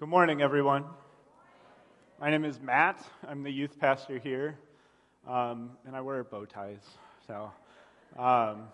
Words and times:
Good 0.00 0.08
morning, 0.08 0.40
everyone. 0.40 0.86
My 2.18 2.30
name 2.30 2.46
is 2.46 2.58
Matt. 2.58 3.06
I'm 3.28 3.42
the 3.42 3.50
youth 3.50 3.78
pastor 3.78 4.16
here, 4.16 4.58
um, 5.28 5.72
and 5.86 5.94
I 5.94 6.00
wear 6.00 6.24
bow 6.24 6.46
ties. 6.46 6.80
So, 7.26 7.52
um, 8.18 8.68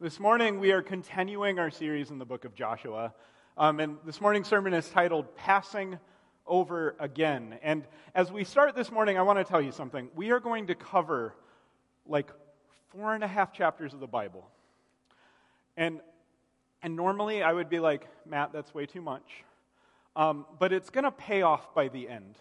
this 0.00 0.20
morning 0.20 0.60
we 0.60 0.70
are 0.70 0.80
continuing 0.80 1.58
our 1.58 1.72
series 1.72 2.12
in 2.12 2.20
the 2.20 2.24
book 2.24 2.44
of 2.44 2.54
Joshua, 2.54 3.14
um, 3.58 3.80
and 3.80 3.98
this 4.06 4.20
morning's 4.20 4.46
sermon 4.46 4.74
is 4.74 4.88
titled 4.88 5.34
"Passing 5.34 5.98
Over 6.46 6.94
Again." 7.00 7.58
And 7.60 7.84
as 8.14 8.30
we 8.30 8.44
start 8.44 8.76
this 8.76 8.92
morning, 8.92 9.18
I 9.18 9.22
want 9.22 9.40
to 9.40 9.44
tell 9.44 9.60
you 9.60 9.72
something. 9.72 10.08
We 10.14 10.30
are 10.30 10.38
going 10.38 10.68
to 10.68 10.76
cover 10.76 11.34
like 12.06 12.30
four 12.90 13.12
and 13.12 13.24
a 13.24 13.28
half 13.28 13.52
chapters 13.52 13.92
of 13.92 13.98
the 13.98 14.06
Bible, 14.06 14.48
and 15.76 16.00
and 16.80 16.94
normally 16.94 17.42
I 17.42 17.52
would 17.52 17.68
be 17.68 17.80
like, 17.80 18.06
Matt, 18.24 18.52
that's 18.52 18.72
way 18.72 18.86
too 18.86 19.02
much. 19.02 19.42
Um, 20.16 20.46
but 20.58 20.72
it's 20.72 20.90
going 20.90 21.04
to 21.04 21.12
pay 21.12 21.42
off 21.42 21.74
by 21.74 21.88
the 21.88 22.08
end. 22.08 22.38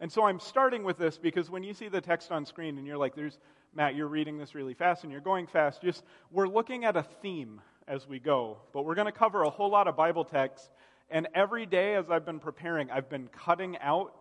And 0.00 0.10
so 0.10 0.24
I'm 0.24 0.40
starting 0.40 0.82
with 0.82 0.96
this 0.96 1.18
because 1.18 1.50
when 1.50 1.62
you 1.62 1.74
see 1.74 1.88
the 1.88 2.00
text 2.00 2.32
on 2.32 2.46
screen 2.46 2.78
and 2.78 2.86
you're 2.86 2.96
like, 2.96 3.14
there's, 3.14 3.38
Matt, 3.74 3.94
you're 3.94 4.08
reading 4.08 4.38
this 4.38 4.54
really 4.54 4.72
fast 4.72 5.04
and 5.04 5.12
you're 5.12 5.20
going 5.20 5.46
fast, 5.46 5.82
just, 5.82 6.02
we're 6.32 6.48
looking 6.48 6.86
at 6.86 6.96
a 6.96 7.02
theme 7.02 7.60
as 7.86 8.08
we 8.08 8.18
go. 8.18 8.56
But 8.72 8.86
we're 8.86 8.94
going 8.94 9.06
to 9.06 9.12
cover 9.12 9.42
a 9.42 9.50
whole 9.50 9.68
lot 9.68 9.86
of 9.86 9.96
Bible 9.96 10.24
texts. 10.24 10.70
And 11.10 11.28
every 11.34 11.66
day 11.66 11.94
as 11.96 12.10
I've 12.10 12.24
been 12.24 12.40
preparing, 12.40 12.90
I've 12.90 13.10
been 13.10 13.28
cutting 13.28 13.76
out 13.78 14.14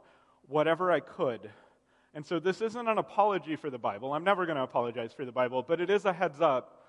whatever 0.50 0.92
I 0.92 1.00
could. 1.00 1.50
And 2.14 2.26
so 2.26 2.40
this 2.40 2.60
isn't 2.60 2.88
an 2.88 2.98
apology 2.98 3.56
for 3.56 3.70
the 3.70 3.78
Bible. 3.78 4.12
I'm 4.12 4.26
never 4.26 4.46
going 4.46 4.58
to 4.58 4.64
apologize 4.64 5.14
for 5.14 5.24
the 5.24 5.32
Bible, 5.32 5.64
but 5.66 5.80
it 5.80 5.90
is 5.90 6.04
a 6.04 6.12
heads 6.12 6.42
up. 6.42 6.84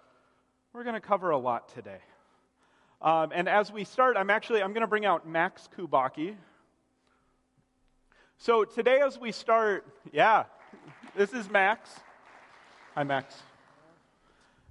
We're 0.72 0.82
going 0.82 0.94
to 0.94 1.00
cover 1.00 1.30
a 1.30 1.38
lot 1.38 1.68
today. 1.68 1.98
Um, 3.02 3.30
and 3.34 3.48
as 3.48 3.72
we 3.72 3.84
start, 3.84 4.16
I'm 4.18 4.28
actually 4.28 4.62
I'm 4.62 4.72
going 4.72 4.82
to 4.82 4.86
bring 4.86 5.06
out 5.06 5.26
Max 5.26 5.68
Kubaki. 5.76 6.34
So 8.36 8.64
today, 8.64 9.00
as 9.00 9.18
we 9.18 9.32
start, 9.32 9.86
yeah, 10.12 10.44
this 11.16 11.32
is 11.32 11.48
Max. 11.48 11.88
Hi, 12.94 13.04
Max. 13.04 13.34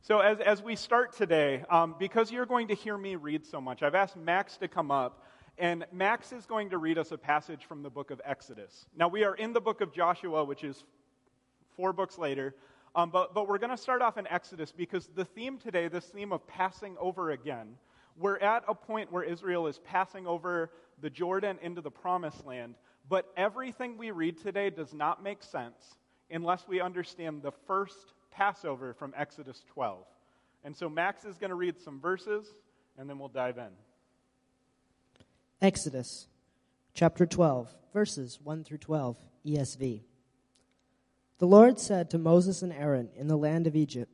So 0.02 0.20
as 0.20 0.40
as 0.42 0.62
we 0.62 0.76
start 0.76 1.14
today, 1.14 1.64
um, 1.72 1.96
because 1.98 2.32
you're 2.32 2.46
going 2.46 2.68
to 2.68 2.76
hear 2.76 2.98
me 2.98 3.16
read 3.16 3.48
so 3.48 3.60
much, 3.60 3.82
I've 3.82 3.96
asked 3.96 4.16
Max 4.16 4.58
to 4.58 4.68
come 4.68 4.92
up. 4.92 5.26
And 5.58 5.86
Max 5.92 6.32
is 6.32 6.46
going 6.46 6.70
to 6.70 6.78
read 6.78 6.98
us 6.98 7.12
a 7.12 7.18
passage 7.18 7.66
from 7.66 7.84
the 7.84 7.90
book 7.90 8.12
of 8.12 8.22
Exodus. 8.24 8.86
Now, 8.96 9.10
we 9.10 9.26
are 9.26 9.36
in 9.36 9.52
the 9.52 9.60
book 9.60 9.82
of 9.82 9.92
Joshua, 9.92 10.46
which 10.46 10.64
is 10.64 10.86
four 11.76 11.92
books 11.92 12.18
later. 12.18 12.56
Um, 12.96 13.10
but, 13.10 13.34
but 13.34 13.50
we're 13.50 13.58
going 13.58 13.70
to 13.70 13.78
start 13.78 14.02
off 14.02 14.18
in 14.18 14.26
Exodus 14.28 14.72
because 14.72 15.10
the 15.16 15.26
theme 15.26 15.58
today, 15.58 15.90
this 15.90 16.06
theme 16.06 16.32
of 16.32 16.48
passing 16.48 16.96
over 16.98 17.32
again, 17.32 17.76
we're 18.20 18.38
at 18.38 18.64
a 18.68 18.76
point 18.76 19.12
where 19.12 19.24
Israel 19.24 19.68
is 19.68 19.80
passing 19.80 20.28
over 20.28 20.70
the 21.02 21.10
Jordan 21.10 21.58
into 21.62 21.82
the 21.82 21.92
promised 21.92 22.46
land, 22.46 22.76
but 23.08 23.32
everything 23.38 23.98
we 23.98 24.12
read 24.12 24.38
today 24.42 24.70
does 24.70 24.94
not 24.94 25.24
make 25.24 25.42
sense 25.42 25.98
unless 26.30 26.68
we 26.68 26.82
understand 26.82 27.42
the 27.42 27.52
first 27.66 28.14
Passover 28.30 28.94
from 28.94 29.14
Exodus 29.18 29.64
12. 29.74 30.06
And 30.64 30.76
so 30.76 30.90
Max 30.90 31.26
is 31.26 31.38
going 31.38 31.50
to 31.50 31.56
read 31.56 31.80
some 31.80 32.00
verses, 32.00 32.46
and 32.98 33.10
then 33.10 33.18
we'll 33.18 33.30
dive 33.30 33.58
in. 33.58 33.70
Exodus 35.62 36.28
chapter 36.94 37.26
12, 37.26 37.74
verses 37.94 38.40
1 38.44 38.64
through 38.66 38.78
12, 38.78 39.18
ESV. 39.46 40.02
The 41.38 41.48
Lord 41.48 41.80
said 41.80 42.10
to 42.10 42.18
Moses 42.18 42.62
and 42.62 42.74
Aaron 42.74 43.10
in 43.16 43.28
the 43.28 43.38
land 43.38 43.66
of 43.66 43.76
Egypt, 43.76 44.12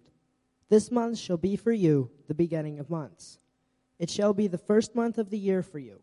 This 0.69 0.91
month 0.91 1.17
shall 1.17 1.37
be 1.37 1.55
for 1.55 1.71
you 1.71 2.11
the 2.27 2.35
beginning 2.35 2.79
of 2.79 2.89
months. 2.89 3.39
It 3.97 4.09
shall 4.09 4.33
be 4.33 4.47
the 4.47 4.57
first 4.57 4.95
month 4.95 5.17
of 5.17 5.29
the 5.29 5.37
year 5.37 5.63
for 5.63 5.79
you. 5.79 6.01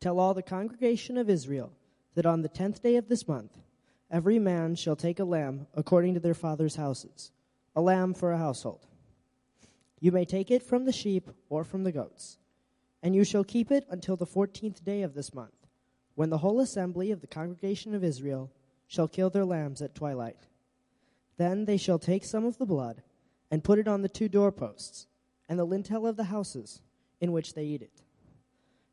Tell 0.00 0.20
all 0.20 0.34
the 0.34 0.42
congregation 0.42 1.16
of 1.16 1.30
Israel 1.30 1.72
that 2.14 2.26
on 2.26 2.42
the 2.42 2.48
tenth 2.48 2.82
day 2.82 2.96
of 2.96 3.08
this 3.08 3.26
month, 3.26 3.58
every 4.10 4.38
man 4.38 4.74
shall 4.74 4.96
take 4.96 5.18
a 5.18 5.24
lamb 5.24 5.66
according 5.74 6.14
to 6.14 6.20
their 6.20 6.34
father's 6.34 6.76
houses, 6.76 7.32
a 7.74 7.80
lamb 7.80 8.14
for 8.14 8.32
a 8.32 8.38
household. 8.38 8.86
You 10.00 10.12
may 10.12 10.24
take 10.24 10.50
it 10.50 10.62
from 10.62 10.84
the 10.84 10.92
sheep 10.92 11.28
or 11.48 11.64
from 11.64 11.84
the 11.84 11.92
goats, 11.92 12.38
and 13.02 13.14
you 13.14 13.24
shall 13.24 13.44
keep 13.44 13.70
it 13.72 13.86
until 13.90 14.16
the 14.16 14.26
fourteenth 14.26 14.84
day 14.84 15.02
of 15.02 15.14
this 15.14 15.34
month, 15.34 15.66
when 16.14 16.30
the 16.30 16.38
whole 16.38 16.60
assembly 16.60 17.10
of 17.10 17.20
the 17.20 17.26
congregation 17.26 17.94
of 17.94 18.04
Israel 18.04 18.50
shall 18.86 19.08
kill 19.08 19.30
their 19.30 19.44
lambs 19.44 19.82
at 19.82 19.94
twilight. 19.94 20.46
Then 21.36 21.64
they 21.64 21.76
shall 21.76 21.98
take 21.98 22.24
some 22.24 22.44
of 22.44 22.58
the 22.58 22.66
blood 22.66 23.02
and 23.50 23.64
put 23.64 23.78
it 23.78 23.88
on 23.88 24.02
the 24.02 24.08
two 24.08 24.28
doorposts 24.28 25.07
and 25.48 25.58
the 25.58 25.64
lintel 25.64 26.06
of 26.06 26.16
the 26.16 26.24
houses 26.24 26.80
in 27.20 27.32
which 27.32 27.54
they 27.54 27.64
eat 27.64 27.82
it. 27.82 28.02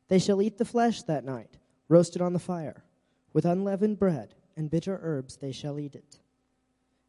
They 0.08 0.18
shall 0.18 0.40
eat 0.40 0.58
the 0.58 0.64
flesh 0.64 1.02
that 1.02 1.24
night, 1.24 1.58
roasted 1.88 2.22
on 2.22 2.32
the 2.32 2.38
fire. 2.38 2.84
With 3.32 3.44
unleavened 3.44 3.98
bread 3.98 4.34
and 4.56 4.70
bitter 4.70 4.98
herbs 5.02 5.36
they 5.36 5.52
shall 5.52 5.78
eat 5.78 5.94
it. 5.94 6.20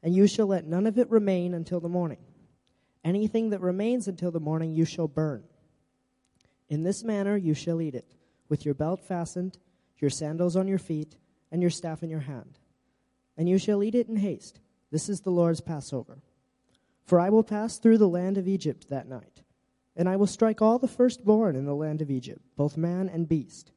And 0.04 0.14
you 0.14 0.28
shall 0.28 0.48
let 0.48 0.66
none 0.66 0.86
of 0.86 0.98
it 0.98 1.10
remain 1.10 1.54
until 1.54 1.80
the 1.80 1.90
morning. 1.90 2.20
Anything 3.04 3.52
that 3.52 3.62
remains 3.62 4.08
until 4.08 4.32
the 4.32 4.40
morning 4.40 4.74
you 4.74 4.86
shall 4.86 5.08
burn. 5.08 5.44
In 6.70 6.84
this 6.84 7.04
manner 7.04 7.38
you 7.38 7.54
shall 7.54 7.82
eat 7.82 7.96
it, 7.96 8.14
with 8.50 8.66
your 8.66 8.74
belt 8.74 9.02
fastened, 9.02 9.58
your 10.00 10.10
sandals 10.10 10.56
on 10.56 10.68
your 10.68 10.80
feet, 10.80 11.16
and 11.52 11.62
your 11.62 11.72
staff 11.72 12.04
in 12.04 12.10
your 12.10 12.20
hand. 12.20 12.60
And 13.38 13.48
you 13.48 13.58
shall 13.58 13.84
eat 13.84 13.96
it 13.96 14.10
in 14.10 14.18
haste. 14.18 14.60
This 14.92 15.08
is 15.10 15.22
the 15.22 15.30
Lord's 15.30 15.62
Passover. 15.62 16.20
For 17.08 17.22
I 17.22 17.30
will 17.30 17.44
pass 17.44 17.78
through 17.78 18.00
the 18.00 18.10
land 18.10 18.38
of 18.38 18.50
Egypt 18.50 18.90
that 18.90 19.08
night, 19.08 19.42
and 19.96 20.10
I 20.10 20.18
will 20.18 20.28
strike 20.28 20.62
all 20.62 20.78
the 20.78 20.90
firstborn 20.90 21.56
in 21.56 21.66
the 21.66 21.74
land 21.74 22.02
of 22.02 22.12
Egypt, 22.12 22.42
both 22.58 22.76
man 22.76 23.08
and 23.08 23.30
beast. 23.30 23.72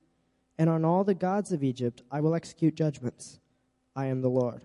And 0.59 0.69
on 0.69 0.85
all 0.85 1.05
the 1.05 1.15
gods 1.15 1.53
of 1.53 1.63
Egypt 1.63 2.03
I 2.11 2.21
will 2.21 2.35
execute 2.35 2.75
judgments. 2.75 3.39
I 3.95 4.07
am 4.07 4.21
the 4.21 4.29
Lord. 4.29 4.65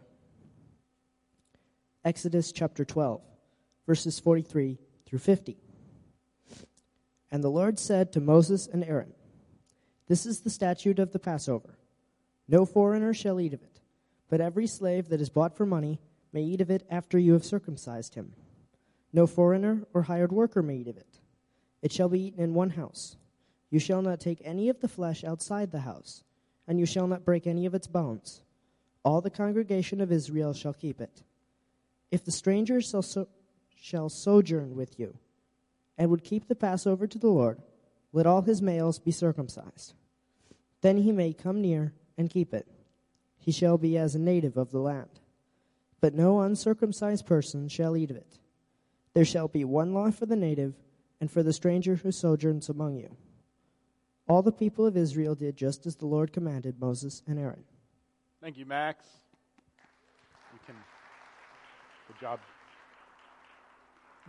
Exodus 2.04 2.52
chapter 2.52 2.84
12, 2.84 3.22
verses 3.86 4.20
43 4.20 4.80
through 5.06 5.20
50. 5.20 5.58
And 7.32 7.44
the 7.44 7.50
Lord 7.50 7.78
said 7.78 8.12
to 8.14 8.20
Moses 8.20 8.68
and 8.68 8.84
Aaron, 8.84 9.14
This 10.08 10.26
is 10.26 10.42
the 10.42 10.50
statute 10.50 10.98
of 10.98 11.12
the 11.12 11.20
Passover. 11.20 11.78
No 12.48 12.66
foreigner 12.66 13.14
shall 13.14 13.40
eat 13.40 13.54
of 13.54 13.62
it, 13.62 13.80
but 14.28 14.42
every 14.42 14.66
slave 14.66 15.10
that 15.10 15.22
is 15.22 15.30
bought 15.30 15.56
for 15.56 15.68
money 15.68 16.00
may 16.34 16.42
eat 16.42 16.62
of 16.62 16.72
it 16.72 16.86
after 16.90 17.20
you 17.20 17.34
have 17.34 17.46
circumcised 17.46 18.16
him. 18.16 18.34
No 19.14 19.28
foreigner 19.28 19.84
or 19.94 20.04
hired 20.04 20.32
worker 20.32 20.62
may 20.62 20.78
eat 20.78 20.88
of 20.88 20.98
it. 20.98 21.20
It 21.82 21.92
shall 21.92 22.10
be 22.10 22.20
eaten 22.20 22.44
in 22.44 22.54
one 22.54 22.72
house. 22.72 23.18
You 23.70 23.80
shall 23.80 24.02
not 24.02 24.20
take 24.20 24.42
any 24.44 24.70
of 24.70 24.80
the 24.80 24.88
flesh 24.88 25.24
outside 25.24 25.72
the 25.72 25.82
house, 25.82 26.24
and 26.68 26.80
you 26.80 26.86
shall 26.86 27.08
not 27.08 27.26
break 27.26 27.46
any 27.48 27.66
of 27.66 27.74
its 27.74 27.88
bones. 27.88 28.42
All 29.04 29.22
the 29.22 29.30
congregation 29.30 30.02
of 30.02 30.12
Israel 30.12 30.54
shall 30.54 30.74
keep 30.74 31.00
it. 31.00 31.24
If 32.12 32.26
the 32.26 32.32
stranger 32.32 32.82
shall, 32.82 33.02
so, 33.02 33.28
shall 33.76 34.10
sojourn 34.10 34.76
with 34.76 35.00
you, 35.00 35.18
and 35.98 36.10
would 36.10 36.24
keep 36.24 36.48
the 36.48 36.56
Passover 36.56 37.08
to 37.08 37.20
the 37.20 37.28
Lord, 37.28 37.62
let 38.14 38.26
all 38.26 38.42
his 38.42 38.62
males 38.62 38.98
be 38.98 39.12
circumcised. 39.12 39.94
Then 40.82 40.98
he 40.98 41.12
may 41.12 41.34
come 41.34 41.62
near 41.62 41.94
and 42.18 42.30
keep 42.30 42.54
it. 42.54 42.68
He 43.38 43.52
shall 43.52 43.78
be 43.78 43.98
as 43.98 44.16
a 44.16 44.20
native 44.20 44.58
of 44.58 44.72
the 44.72 44.80
land. 44.80 45.20
But 46.02 46.14
no 46.14 46.42
uncircumcised 46.42 47.26
person 47.26 47.68
shall 47.68 47.96
eat 47.96 48.12
of 48.12 48.18
it 48.18 48.40
there 49.16 49.26
shall 49.26 49.48
be 49.48 49.64
one 49.64 49.94
law 49.94 50.12
for 50.12 50.26
the 50.26 50.36
native 50.36 50.76
and 51.20 51.32
for 51.32 51.42
the 51.42 51.54
stranger 51.54 51.96
who 51.96 52.12
sojourns 52.12 52.70
among 52.70 52.98
you. 52.98 53.16
All 54.28 54.42
the 54.42 54.52
people 54.52 54.86
of 54.86 54.98
Israel 54.98 55.36
did 55.36 55.56
just 55.56 55.88
as 55.88 55.96
the 55.96 56.06
Lord 56.06 56.34
commanded 56.34 56.80
Moses 56.80 57.24
and 57.26 57.40
Aaron. 57.40 57.64
Thank 58.42 58.58
you, 58.58 58.66
Max. 58.66 59.06
You 60.54 60.60
can. 60.66 60.76
Good 62.08 62.20
job. 62.20 62.40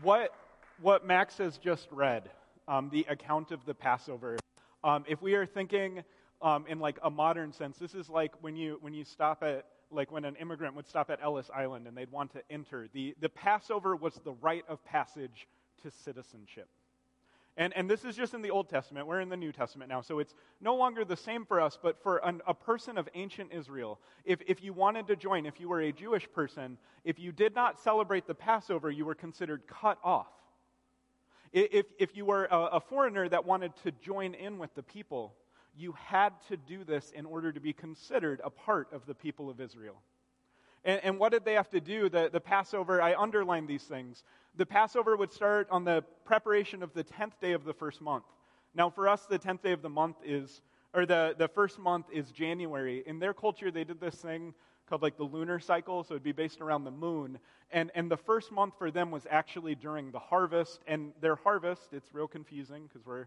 What 0.02 0.32
what 0.80 1.06
Max 1.06 1.38
has 1.38 1.58
just 1.58 1.88
read, 1.91 2.30
um, 2.68 2.91
the 2.91 3.06
account 3.08 3.50
of 3.50 3.64
the 3.64 3.74
Passover. 3.74 4.36
Um, 4.84 5.04
if 5.08 5.20
we 5.22 5.34
are 5.34 5.47
thinking 5.47 6.04
um, 6.42 6.66
in 6.68 6.78
like 6.78 6.98
a 7.03 7.10
modern 7.10 7.53
sense, 7.53 7.78
this 7.78 7.94
is 7.94 8.09
like 8.09 8.33
when 8.42 8.54
you 8.56 8.78
when 8.83 8.94
you 8.94 9.04
stop 9.04 9.42
at 9.42 9.65
like 9.91 10.10
when 10.10 10.24
an 10.24 10.36
immigrant 10.36 10.74
would 10.74 10.86
stop 10.86 11.10
at 11.10 11.21
Ellis 11.22 11.50
Island 11.54 11.86
and 11.86 11.97
they'd 11.97 12.10
want 12.10 12.33
to 12.33 12.42
enter. 12.50 12.88
The, 12.92 13.15
the 13.21 13.28
Passover 13.28 13.97
was 13.97 14.15
the 14.24 14.33
rite 14.33 14.65
of 14.68 14.84
passage 14.84 15.47
to 15.83 15.91
citizenship. 15.91 16.68
And, 17.59 17.72
and 17.74 17.88
this 17.88 18.04
is 18.04 18.15
just 18.16 18.34
in 18.34 18.42
the 18.42 18.50
Old 18.50 18.68
Testament. 18.68 19.06
We're 19.06 19.21
in 19.21 19.30
the 19.30 19.36
New 19.36 19.50
Testament 19.50 19.88
now. 19.88 20.03
So 20.03 20.18
it's 20.18 20.34
no 20.60 20.77
longer 20.77 21.04
the 21.04 21.16
same 21.16 21.47
for 21.47 21.59
us, 21.59 21.78
but 21.83 22.03
for 22.03 22.18
an, 22.18 22.42
a 22.47 22.53
person 22.53 22.98
of 22.98 23.09
ancient 23.15 23.50
Israel. 23.50 23.98
If, 24.27 24.41
if 24.47 24.62
you 24.62 24.74
wanted 24.74 25.06
to 25.06 25.16
join, 25.16 25.47
if 25.47 25.59
you 25.59 25.68
were 25.68 25.80
a 25.80 25.92
Jewish 25.92 26.30
person, 26.33 26.77
if 27.04 27.18
you 27.18 27.33
did 27.33 27.54
not 27.54 27.80
celebrate 27.80 28.27
the 28.27 28.34
Passover, 28.34 28.91
you 28.91 29.06
were 29.06 29.15
considered 29.15 29.62
cut 29.66 29.98
off. 30.04 30.28
If, 31.53 31.86
if 31.98 32.15
you 32.15 32.27
were 32.27 32.44
a, 32.44 32.59
a 32.72 32.80
foreigner 32.80 33.27
that 33.27 33.47
wanted 33.47 33.72
to 33.84 33.92
join 33.92 34.34
in 34.34 34.59
with 34.59 34.74
the 34.74 34.83
people, 34.83 35.33
you 35.76 35.92
had 35.92 36.32
to 36.48 36.56
do 36.56 36.84
this 36.84 37.12
in 37.12 37.26
order 37.26 37.52
to 37.52 37.60
be 37.60 37.72
considered 37.72 38.40
a 38.44 38.50
part 38.50 38.92
of 38.92 39.06
the 39.06 39.14
people 39.14 39.50
of 39.50 39.60
Israel. 39.60 40.00
And, 40.84 41.00
and, 41.02 41.18
what 41.18 41.32
did 41.32 41.44
they 41.44 41.54
have 41.54 41.70
to 41.70 41.80
do? 41.80 42.08
The, 42.08 42.30
the 42.32 42.40
Passover, 42.40 43.02
I 43.02 43.14
underlined 43.14 43.68
these 43.68 43.82
things. 43.82 44.22
The 44.56 44.66
Passover 44.66 45.16
would 45.16 45.32
start 45.32 45.66
on 45.70 45.84
the 45.84 46.04
preparation 46.24 46.82
of 46.82 46.94
the 46.94 47.02
10th 47.02 47.40
day 47.40 47.52
of 47.52 47.64
the 47.64 47.74
first 47.74 48.00
month. 48.00 48.24
Now, 48.74 48.90
for 48.90 49.08
us, 49.08 49.26
the 49.26 49.38
10th 49.38 49.62
day 49.62 49.72
of 49.72 49.82
the 49.82 49.88
month 49.88 50.16
is 50.24 50.60
or 50.96 51.04
the, 51.04 51.34
the 51.36 51.48
first 51.48 51.78
month 51.78 52.06
is 52.10 52.30
January. 52.30 53.02
In 53.06 53.18
their 53.18 53.34
culture, 53.34 53.70
they 53.70 53.84
did 53.84 54.00
this 54.00 54.14
thing 54.14 54.54
called 54.88 55.02
like 55.02 55.18
the 55.18 55.24
lunar 55.24 55.58
cycle, 55.58 56.02
so 56.02 56.14
it'd 56.14 56.22
be 56.22 56.32
based 56.32 56.60
around 56.62 56.84
the 56.84 56.90
moon. 56.90 57.38
And, 57.70 57.90
and 57.94 58.10
the 58.10 58.16
first 58.16 58.50
month 58.50 58.74
for 58.78 58.90
them 58.90 59.10
was 59.10 59.26
actually 59.28 59.74
during 59.74 60.10
the 60.10 60.18
harvest. 60.18 60.80
And 60.86 61.12
their 61.20 61.36
harvest, 61.36 61.88
it's 61.92 62.14
real 62.14 62.28
confusing 62.28 62.84
because 62.84 63.04
we're 63.04 63.26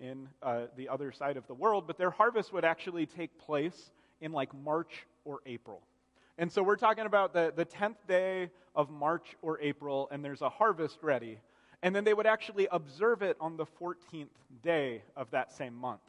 in 0.00 0.28
uh, 0.42 0.62
the 0.76 0.88
other 0.88 1.12
side 1.12 1.36
of 1.36 1.46
the 1.46 1.54
world, 1.54 1.86
but 1.86 1.98
their 1.98 2.10
harvest 2.10 2.52
would 2.52 2.64
actually 2.64 3.06
take 3.06 3.38
place 3.38 3.90
in 4.20 4.32
like 4.32 4.52
March 4.54 5.06
or 5.24 5.40
April. 5.46 5.82
And 6.38 6.50
so 6.50 6.62
we're 6.62 6.76
talking 6.76 7.06
about 7.06 7.32
the, 7.32 7.52
the 7.54 7.64
10th 7.64 8.06
day 8.08 8.50
of 8.74 8.90
March 8.90 9.36
or 9.40 9.60
April, 9.60 10.08
and 10.10 10.24
there's 10.24 10.42
a 10.42 10.48
harvest 10.48 10.98
ready. 11.02 11.38
And 11.82 11.94
then 11.94 12.04
they 12.04 12.14
would 12.14 12.26
actually 12.26 12.66
observe 12.72 13.22
it 13.22 13.36
on 13.40 13.56
the 13.56 13.66
14th 13.66 14.28
day 14.62 15.02
of 15.16 15.30
that 15.30 15.52
same 15.52 15.74
month. 15.74 16.00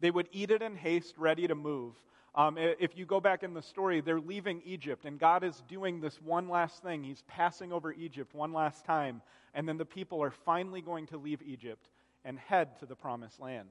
They 0.00 0.10
would 0.10 0.28
eat 0.32 0.50
it 0.50 0.62
in 0.62 0.76
haste, 0.76 1.14
ready 1.18 1.46
to 1.46 1.54
move. 1.54 1.94
Um, 2.34 2.56
if 2.58 2.96
you 2.96 3.04
go 3.04 3.20
back 3.20 3.42
in 3.42 3.54
the 3.54 3.62
story, 3.62 4.00
they're 4.00 4.20
leaving 4.20 4.60
Egypt, 4.64 5.04
and 5.04 5.20
God 5.20 5.44
is 5.44 5.62
doing 5.68 6.00
this 6.00 6.20
one 6.20 6.48
last 6.48 6.82
thing. 6.82 7.04
He's 7.04 7.22
passing 7.28 7.72
over 7.72 7.92
Egypt 7.92 8.34
one 8.34 8.52
last 8.52 8.84
time, 8.84 9.22
and 9.54 9.68
then 9.68 9.78
the 9.78 9.84
people 9.84 10.22
are 10.22 10.32
finally 10.32 10.80
going 10.80 11.06
to 11.08 11.16
leave 11.16 11.40
Egypt 11.42 11.90
and 12.24 12.38
head 12.38 12.78
to 12.80 12.86
the 12.86 12.96
promised 12.96 13.40
land. 13.40 13.68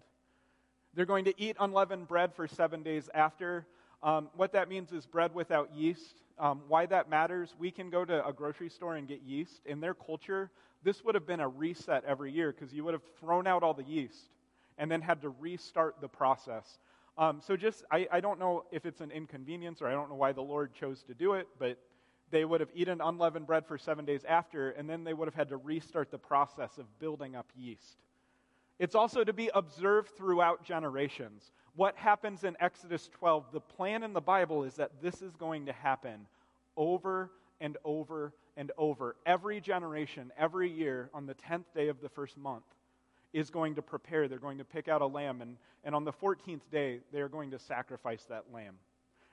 They're 0.94 1.06
going 1.06 1.26
to 1.26 1.34
eat 1.42 1.56
unleavened 1.60 2.08
bread 2.08 2.34
for 2.34 2.48
seven 2.48 2.84
days 2.84 3.10
after. 3.14 3.66
Um, 4.04 4.30
what 4.36 4.54
that 4.54 4.70
means 4.70 4.92
is 4.92 5.06
bread 5.06 5.34
without 5.34 5.74
yeast. 5.74 6.22
Um, 6.38 6.62
why 6.68 6.86
that 6.88 7.10
matters, 7.10 7.56
we 7.58 7.72
can 7.72 7.90
go 7.90 8.04
to 8.06 8.26
a 8.26 8.34
grocery 8.34 8.70
store 8.70 8.96
and 8.96 9.08
get 9.08 9.22
yeast. 9.22 9.62
In 9.66 9.80
their 9.80 9.94
culture, 9.94 10.52
this 10.84 11.04
would 11.04 11.16
have 11.16 11.26
been 11.26 11.40
a 11.40 11.48
reset 11.48 12.04
every 12.06 12.32
year 12.32 12.52
because 12.52 12.74
you 12.74 12.84
would 12.84 12.94
have 12.94 13.04
thrown 13.20 13.48
out 13.48 13.64
all 13.64 13.74
the 13.74 13.84
yeast 13.84 14.30
and 14.78 14.90
then 14.90 15.02
had 15.02 15.22
to 15.22 15.30
restart 15.30 16.02
the 16.02 16.08
process. 16.08 16.80
Um, 17.18 17.42
so, 17.46 17.56
just, 17.56 17.84
I, 17.92 18.08
I 18.12 18.20
don't 18.20 18.40
know 18.40 18.66
if 18.72 18.88
it's 18.88 19.00
an 19.00 19.12
inconvenience 19.12 19.82
or 19.82 19.88
I 19.88 19.92
don't 19.92 20.10
know 20.10 20.16
why 20.16 20.32
the 20.32 20.42
Lord 20.42 20.74
chose 20.74 21.04
to 21.04 21.14
do 21.14 21.34
it, 21.34 21.48
but 21.60 21.78
they 22.32 22.44
would 22.44 22.60
have 22.60 22.70
eaten 22.74 23.00
unleavened 23.00 23.46
bread 23.46 23.68
for 23.68 23.78
seven 23.78 24.04
days 24.04 24.26
after, 24.28 24.72
and 24.72 24.90
then 24.90 25.04
they 25.04 25.14
would 25.14 25.28
have 25.28 25.36
had 25.36 25.50
to 25.50 25.58
restart 25.58 26.10
the 26.10 26.18
process 26.18 26.80
of 26.80 27.00
building 27.00 27.36
up 27.36 27.46
yeast. 27.56 27.98
It's 28.80 28.96
also 28.96 29.24
to 29.24 29.34
be 29.34 29.50
observed 29.54 30.10
throughout 30.18 30.64
generations. 30.64 31.52
What 31.76 31.96
happens 31.96 32.44
in 32.44 32.56
Exodus 32.60 33.10
12, 33.14 33.46
the 33.52 33.60
plan 33.60 34.04
in 34.04 34.14
the 34.14 34.22
Bible 34.22 34.64
is 34.64 34.76
that 34.76 35.02
this 35.02 35.22
is 35.22 35.36
going 35.36 35.66
to 35.68 35.74
happen 35.74 36.28
over 36.76 37.32
and 37.62 37.78
over 37.86 38.34
and 38.58 38.72
over. 38.78 39.16
Every 39.26 39.62
generation, 39.62 40.32
every 40.38 40.70
year, 40.70 41.10
on 41.14 41.26
the 41.26 41.36
10th 41.36 41.66
day 41.76 41.88
of 41.88 42.02
the 42.02 42.10
first 42.10 42.38
month, 42.38 42.66
is 43.32 43.50
going 43.50 43.76
to 43.76 43.82
prepare. 43.82 44.28
They're 44.28 44.38
going 44.38 44.60
to 44.60 44.66
pick 44.66 44.88
out 44.88 45.02
a 45.02 45.08
lamb, 45.08 45.42
and, 45.42 45.58
and 45.84 45.96
on 45.96 46.04
the 46.04 46.14
14th 46.14 46.62
day, 46.72 47.00
they 47.12 47.22
are 47.22 47.30
going 47.30 47.52
to 47.52 47.60
sacrifice 47.60 48.24
that 48.30 48.46
lamb. 48.54 48.76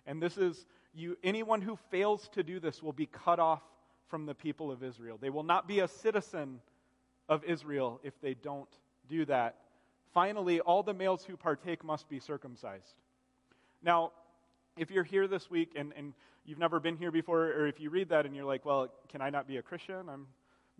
And 0.06 0.22
this 0.22 0.38
is, 0.38 0.66
you, 0.94 1.16
anyone 1.22 1.60
who 1.60 1.76
fails 1.90 2.28
to 2.32 2.42
do 2.42 2.60
this 2.60 2.82
will 2.82 2.92
be 2.92 3.06
cut 3.06 3.38
off 3.38 3.62
from 4.08 4.26
the 4.26 4.34
people 4.34 4.72
of 4.72 4.82
Israel. 4.82 5.18
They 5.20 5.30
will 5.30 5.42
not 5.42 5.68
be 5.68 5.80
a 5.80 5.88
citizen 5.88 6.60
of 7.28 7.44
Israel 7.44 8.00
if 8.02 8.18
they 8.20 8.34
don't 8.34 8.68
do 9.10 9.24
that. 9.26 9.56
Finally, 10.14 10.60
all 10.60 10.82
the 10.82 10.94
males 10.94 11.24
who 11.24 11.36
partake 11.36 11.84
must 11.84 12.08
be 12.08 12.18
circumcised. 12.18 12.94
Now, 13.82 14.12
if 14.76 14.90
you're 14.90 15.04
here 15.04 15.28
this 15.28 15.50
week 15.50 15.72
and, 15.76 15.92
and 15.96 16.14
you've 16.44 16.58
never 16.58 16.80
been 16.80 16.96
here 16.96 17.10
before, 17.10 17.46
or 17.46 17.66
if 17.66 17.78
you 17.80 17.90
read 17.90 18.08
that 18.08 18.24
and 18.26 18.34
you're 18.34 18.44
like, 18.44 18.64
well, 18.64 18.88
can 19.08 19.20
I 19.20 19.30
not 19.30 19.46
be 19.46 19.58
a 19.58 19.62
Christian? 19.62 20.08
I'm 20.08 20.26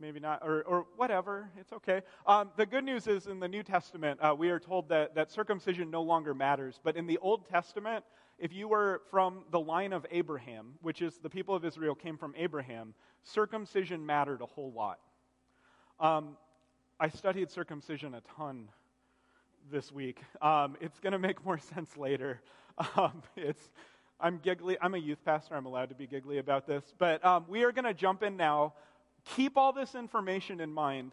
maybe 0.01 0.19
not, 0.19 0.41
or, 0.43 0.63
or 0.63 0.87
whatever, 0.97 1.51
it's 1.59 1.73
okay. 1.73 2.01
Um, 2.27 2.51
the 2.57 2.65
good 2.65 2.85
news 2.85 3.07
is 3.07 3.27
in 3.27 3.39
the 3.39 3.49
New 3.49 3.63
Testament, 3.63 4.19
uh, 4.23 4.35
we 4.37 4.49
are 4.49 4.59
told 4.59 4.89
that, 4.89 5.15
that 5.15 5.31
circumcision 5.31 5.91
no 5.91 6.03
longer 6.03 6.35
matters. 6.35 6.81
But 6.83 6.97
in 6.97 7.07
the 7.07 7.19
Old 7.19 7.47
Testament, 7.49 8.05
if 8.39 8.53
you 8.53 8.67
were 8.69 9.03
from 9.11 9.45
the 9.51 9.61
line 9.61 9.93
of 9.93 10.07
Abraham, 10.11 10.73
which 10.81 11.03
is 11.03 11.19
the 11.19 11.29
people 11.29 11.55
of 11.55 11.65
Israel 11.65 11.95
came 11.95 12.17
from 12.17 12.35
Abraham, 12.37 12.95
circumcision 13.23 14.05
mattered 14.05 14.41
a 14.41 14.47
whole 14.47 14.73
lot. 14.73 14.99
Um, 16.01 16.39
I 17.03 17.09
studied 17.09 17.51
circumcision 17.51 18.13
a 18.13 18.21
ton 18.37 18.69
this 19.73 19.91
week. 19.91 20.21
Um, 20.43 20.77
it's 20.83 20.99
going 20.99 21.15
to 21.15 21.19
make 21.19 21.43
more 21.47 21.59
sense 21.75 21.97
later. 21.97 22.43
Um, 22.95 23.23
it's, 23.37 23.71
I'm 24.21 24.37
giggly. 24.37 24.77
I'm 24.83 24.93
a 24.93 24.99
youth 24.99 25.25
pastor. 25.25 25.55
I'm 25.55 25.65
allowed 25.65 25.89
to 25.89 25.95
be 25.95 26.07
giggly 26.07 26.37
about 26.37 26.67
this. 26.67 26.85
But 26.99 27.25
um, 27.25 27.47
we 27.49 27.65
are 27.65 27.73
going 27.73 27.87
to 27.87 27.95
jump 27.95 28.23
in 28.23 28.37
now. 28.37 28.75
Keep 29.35 29.57
all 29.57 29.73
this 29.73 29.95
information 29.95 30.61
in 30.61 30.71
mind. 30.71 31.13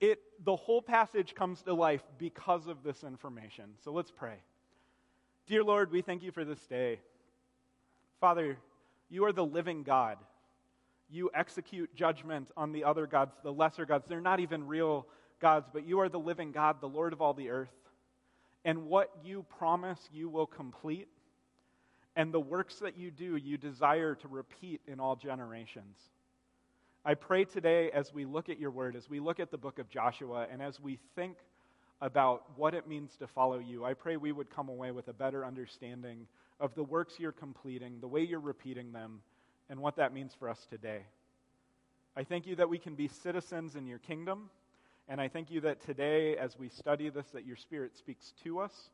It, 0.00 0.20
the 0.44 0.56
whole 0.56 0.82
passage 0.82 1.36
comes 1.36 1.62
to 1.62 1.72
life 1.72 2.02
because 2.18 2.66
of 2.66 2.82
this 2.82 3.04
information. 3.04 3.74
So 3.84 3.92
let's 3.92 4.10
pray. 4.10 4.38
Dear 5.46 5.62
Lord, 5.62 5.92
we 5.92 6.02
thank 6.02 6.24
you 6.24 6.32
for 6.32 6.44
this 6.44 6.66
day. 6.66 6.98
Father, 8.20 8.58
you 9.08 9.24
are 9.24 9.32
the 9.32 9.46
living 9.46 9.84
God. 9.84 10.18
You 11.08 11.30
execute 11.32 11.94
judgment 11.94 12.50
on 12.56 12.72
the 12.72 12.82
other 12.82 13.06
gods, 13.06 13.36
the 13.44 13.52
lesser 13.52 13.86
gods. 13.86 14.08
They're 14.08 14.20
not 14.20 14.40
even 14.40 14.66
real 14.66 15.06
gods, 15.40 15.68
but 15.72 15.86
you 15.86 16.00
are 16.00 16.08
the 16.08 16.18
living 16.18 16.52
God, 16.52 16.80
the 16.80 16.88
Lord 16.88 17.12
of 17.12 17.20
all 17.20 17.34
the 17.34 17.50
earth. 17.50 17.74
And 18.64 18.86
what 18.86 19.10
you 19.24 19.44
promise, 19.58 20.00
you 20.12 20.28
will 20.28 20.46
complete. 20.46 21.08
And 22.16 22.34
the 22.34 22.40
works 22.40 22.76
that 22.76 22.98
you 22.98 23.10
do, 23.10 23.36
you 23.36 23.56
desire 23.56 24.14
to 24.16 24.28
repeat 24.28 24.80
in 24.86 25.00
all 25.00 25.16
generations. 25.16 25.96
I 27.04 27.14
pray 27.14 27.44
today 27.44 27.90
as 27.92 28.12
we 28.12 28.24
look 28.24 28.48
at 28.48 28.58
your 28.58 28.70
word, 28.70 28.96
as 28.96 29.08
we 29.08 29.20
look 29.20 29.40
at 29.40 29.50
the 29.50 29.56
book 29.56 29.78
of 29.78 29.88
Joshua, 29.88 30.46
and 30.50 30.60
as 30.60 30.80
we 30.80 30.98
think 31.14 31.36
about 32.00 32.44
what 32.56 32.74
it 32.74 32.88
means 32.88 33.16
to 33.16 33.26
follow 33.26 33.58
you, 33.58 33.84
I 33.84 33.94
pray 33.94 34.16
we 34.16 34.32
would 34.32 34.50
come 34.50 34.68
away 34.68 34.90
with 34.90 35.08
a 35.08 35.12
better 35.12 35.44
understanding 35.44 36.26
of 36.60 36.74
the 36.74 36.82
works 36.82 37.14
you're 37.18 37.32
completing, 37.32 38.00
the 38.00 38.08
way 38.08 38.22
you're 38.22 38.40
repeating 38.40 38.92
them, 38.92 39.20
and 39.70 39.80
what 39.80 39.96
that 39.96 40.12
means 40.12 40.34
for 40.34 40.48
us 40.48 40.66
today. 40.68 41.02
I 42.16 42.24
thank 42.24 42.46
you 42.46 42.56
that 42.56 42.68
we 42.68 42.78
can 42.78 42.94
be 42.94 43.08
citizens 43.08 43.76
in 43.76 43.86
your 43.86 43.98
kingdom 43.98 44.50
and 45.08 45.22
I 45.22 45.28
thank 45.28 45.50
you 45.50 45.62
that 45.62 45.80
today, 45.80 46.36
as 46.36 46.58
we 46.58 46.68
study 46.68 47.08
this, 47.08 47.28
that 47.32 47.46
your 47.46 47.56
Spirit 47.56 47.96
speaks 47.96 48.34
to 48.44 48.60
us. 48.60 48.90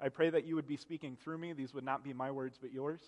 I 0.00 0.08
pray 0.08 0.30
that 0.30 0.46
you 0.46 0.54
would 0.54 0.66
be 0.66 0.78
speaking 0.78 1.14
through 1.22 1.36
me. 1.36 1.52
These 1.52 1.74
would 1.74 1.84
not 1.84 2.02
be 2.02 2.14
my 2.14 2.30
words, 2.30 2.58
but 2.58 2.72
yours. 2.72 3.02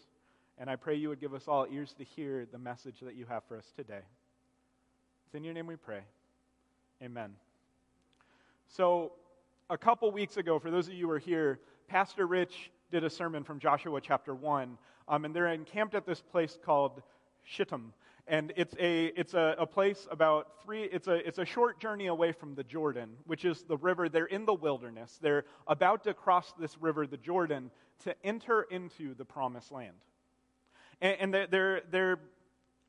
And 0.58 0.68
I 0.68 0.76
pray 0.76 0.94
you 0.94 1.08
would 1.08 1.20
give 1.20 1.32
us 1.32 1.48
all 1.48 1.66
ears 1.72 1.94
to 1.96 2.04
hear 2.04 2.46
the 2.52 2.58
message 2.58 2.96
that 3.00 3.14
you 3.14 3.24
have 3.24 3.44
for 3.44 3.56
us 3.56 3.72
today. 3.74 4.02
It's 5.24 5.34
in 5.34 5.42
your 5.42 5.54
name 5.54 5.68
we 5.68 5.76
pray. 5.76 6.00
Amen. 7.02 7.30
So, 8.68 9.12
a 9.70 9.78
couple 9.78 10.10
weeks 10.10 10.36
ago, 10.36 10.58
for 10.58 10.70
those 10.70 10.86
of 10.86 10.92
you 10.92 11.06
who 11.06 11.12
are 11.12 11.18
here, 11.18 11.60
Pastor 11.88 12.26
Rich 12.26 12.70
did 12.92 13.04
a 13.04 13.10
sermon 13.10 13.42
from 13.42 13.58
Joshua 13.58 14.02
chapter 14.02 14.34
1. 14.34 14.76
Um, 15.08 15.24
and 15.24 15.34
they're 15.34 15.48
encamped 15.48 15.94
at 15.94 16.04
this 16.04 16.20
place 16.20 16.58
called 16.62 17.00
Shittim 17.42 17.94
and 18.26 18.52
it's 18.56 18.74
a 18.78 19.06
it's 19.16 19.34
a, 19.34 19.56
a, 19.58 19.66
place 19.66 20.06
about 20.10 20.62
three 20.64 20.84
it's 20.84 21.08
a 21.08 21.26
it's 21.26 21.38
a 21.38 21.44
short 21.44 21.80
journey 21.80 22.06
away 22.06 22.32
from 22.32 22.54
the 22.54 22.64
jordan 22.64 23.10
which 23.26 23.44
is 23.44 23.62
the 23.62 23.76
river. 23.76 24.08
They're 24.08 24.26
in 24.26 24.44
the 24.44 24.54
wilderness. 24.54 25.18
They're 25.20 25.44
about 25.66 26.04
to 26.04 26.14
cross 26.14 26.52
this 26.58 26.78
river 26.78 27.06
the 27.06 27.16
jordan 27.16 27.70
to 28.04 28.14
enter 28.24 28.62
into 28.62 29.14
the 29.14 29.24
promised 29.24 29.70
land. 29.70 29.96
And, 31.00 31.34
and 31.34 31.48
they're, 31.50 31.82
they're 31.90 32.18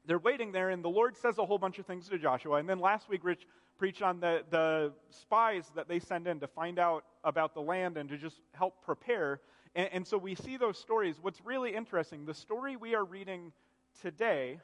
they're 0.06 0.20
waiting 0.20 0.52
there 0.52 0.70
and 0.70 0.84
the 0.84 0.90
lord 0.90 1.18
says 1.18 1.38
a 1.38 1.46
whole 1.46 1.58
bunch 1.58 1.80
of 1.80 1.86
things 1.86 2.10
to 2.10 2.18
joshua. 2.18 2.58
And 2.58 2.70
then 2.70 2.80
last 2.80 3.10
week 3.10 3.24
rich 3.24 3.46
preached 3.78 4.04
on 4.04 4.20
the, 4.20 4.44
the 4.52 4.94
spies 5.10 5.66
that 5.76 5.88
they 5.88 6.00
send 6.00 6.28
in 6.28 6.40
to 6.40 6.48
find 6.48 6.78
out 6.78 7.04
about 7.24 7.56
the 7.56 7.62
land 7.62 7.98
and 7.98 8.08
to 8.10 8.16
just 8.16 8.40
help 8.54 8.84
prepare. 8.86 9.42
And, 9.74 9.90
and 9.92 10.08
so 10.08 10.20
we 10.20 10.36
see 10.36 10.58
those 10.58 10.78
stories. 10.78 11.16
What's 11.20 11.44
really 11.44 11.76
interesting 11.76 12.26
the 12.26 12.34
story 12.36 12.76
we 12.76 12.94
are 12.94 13.04
reading 13.04 13.52
today 14.00 14.60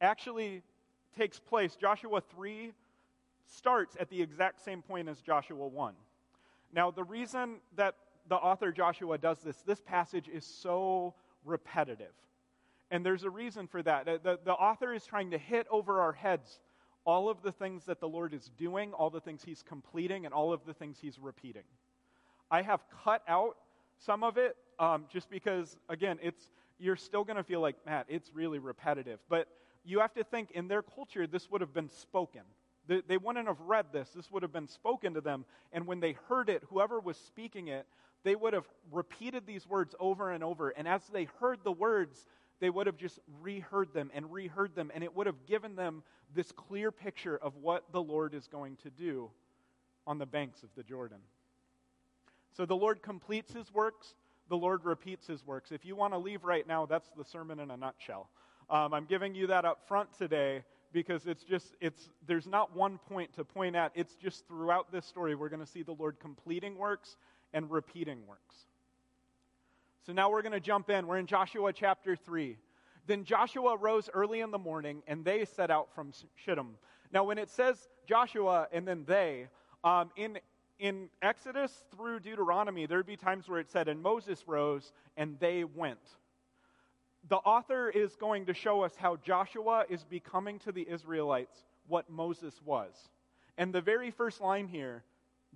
actually 0.00 0.62
takes 1.16 1.38
place. 1.38 1.76
Joshua 1.76 2.20
3 2.20 2.72
starts 3.46 3.96
at 3.98 4.10
the 4.10 4.20
exact 4.20 4.62
same 4.64 4.82
point 4.82 5.08
as 5.08 5.20
Joshua 5.20 5.66
1. 5.66 5.94
Now, 6.72 6.90
the 6.90 7.04
reason 7.04 7.56
that 7.76 7.94
the 8.28 8.36
author 8.36 8.72
Joshua 8.72 9.18
does 9.18 9.38
this, 9.40 9.56
this 9.66 9.80
passage 9.80 10.28
is 10.28 10.44
so 10.44 11.14
repetitive. 11.44 12.12
And 12.90 13.04
there's 13.04 13.24
a 13.24 13.30
reason 13.30 13.66
for 13.66 13.82
that. 13.82 14.06
The, 14.06 14.38
the 14.44 14.52
author 14.52 14.92
is 14.92 15.04
trying 15.04 15.30
to 15.30 15.38
hit 15.38 15.66
over 15.70 16.00
our 16.00 16.12
heads 16.12 16.60
all 17.04 17.30
of 17.30 17.42
the 17.42 17.52
things 17.52 17.84
that 17.86 18.00
the 18.00 18.08
Lord 18.08 18.34
is 18.34 18.50
doing, 18.58 18.92
all 18.92 19.08
the 19.08 19.20
things 19.20 19.42
he's 19.42 19.62
completing, 19.62 20.26
and 20.26 20.34
all 20.34 20.52
of 20.52 20.64
the 20.66 20.74
things 20.74 20.98
he's 21.00 21.18
repeating. 21.18 21.62
I 22.50 22.62
have 22.62 22.80
cut 23.02 23.22
out 23.26 23.56
some 23.98 24.22
of 24.22 24.36
it 24.36 24.56
um, 24.78 25.04
just 25.10 25.30
because, 25.30 25.76
again, 25.88 26.18
it's 26.22 26.50
you're 26.78 26.96
still 26.96 27.24
going 27.24 27.36
to 27.36 27.42
feel 27.42 27.60
like, 27.60 27.76
Matt, 27.84 28.06
it's 28.08 28.30
really 28.32 28.58
repetitive. 28.58 29.18
But 29.28 29.48
you 29.84 30.00
have 30.00 30.14
to 30.14 30.24
think 30.24 30.50
in 30.52 30.68
their 30.68 30.82
culture, 30.82 31.26
this 31.26 31.50
would 31.50 31.60
have 31.60 31.72
been 31.72 31.88
spoken. 31.88 32.42
They, 32.86 33.02
they 33.06 33.16
wouldn't 33.16 33.46
have 33.46 33.60
read 33.60 33.86
this. 33.92 34.10
This 34.10 34.30
would 34.30 34.42
have 34.42 34.52
been 34.52 34.68
spoken 34.68 35.14
to 35.14 35.20
them. 35.20 35.44
And 35.72 35.86
when 35.86 36.00
they 36.00 36.16
heard 36.28 36.48
it, 36.48 36.62
whoever 36.70 37.00
was 37.00 37.16
speaking 37.16 37.68
it, 37.68 37.86
they 38.24 38.34
would 38.34 38.52
have 38.52 38.66
repeated 38.90 39.46
these 39.46 39.66
words 39.66 39.94
over 40.00 40.32
and 40.32 40.42
over. 40.42 40.70
And 40.70 40.88
as 40.88 41.02
they 41.12 41.28
heard 41.40 41.60
the 41.62 41.72
words, 41.72 42.26
they 42.60 42.70
would 42.70 42.86
have 42.86 42.96
just 42.96 43.20
reheard 43.40 43.92
them 43.92 44.10
and 44.14 44.32
reheard 44.32 44.74
them. 44.74 44.90
And 44.94 45.04
it 45.04 45.14
would 45.14 45.26
have 45.26 45.46
given 45.46 45.76
them 45.76 46.02
this 46.34 46.50
clear 46.52 46.90
picture 46.90 47.36
of 47.36 47.54
what 47.56 47.84
the 47.92 48.02
Lord 48.02 48.34
is 48.34 48.48
going 48.48 48.76
to 48.82 48.90
do 48.90 49.30
on 50.06 50.18
the 50.18 50.26
banks 50.26 50.62
of 50.62 50.70
the 50.76 50.82
Jordan. 50.82 51.18
So 52.56 52.66
the 52.66 52.76
Lord 52.76 53.02
completes 53.02 53.52
his 53.52 53.72
works, 53.72 54.14
the 54.48 54.56
Lord 54.56 54.84
repeats 54.84 55.26
his 55.26 55.46
works. 55.46 55.70
If 55.70 55.84
you 55.84 55.94
want 55.94 56.14
to 56.14 56.18
leave 56.18 56.42
right 56.42 56.66
now, 56.66 56.86
that's 56.86 57.08
the 57.16 57.24
sermon 57.24 57.60
in 57.60 57.70
a 57.70 57.76
nutshell. 57.76 58.30
Um, 58.70 58.92
I'm 58.92 59.06
giving 59.06 59.34
you 59.34 59.46
that 59.46 59.64
up 59.64 59.86
front 59.88 60.08
today 60.18 60.62
because 60.92 61.26
it's 61.26 61.42
just 61.42 61.74
it's 61.80 62.10
there's 62.26 62.46
not 62.46 62.74
one 62.74 62.98
point 62.98 63.32
to 63.34 63.44
point 63.44 63.76
at. 63.76 63.92
It's 63.94 64.14
just 64.14 64.46
throughout 64.46 64.92
this 64.92 65.06
story 65.06 65.34
we're 65.34 65.48
going 65.48 65.64
to 65.64 65.70
see 65.70 65.82
the 65.82 65.92
lord 65.92 66.18
completing 66.20 66.76
works 66.76 67.16
and 67.52 67.70
repeating 67.70 68.20
works. 68.26 68.54
So 70.06 70.12
now 70.12 70.30
we're 70.30 70.42
going 70.42 70.52
to 70.52 70.60
jump 70.60 70.90
in. 70.90 71.06
We're 71.06 71.18
in 71.18 71.26
joshua 71.26 71.72
chapter 71.72 72.16
3 72.16 72.56
then 73.08 73.24
joshua 73.24 73.76
rose 73.76 74.08
early 74.12 74.40
in 74.40 74.50
the 74.50 74.58
morning 74.58 75.02
and 75.08 75.24
they 75.24 75.44
set 75.44 75.70
out 75.70 75.88
from 75.94 76.12
shittim. 76.36 76.76
Now 77.12 77.24
when 77.24 77.38
it 77.38 77.48
says 77.48 77.88
joshua 78.06 78.68
and 78.70 78.86
then 78.86 79.04
they 79.06 79.48
um, 79.82 80.10
in 80.16 80.38
in 80.78 81.08
exodus 81.22 81.84
through 81.96 82.20
deuteronomy 82.20 82.86
there'd 82.86 83.06
be 83.06 83.16
times 83.16 83.48
where 83.48 83.58
it 83.58 83.70
said 83.70 83.88
and 83.88 84.00
moses 84.00 84.44
rose 84.46 84.92
and 85.16 85.36
they 85.40 85.64
went 85.64 85.98
the 87.28 87.36
author 87.36 87.90
is 87.90 88.14
going 88.16 88.46
to 88.46 88.54
show 88.54 88.82
us 88.82 88.92
how 88.96 89.16
Joshua 89.16 89.84
is 89.88 90.04
becoming 90.04 90.58
to 90.60 90.72
the 90.72 90.86
Israelites 90.88 91.64
what 91.86 92.08
Moses 92.08 92.54
was. 92.64 92.94
And 93.56 93.74
the 93.74 93.80
very 93.80 94.10
first 94.10 94.40
line 94.40 94.68
here, 94.68 95.02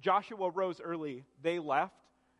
Joshua 0.00 0.50
rose 0.50 0.80
early, 0.80 1.24
they 1.42 1.58
left, 1.58 1.94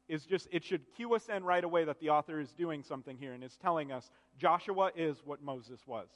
is 0.08 0.24
just, 0.24 0.48
it 0.50 0.64
should 0.64 0.82
cue 0.96 1.14
us 1.14 1.28
in 1.28 1.44
right 1.44 1.62
away 1.62 1.84
that 1.84 2.00
the 2.00 2.10
author 2.10 2.40
is 2.40 2.52
doing 2.52 2.82
something 2.82 3.16
here 3.16 3.32
and 3.32 3.44
is 3.44 3.56
telling 3.56 3.92
us 3.92 4.10
Joshua 4.36 4.90
is 4.96 5.18
what 5.24 5.42
Moses 5.42 5.80
was. 5.86 6.08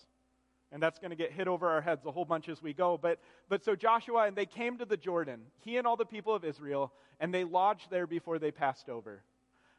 And 0.73 0.83
that's 0.83 0.99
going 0.99 1.11
to 1.11 1.17
get 1.17 1.31
hit 1.31 1.47
over 1.47 1.69
our 1.69 1.81
heads 1.81 2.05
a 2.07 2.11
whole 2.11 2.25
bunch 2.25 2.49
as 2.49 2.61
we 2.61 2.73
go. 2.73 2.99
But, 3.01 3.21
but 3.49 3.65
so 3.65 3.77
Joshua, 3.77 4.27
and 4.27 4.37
they 4.37 4.47
came 4.47 4.79
to 4.79 4.85
the 4.85 4.97
Jordan, 4.97 5.43
he 5.65 5.77
and 5.77 5.87
all 5.87 5.97
the 5.97 6.05
people 6.05 6.35
of 6.35 6.45
Israel, 6.45 6.93
and 7.21 7.33
they 7.33 7.45
lodged 7.45 7.89
there 7.89 8.07
before 8.07 8.41
they 8.41 8.51
passed 8.51 8.89
over. 8.89 9.23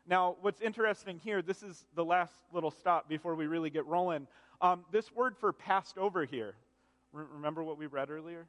Now, 0.09 0.37
what's 0.41 0.61
interesting 0.61 1.19
here, 1.21 1.41
this 1.41 1.61
is 1.61 1.85
the 1.95 2.05
last 2.05 2.33
little 2.53 2.71
stop 2.71 3.09
before 3.09 3.35
we 3.35 3.45
really 3.45 3.69
get 3.69 3.85
rolling. 3.85 4.25
Um, 4.61 4.85
this 4.89 5.13
word 5.13 5.35
for 5.37 5.51
passed 5.51 5.97
over 5.97 6.23
here, 6.23 6.55
remember 7.11 7.61
what 7.61 7.77
we 7.77 7.87
read 7.87 8.09
earlier? 8.09 8.47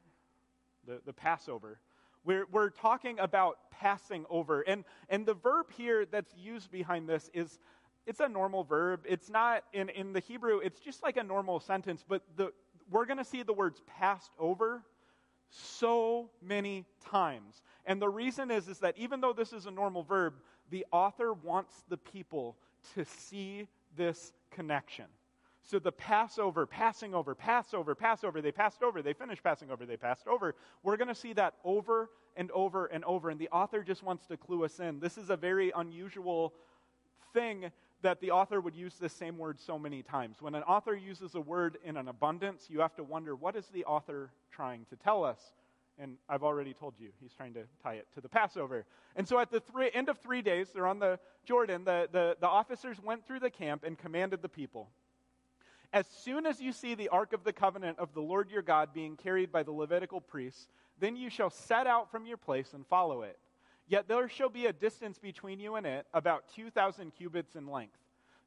The, 0.87 1.01
the 1.05 1.11
Passover. 1.11 1.79
We're, 2.23 2.45
we're 2.49 2.69
talking 2.69 3.19
about 3.19 3.57
passing 3.71 4.25
over. 4.29 4.61
And, 4.61 4.85
and 5.09 5.25
the 5.25 5.33
verb 5.33 5.67
here 5.75 6.05
that's 6.05 6.33
used 6.37 6.71
behind 6.71 7.09
this 7.09 7.29
is 7.33 7.59
it's 8.07 8.21
a 8.21 8.29
normal 8.29 8.63
verb. 8.63 9.01
It's 9.07 9.29
not, 9.29 9.63
in, 9.73 9.89
in 9.89 10.13
the 10.13 10.21
Hebrew, 10.21 10.59
it's 10.59 10.79
just 10.79 11.03
like 11.03 11.17
a 11.17 11.23
normal 11.23 11.59
sentence, 11.59 12.05
but 12.07 12.23
the, 12.37 12.53
we're 12.89 13.05
going 13.05 13.17
to 13.17 13.25
see 13.25 13.43
the 13.43 13.53
words 13.53 13.81
passed 13.85 14.31
over 14.39 14.81
so 15.49 16.29
many 16.41 16.85
times. 17.05 17.61
And 17.85 18.01
the 18.01 18.09
reason 18.09 18.49
is, 18.49 18.67
is 18.67 18.79
that 18.79 18.97
even 18.97 19.19
though 19.19 19.33
this 19.33 19.51
is 19.51 19.65
a 19.65 19.71
normal 19.71 20.03
verb, 20.03 20.35
the 20.69 20.85
author 20.91 21.33
wants 21.33 21.83
the 21.89 21.97
people 21.97 22.55
to 22.95 23.05
see 23.05 23.67
this 23.95 24.33
connection. 24.51 25.05
So 25.63 25.77
the 25.77 25.91
Passover, 25.91 26.65
passing 26.65 27.13
over, 27.13 27.35
Passover, 27.35 27.93
Passover, 27.93 28.41
they 28.41 28.51
passed 28.51 28.81
over, 28.81 29.01
they 29.01 29.13
finished 29.13 29.43
passing 29.43 29.69
over, 29.69 29.85
they 29.85 29.97
passed 29.97 30.27
over. 30.27 30.55
We're 30.83 30.97
going 30.97 31.09
to 31.09 31.15
see 31.15 31.33
that 31.33 31.55
over 31.63 32.09
and 32.35 32.49
over 32.51 32.87
and 32.87 33.03
over. 33.05 33.29
And 33.29 33.39
the 33.39 33.49
author 33.49 33.83
just 33.83 34.01
wants 34.01 34.25
to 34.27 34.37
clue 34.37 34.63
us 34.63 34.79
in. 34.79 34.99
This 34.99 35.17
is 35.17 35.29
a 35.29 35.37
very 35.37 35.71
unusual 35.75 36.53
thing 37.33 37.69
that 38.01 38.21
the 38.21 38.31
author 38.31 38.61
would 38.61 38.75
use 38.75 38.95
this 38.95 39.13
same 39.13 39.37
word 39.37 39.59
so 39.59 39.77
many 39.77 40.01
times. 40.01 40.37
When 40.41 40.55
an 40.55 40.63
author 40.63 40.95
uses 40.95 41.35
a 41.35 41.41
word 41.41 41.77
in 41.83 41.97
an 41.97 42.07
abundance, 42.07 42.67
you 42.69 42.79
have 42.79 42.95
to 42.95 43.03
wonder 43.03 43.35
what 43.35 43.55
is 43.55 43.67
the 43.67 43.85
author 43.85 44.31
trying 44.51 44.85
to 44.89 44.95
tell 44.95 45.23
us? 45.23 45.39
And 46.01 46.15
I've 46.29 46.43
already 46.43 46.73
told 46.73 46.93
you, 46.97 47.09
he's 47.19 47.33
trying 47.33 47.53
to 47.55 47.63
tie 47.83 47.95
it 47.95 48.07
to 48.13 48.21
the 48.21 48.29
Passover. 48.29 48.85
And 49.17 49.27
so 49.27 49.37
at 49.37 49.51
the 49.51 49.59
three, 49.59 49.89
end 49.93 50.07
of 50.07 50.17
three 50.19 50.41
days, 50.41 50.69
they're 50.73 50.87
on 50.87 50.99
the 50.99 51.19
Jordan, 51.45 51.83
the, 51.83 52.07
the, 52.11 52.37
the 52.39 52.47
officers 52.47 52.97
went 53.03 53.25
through 53.25 53.41
the 53.41 53.49
camp 53.49 53.83
and 53.83 53.97
commanded 53.97 54.41
the 54.41 54.49
people 54.49 54.89
As 55.91 56.05
soon 56.07 56.45
as 56.45 56.61
you 56.61 56.71
see 56.71 56.95
the 56.95 57.09
Ark 57.09 57.33
of 57.33 57.43
the 57.43 57.51
Covenant 57.51 57.99
of 57.99 58.13
the 58.13 58.21
Lord 58.21 58.49
your 58.49 58.61
God 58.61 58.93
being 58.93 59.17
carried 59.17 59.51
by 59.51 59.63
the 59.63 59.71
Levitical 59.71 60.21
priests, 60.21 60.67
then 60.99 61.15
you 61.15 61.29
shall 61.29 61.49
set 61.49 61.87
out 61.87 62.11
from 62.11 62.25
your 62.25 62.37
place 62.37 62.73
and 62.73 62.85
follow 62.85 63.23
it. 63.23 63.37
Yet 63.87 64.07
there 64.07 64.29
shall 64.29 64.49
be 64.49 64.67
a 64.67 64.73
distance 64.73 65.17
between 65.17 65.59
you 65.59 65.75
and 65.75 65.85
it, 65.85 66.05
about 66.13 66.43
2,000 66.55 67.11
cubits 67.15 67.55
in 67.55 67.67
length. 67.67 67.97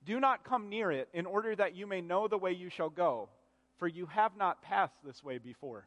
Do 0.05 0.21
not 0.21 0.45
come 0.45 0.69
near 0.69 0.93
it, 0.93 1.09
in 1.13 1.27
order 1.27 1.57
that 1.57 1.75
you 1.75 1.87
may 1.87 2.01
know 2.01 2.29
the 2.29 2.39
way 2.39 2.53
you 2.53 2.71
shall 2.71 2.91
go, 2.91 3.29
for 3.77 3.89
you 3.89 4.07
have 4.07 4.37
not 4.37 4.63
passed 4.63 4.95
this 5.05 5.25
way 5.25 5.39
before. 5.39 5.87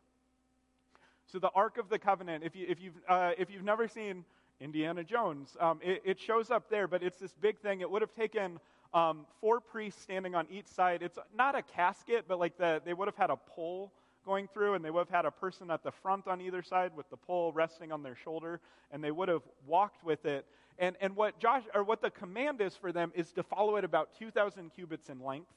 So 1.27 1.39
the 1.39 1.49
Ark 1.55 1.77
of 1.77 1.89
the 1.89 1.97
Covenant, 1.97 2.43
if, 2.43 2.55
you, 2.55 2.65
if, 2.69 2.79
you've, 2.79 2.93
uh, 3.07 3.31
if 3.37 3.49
you've 3.49 3.63
never 3.63 3.87
seen 3.87 4.23
Indiana 4.59 5.03
Jones, 5.03 5.57
um, 5.59 5.79
it, 5.83 6.01
it, 6.05 6.19
shows 6.19 6.51
up 6.51 6.69
there, 6.69 6.87
but 6.87 7.03
it's 7.03 7.19
this 7.19 7.33
big 7.33 7.59
thing. 7.59 7.81
It 7.81 7.89
would 7.89 8.01
have 8.01 8.13
taken 8.13 8.59
um, 8.93 9.25
four 9.41 9.59
priests 9.59 10.01
standing 10.01 10.35
on 10.35 10.47
each 10.49 10.67
side. 10.67 11.01
It's 11.01 11.17
not 11.35 11.55
a 11.55 11.61
casket, 11.61 12.25
but 12.27 12.39
like 12.39 12.57
the, 12.57 12.81
they 12.85 12.93
would 12.93 13.07
have 13.07 13.17
had 13.17 13.31
a 13.31 13.35
pole 13.35 13.91
going 14.23 14.47
through, 14.47 14.75
and 14.75 14.85
they 14.85 14.91
would 14.91 15.07
have 15.07 15.09
had 15.09 15.25
a 15.25 15.31
person 15.31 15.69
at 15.71 15.83
the 15.83 15.91
front 15.91 16.27
on 16.27 16.41
either 16.41 16.61
side 16.61 16.91
with 16.95 17.09
the 17.09 17.17
pole 17.17 17.51
resting 17.51 17.91
on 17.91 18.03
their 18.03 18.15
shoulder, 18.15 18.59
and 18.91 19.03
they 19.03 19.11
would 19.11 19.27
have 19.27 19.43
walked 19.67 20.03
with 20.03 20.25
it. 20.25 20.45
And, 20.77 20.95
and 21.01 21.15
what 21.15 21.39
Josh 21.39 21.63
or 21.73 21.83
what 21.83 22.01
the 22.01 22.11
command 22.11 22.61
is 22.61 22.75
for 22.75 22.91
them 22.91 23.11
is 23.15 23.31
to 23.33 23.43
follow 23.43 23.77
it 23.77 23.83
about 23.83 24.09
2,000 24.17 24.71
cubits 24.73 25.09
in 25.09 25.19
length 25.19 25.51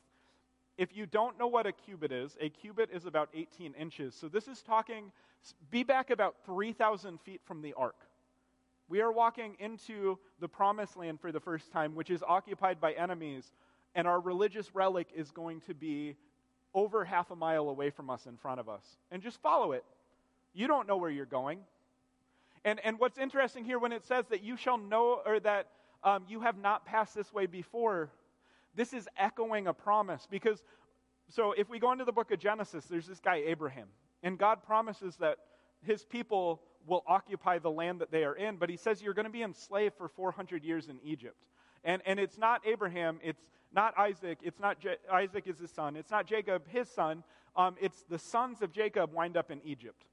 if 0.79 0.97
you 0.97 1.07
don't 1.07 1.39
know 1.39 1.49
what 1.49 1.67
a 1.67 1.73
cubit 1.73 2.13
is, 2.13 2.37
a 2.41 2.49
cubit 2.49 2.89
is 2.93 3.05
about 3.05 3.29
18 3.35 3.75
inches. 3.75 4.15
So 4.15 4.29
this 4.29 4.47
is 4.47 4.63
talking, 4.63 5.11
be 5.71 5.83
back 5.83 6.11
about 6.11 6.37
3,000 6.47 7.21
feet 7.21 7.41
from 7.45 7.61
the 7.61 7.75
ark. 7.75 7.97
We 8.89 9.01
are 9.03 9.13
walking 9.13 9.57
into 9.59 10.19
the 10.41 10.49
promised 10.49 10.97
land 10.97 11.21
for 11.21 11.33
the 11.33 11.41
first 11.41 11.73
time, 11.73 11.97
which 11.97 12.11
is 12.11 12.23
occupied 12.27 12.81
by 12.81 12.93
enemies, 12.93 13.53
and 13.97 14.07
our 14.07 14.21
religious 14.21 14.75
relic 14.75 15.09
is 15.15 15.33
going 15.33 15.61
to 15.63 15.75
be 15.75 16.17
over 16.75 17.05
half 17.05 17.33
a 17.33 17.37
mile 17.37 17.69
away 17.69 17.91
from 17.91 18.09
us 18.09 18.27
in 18.27 18.37
front 18.37 18.61
of 18.61 18.69
us. 18.69 18.85
And 19.11 19.21
just 19.21 19.43
follow 19.43 19.73
it. 19.73 19.85
You 20.55 20.69
don't 20.69 20.87
know 20.87 20.97
where 20.97 21.11
you're 21.11 21.27
going. 21.27 21.59
And, 22.65 22.81
and 22.85 22.99
what's 23.01 23.19
interesting 23.19 23.65
here 23.65 23.81
when 23.81 23.93
it 23.93 24.07
says 24.07 24.27
that 24.31 24.45
you 24.45 24.57
shall 24.57 24.79
know, 24.79 25.23
or 25.27 25.41
that 25.41 25.67
um, 26.05 26.25
you 26.29 26.41
have 26.41 26.57
not 26.57 26.87
passed 26.87 27.15
this 27.15 27.33
way 27.33 27.47
before, 27.47 28.11
this 28.79 28.93
is 28.93 29.09
echoing 29.17 29.67
a 29.67 29.75
promise 29.75 30.29
because, 30.31 30.63
so 31.29 31.53
if 31.53 31.69
we 31.69 31.81
go 31.81 31.91
into 31.91 32.05
the 32.05 32.13
book 32.13 32.31
of 32.31 32.39
Genesis, 32.39 32.85
there's 32.85 33.09
this 33.09 33.19
guy, 33.19 33.43
Abraham, 33.45 33.89
and 34.23 34.39
God 34.39 34.63
promises 34.63 35.17
that 35.17 35.39
his 35.83 36.05
people 36.05 36.63
will 36.87 37.03
occupy 37.09 37.59
the 37.59 37.73
land 37.73 38.01
that 38.01 38.13
they 38.13 38.23
are 38.23 38.37
in, 38.37 38.57
but 38.57 38.71
he 38.71 38.77
says 38.77 39.03
you're 39.03 39.15
going 39.15 39.27
to 39.27 39.33
be 39.33 39.43
enslaved 39.43 39.97
for 39.97 40.09
400 40.09 40.65
years 40.65 40.89
in 40.89 41.01
Egypt. 41.03 41.45
And, 41.83 42.03
and 42.07 42.21
it's 42.21 42.39
not 42.39 42.63
Abraham, 42.65 43.19
it's 43.21 43.51
not 43.73 43.99
Isaac, 43.99 44.39
it's 44.43 44.61
not 44.61 44.79
Je- 44.79 44.97
Isaac 45.13 45.49
is 45.49 45.59
his 45.59 45.73
son, 45.73 45.97
it's 45.97 46.13
not 46.13 46.27
Jacob, 46.27 46.63
his 46.69 46.89
son, 46.89 47.25
um, 47.57 47.75
it's 47.81 48.05
the 48.09 48.19
sons 48.19 48.63
of 48.63 48.73
Jacob 48.73 49.13
wind 49.13 49.37
up 49.37 49.51
in 49.51 49.61
Egypt. 49.65 50.05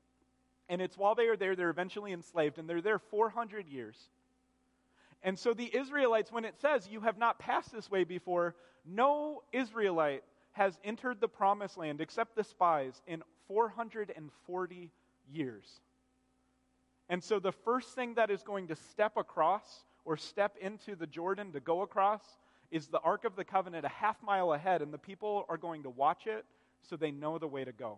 And 0.69 0.81
it's 0.81 0.97
while 0.97 1.13
they 1.13 1.27
are 1.27 1.37
there, 1.37 1.55
they're 1.55 1.69
eventually 1.69 2.13
enslaved, 2.13 2.57
and 2.57 2.67
they're 2.67 2.81
there 2.81 2.97
400 2.97 3.69
years. 3.69 4.09
And 5.25 5.37
so 5.39 5.55
the 5.55 5.75
Israelites, 5.75 6.31
when 6.31 6.45
it 6.45 6.55
says, 6.61 6.87
You 6.87 7.01
have 7.01 7.17
not 7.17 7.39
passed 7.39 7.73
this 7.73 7.89
way 7.89 8.03
before, 8.03 8.55
no 8.85 9.41
Israelite 9.51 10.23
has 10.51 10.77
entered 10.85 11.19
the 11.19 11.27
promised 11.27 11.77
land 11.77 11.99
except 11.99 12.35
the 12.35 12.43
spies 12.43 13.01
in 13.07 13.23
440 13.47 14.91
years. 15.29 15.81
And 17.09 17.23
so 17.23 17.39
the 17.39 17.51
first 17.51 17.95
thing 17.95 18.13
that 18.13 18.29
is 18.29 18.43
going 18.43 18.67
to 18.67 18.75
step 18.75 19.17
across 19.17 19.83
or 20.05 20.15
step 20.15 20.55
into 20.61 20.95
the 20.95 21.07
Jordan 21.07 21.51
to 21.53 21.59
go 21.59 21.81
across 21.81 22.21
is 22.69 22.87
the 22.87 22.99
Ark 22.99 23.25
of 23.25 23.35
the 23.35 23.43
Covenant 23.43 23.83
a 23.83 23.89
half 23.89 24.21
mile 24.21 24.53
ahead, 24.53 24.83
and 24.83 24.93
the 24.93 24.99
people 24.99 25.45
are 25.49 25.57
going 25.57 25.83
to 25.83 25.89
watch 25.89 26.27
it 26.27 26.45
so 26.83 26.95
they 26.95 27.11
know 27.11 27.39
the 27.39 27.47
way 27.47 27.63
to 27.63 27.71
go. 27.71 27.97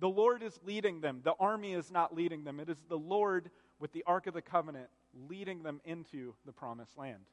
The 0.00 0.08
Lord 0.08 0.42
is 0.42 0.58
leading 0.64 1.02
them. 1.02 1.20
The 1.22 1.34
army 1.38 1.74
is 1.74 1.90
not 1.90 2.14
leading 2.14 2.44
them. 2.44 2.60
It 2.60 2.70
is 2.70 2.78
the 2.88 2.98
Lord 2.98 3.50
with 3.78 3.92
the 3.92 4.04
Ark 4.06 4.26
of 4.26 4.32
the 4.32 4.42
Covenant 4.42 4.88
leading 5.28 5.62
them 5.62 5.80
into 5.84 6.34
the 6.46 6.52
promised 6.52 6.96
land. 6.98 7.24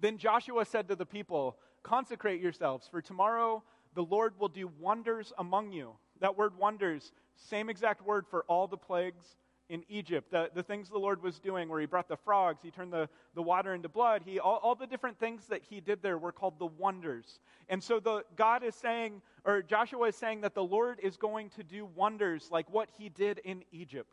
Then 0.00 0.18
Joshua 0.18 0.64
said 0.64 0.88
to 0.88 0.96
the 0.96 1.06
people, 1.06 1.56
Consecrate 1.82 2.40
yourselves, 2.40 2.88
for 2.90 3.02
tomorrow 3.02 3.62
the 3.94 4.02
Lord 4.02 4.38
will 4.38 4.48
do 4.48 4.70
wonders 4.80 5.32
among 5.38 5.72
you. 5.72 5.92
That 6.20 6.36
word 6.36 6.56
wonders, 6.58 7.12
same 7.36 7.68
exact 7.68 8.02
word 8.02 8.26
for 8.26 8.44
all 8.48 8.66
the 8.66 8.76
plagues 8.76 9.36
in 9.68 9.82
Egypt. 9.88 10.30
The, 10.30 10.50
the 10.54 10.62
things 10.62 10.88
the 10.88 10.98
Lord 10.98 11.22
was 11.22 11.38
doing, 11.38 11.68
where 11.68 11.80
he 11.80 11.86
brought 11.86 12.08
the 12.08 12.16
frogs, 12.16 12.60
he 12.62 12.70
turned 12.70 12.92
the, 12.92 13.08
the 13.34 13.42
water 13.42 13.74
into 13.74 13.88
blood, 13.88 14.22
he, 14.24 14.38
all, 14.38 14.60
all 14.62 14.74
the 14.74 14.86
different 14.86 15.18
things 15.18 15.46
that 15.46 15.62
he 15.62 15.80
did 15.80 16.02
there 16.02 16.18
were 16.18 16.32
called 16.32 16.58
the 16.58 16.66
wonders. 16.66 17.40
And 17.68 17.82
so 17.82 18.00
the, 18.00 18.24
God 18.36 18.62
is 18.62 18.74
saying, 18.74 19.22
or 19.44 19.62
Joshua 19.62 20.08
is 20.08 20.16
saying 20.16 20.42
that 20.42 20.54
the 20.54 20.62
Lord 20.62 21.00
is 21.02 21.16
going 21.16 21.50
to 21.50 21.62
do 21.62 21.88
wonders 21.94 22.48
like 22.50 22.70
what 22.70 22.88
he 22.98 23.08
did 23.08 23.38
in 23.44 23.62
Egypt. 23.72 24.10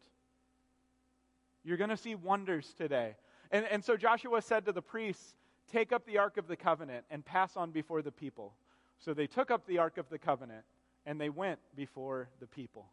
You're 1.63 1.77
going 1.77 1.89
to 1.89 1.98
see 1.98 2.15
wonders 2.15 2.74
today. 2.77 3.15
And, 3.51 3.65
and 3.65 3.84
so 3.84 3.98
Joshua 3.98 4.41
said 4.41 4.65
to 4.65 4.72
the 4.72 4.82
priests, 4.82 5.36
Take 5.72 5.91
up 5.91 6.06
the 6.06 6.18
Ark 6.18 6.38
of 6.38 6.48
the 6.48 6.56
Covenant 6.56 7.06
and 7.10 7.24
pass 7.24 7.56
on 7.56 7.72
before 7.72 8.01
the 8.01 8.12
people. 8.12 8.53
So 9.00 9.13
they 9.13 9.27
took 9.27 9.51
up 9.51 9.65
the 9.65 9.77
Ark 9.77 9.98
of 9.98 10.10
the 10.10 10.18
Covenant 10.18 10.63
and 11.06 11.20
they 11.20 11.30
went 11.30 11.60
before 11.75 12.30
the 12.39 12.48
people. 12.48 12.88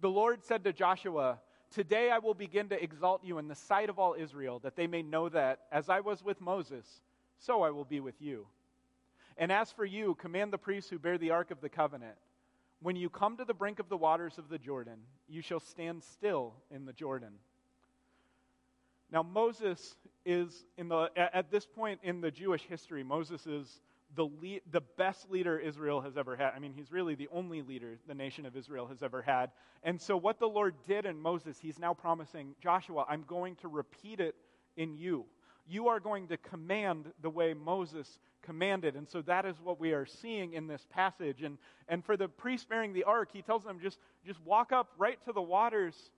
The 0.00 0.10
Lord 0.10 0.44
said 0.44 0.64
to 0.64 0.72
Joshua, 0.72 1.38
Today 1.70 2.10
I 2.10 2.18
will 2.18 2.34
begin 2.34 2.68
to 2.68 2.82
exalt 2.82 3.24
you 3.24 3.38
in 3.38 3.48
the 3.48 3.54
sight 3.54 3.88
of 3.88 3.98
all 3.98 4.14
Israel, 4.18 4.60
that 4.60 4.76
they 4.76 4.86
may 4.86 5.02
know 5.02 5.28
that, 5.30 5.60
as 5.72 5.88
I 5.88 6.00
was 6.00 6.22
with 6.22 6.40
Moses, 6.40 6.86
so 7.38 7.62
I 7.62 7.70
will 7.70 7.84
be 7.84 8.00
with 8.00 8.20
you. 8.20 8.46
And 9.36 9.50
as 9.50 9.72
for 9.72 9.84
you, 9.84 10.14
command 10.14 10.52
the 10.52 10.58
priests 10.58 10.90
who 10.90 10.98
bear 10.98 11.18
the 11.18 11.30
ark 11.30 11.50
of 11.50 11.60
the 11.60 11.68
covenant 11.68 12.16
when 12.80 12.96
you 12.96 13.08
come 13.08 13.36
to 13.36 13.44
the 13.44 13.54
brink 13.54 13.78
of 13.78 13.88
the 13.88 13.96
waters 13.96 14.38
of 14.38 14.48
the 14.48 14.58
Jordan, 14.58 14.98
you 15.28 15.42
shall 15.42 15.60
stand 15.60 16.02
still 16.02 16.54
in 16.70 16.84
the 16.84 16.92
Jordan. 16.92 17.32
Now, 19.10 19.22
Moses 19.22 19.96
is, 20.24 20.64
in 20.76 20.88
the, 20.88 21.08
at 21.16 21.50
this 21.50 21.64
point 21.64 22.00
in 22.02 22.20
the 22.20 22.30
Jewish 22.30 22.62
history, 22.62 23.02
Moses 23.04 23.46
is 23.46 23.80
the, 24.14 24.24
lead, 24.24 24.62
the 24.70 24.80
best 24.80 25.30
leader 25.30 25.58
Israel 25.58 26.00
has 26.00 26.16
ever 26.16 26.36
had. 26.36 26.52
I 26.54 26.58
mean, 26.58 26.72
he's 26.72 26.90
really 26.90 27.14
the 27.14 27.28
only 27.32 27.62
leader 27.62 27.98
the 28.06 28.14
nation 28.14 28.46
of 28.46 28.56
Israel 28.56 28.86
has 28.86 29.02
ever 29.02 29.22
had. 29.22 29.50
And 29.82 30.00
so, 30.00 30.16
what 30.16 30.38
the 30.38 30.48
Lord 30.48 30.74
did 30.86 31.06
in 31.06 31.20
Moses, 31.20 31.58
he's 31.60 31.78
now 31.78 31.94
promising 31.94 32.54
Joshua, 32.60 33.04
I'm 33.08 33.24
going 33.26 33.56
to 33.56 33.68
repeat 33.68 34.20
it 34.20 34.34
in 34.76 34.96
you. 34.96 35.26
You 35.68 35.88
are 35.88 36.00
going 36.00 36.28
to 36.28 36.36
command 36.36 37.12
the 37.22 37.30
way 37.30 37.54
Moses 37.54 38.18
commanded. 38.46 38.94
And 38.96 39.08
so 39.08 39.20
that 39.22 39.44
is 39.44 39.56
what 39.62 39.78
we 39.78 39.92
are 39.92 40.06
seeing 40.06 40.54
in 40.54 40.66
this 40.66 40.86
passage. 40.90 41.42
And, 41.42 41.58
and 41.88 42.04
for 42.04 42.16
the 42.16 42.28
priest 42.28 42.68
bearing 42.68 42.92
the 42.92 43.04
ark, 43.04 43.30
he 43.32 43.42
tells 43.42 43.64
them 43.64 43.78
just, 43.82 43.98
just 44.24 44.40
walk 44.44 44.72
up 44.72 44.92
right 44.96 45.18
to 45.26 45.32
the 45.32 45.42
waters 45.42 46.10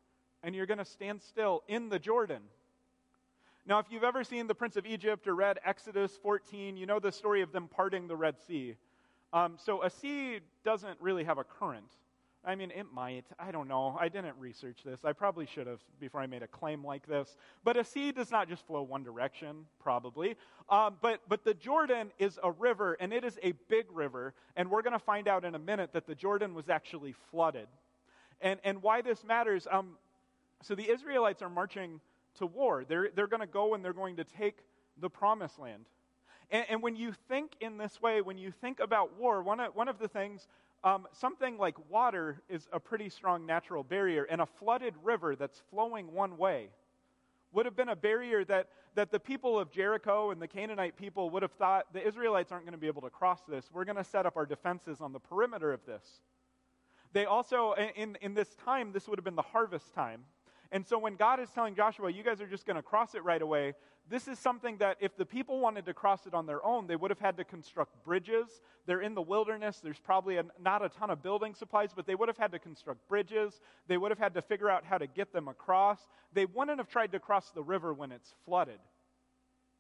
and 0.42 0.54
you're 0.54 0.66
going 0.66 0.78
to 0.78 0.84
stand 0.84 1.22
still 1.22 1.64
in 1.66 1.88
the 1.88 1.98
Jordan. 1.98 2.42
Now, 3.66 3.80
if 3.80 3.86
you've 3.90 4.04
ever 4.04 4.22
seen 4.22 4.46
The 4.46 4.54
Prince 4.54 4.76
of 4.76 4.86
Egypt 4.86 5.26
or 5.26 5.34
read 5.34 5.58
Exodus 5.64 6.16
14, 6.22 6.76
you 6.76 6.86
know 6.86 7.00
the 7.00 7.12
story 7.12 7.42
of 7.42 7.52
them 7.52 7.68
parting 7.68 8.06
the 8.06 8.16
Red 8.16 8.36
Sea. 8.46 8.76
Um, 9.32 9.56
so 9.58 9.82
a 9.82 9.90
sea 9.90 10.40
doesn't 10.64 10.98
really 11.00 11.24
have 11.24 11.38
a 11.38 11.44
current. 11.44 11.90
I 12.44 12.54
mean, 12.54 12.70
it 12.70 12.86
might. 12.92 13.24
I 13.38 13.50
don't 13.50 13.68
know. 13.68 13.96
I 14.00 14.08
didn't 14.08 14.36
research 14.38 14.78
this. 14.84 15.04
I 15.04 15.12
probably 15.12 15.46
should 15.46 15.66
have 15.66 15.80
before 16.00 16.20
I 16.20 16.26
made 16.26 16.42
a 16.42 16.46
claim 16.46 16.84
like 16.84 17.06
this. 17.06 17.36
But 17.64 17.76
a 17.76 17.84
sea 17.84 18.12
does 18.12 18.30
not 18.30 18.48
just 18.48 18.66
flow 18.66 18.82
one 18.82 19.02
direction, 19.02 19.66
probably. 19.80 20.36
Um, 20.70 20.96
but, 21.02 21.20
but 21.28 21.44
the 21.44 21.54
Jordan 21.54 22.10
is 22.18 22.38
a 22.42 22.50
river, 22.52 22.96
and 23.00 23.12
it 23.12 23.24
is 23.24 23.38
a 23.42 23.52
big 23.68 23.86
river. 23.92 24.34
And 24.56 24.70
we're 24.70 24.82
going 24.82 24.92
to 24.92 24.98
find 24.98 25.26
out 25.28 25.44
in 25.44 25.54
a 25.54 25.58
minute 25.58 25.92
that 25.92 26.06
the 26.06 26.14
Jordan 26.14 26.54
was 26.54 26.68
actually 26.68 27.14
flooded. 27.30 27.66
And, 28.40 28.60
and 28.62 28.82
why 28.82 29.02
this 29.02 29.24
matters 29.24 29.66
um, 29.70 29.96
so 30.62 30.74
the 30.74 30.90
Israelites 30.90 31.42
are 31.42 31.50
marching 31.50 32.00
to 32.38 32.46
war. 32.46 32.84
They're, 32.84 33.10
they're 33.14 33.26
going 33.26 33.40
to 33.40 33.46
go 33.46 33.74
and 33.74 33.84
they're 33.84 33.92
going 33.92 34.16
to 34.16 34.24
take 34.24 34.58
the 35.00 35.08
promised 35.08 35.58
land. 35.58 35.84
And, 36.50 36.66
and, 36.70 36.82
when 36.82 36.96
you 36.96 37.12
think 37.28 37.52
in 37.60 37.76
this 37.76 38.00
way, 38.00 38.20
when 38.22 38.38
you 38.38 38.50
think 38.50 38.80
about 38.80 39.18
war, 39.18 39.42
one 39.42 39.60
of, 39.60 39.74
one 39.74 39.88
of 39.88 39.98
the 39.98 40.08
things 40.08 40.48
um, 40.84 41.08
something 41.12 41.58
like 41.58 41.74
water 41.90 42.40
is 42.48 42.68
a 42.72 42.78
pretty 42.78 43.08
strong 43.08 43.44
natural 43.44 43.82
barrier, 43.82 44.24
and 44.24 44.40
a 44.40 44.46
flooded 44.46 44.94
river 45.02 45.34
that's 45.34 45.60
flowing 45.70 46.12
one 46.12 46.38
way 46.38 46.68
would 47.52 47.66
have 47.66 47.74
been 47.74 47.88
a 47.88 47.96
barrier 47.96 48.44
that, 48.44 48.68
that 48.94 49.10
the 49.10 49.18
people 49.18 49.58
of 49.58 49.70
Jericho 49.70 50.30
and 50.30 50.40
the 50.40 50.46
Canaanite 50.46 50.96
people 50.96 51.30
would 51.30 51.42
have 51.42 51.52
thought 51.52 51.92
the 51.92 52.06
Israelites 52.06 52.52
aren't 52.52 52.64
going 52.64 52.72
to 52.74 52.78
be 52.78 52.86
able 52.86 53.02
to 53.02 53.10
cross 53.10 53.40
this. 53.48 53.70
We're 53.72 53.86
going 53.86 53.96
to 53.96 54.04
set 54.04 54.26
up 54.26 54.36
our 54.36 54.46
defenses 54.46 55.00
on 55.00 55.12
the 55.12 55.18
perimeter 55.18 55.72
of 55.72 55.84
this. 55.86 56.20
They 57.12 57.24
also, 57.24 57.74
in, 57.96 58.18
in 58.20 58.34
this 58.34 58.54
time, 58.54 58.92
this 58.92 59.08
would 59.08 59.18
have 59.18 59.24
been 59.24 59.34
the 59.34 59.42
harvest 59.42 59.94
time. 59.94 60.24
And 60.70 60.86
so 60.86 60.98
when 60.98 61.16
God 61.16 61.40
is 61.40 61.48
telling 61.50 61.74
Joshua, 61.74 62.10
you 62.10 62.22
guys 62.22 62.40
are 62.40 62.46
just 62.46 62.66
going 62.66 62.76
to 62.76 62.82
cross 62.82 63.14
it 63.14 63.24
right 63.24 63.40
away, 63.40 63.74
this 64.10 64.28
is 64.28 64.38
something 64.38 64.78
that 64.78 64.96
if 65.00 65.16
the 65.16 65.26
people 65.26 65.60
wanted 65.60 65.84
to 65.86 65.94
cross 65.94 66.26
it 66.26 66.34
on 66.34 66.46
their 66.46 66.64
own, 66.64 66.86
they 66.86 66.96
would 66.96 67.10
have 67.10 67.20
had 67.20 67.36
to 67.36 67.44
construct 67.44 68.02
bridges. 68.04 68.62
They're 68.86 69.02
in 69.02 69.14
the 69.14 69.22
wilderness. 69.22 69.80
There's 69.82 69.98
probably 69.98 70.38
a, 70.38 70.44
not 70.62 70.82
a 70.82 70.88
ton 70.88 71.10
of 71.10 71.22
building 71.22 71.54
supplies, 71.54 71.90
but 71.94 72.06
they 72.06 72.14
would 72.14 72.28
have 72.28 72.38
had 72.38 72.52
to 72.52 72.58
construct 72.58 73.06
bridges. 73.08 73.60
They 73.86 73.98
would 73.98 74.10
have 74.10 74.18
had 74.18 74.34
to 74.34 74.42
figure 74.42 74.70
out 74.70 74.84
how 74.84 74.96
to 74.96 75.06
get 75.06 75.32
them 75.32 75.48
across. 75.48 75.98
They 76.32 76.46
wouldn't 76.46 76.78
have 76.78 76.88
tried 76.88 77.12
to 77.12 77.18
cross 77.18 77.50
the 77.50 77.62
river 77.62 77.92
when 77.92 78.12
it's 78.12 78.34
flooded. 78.46 78.78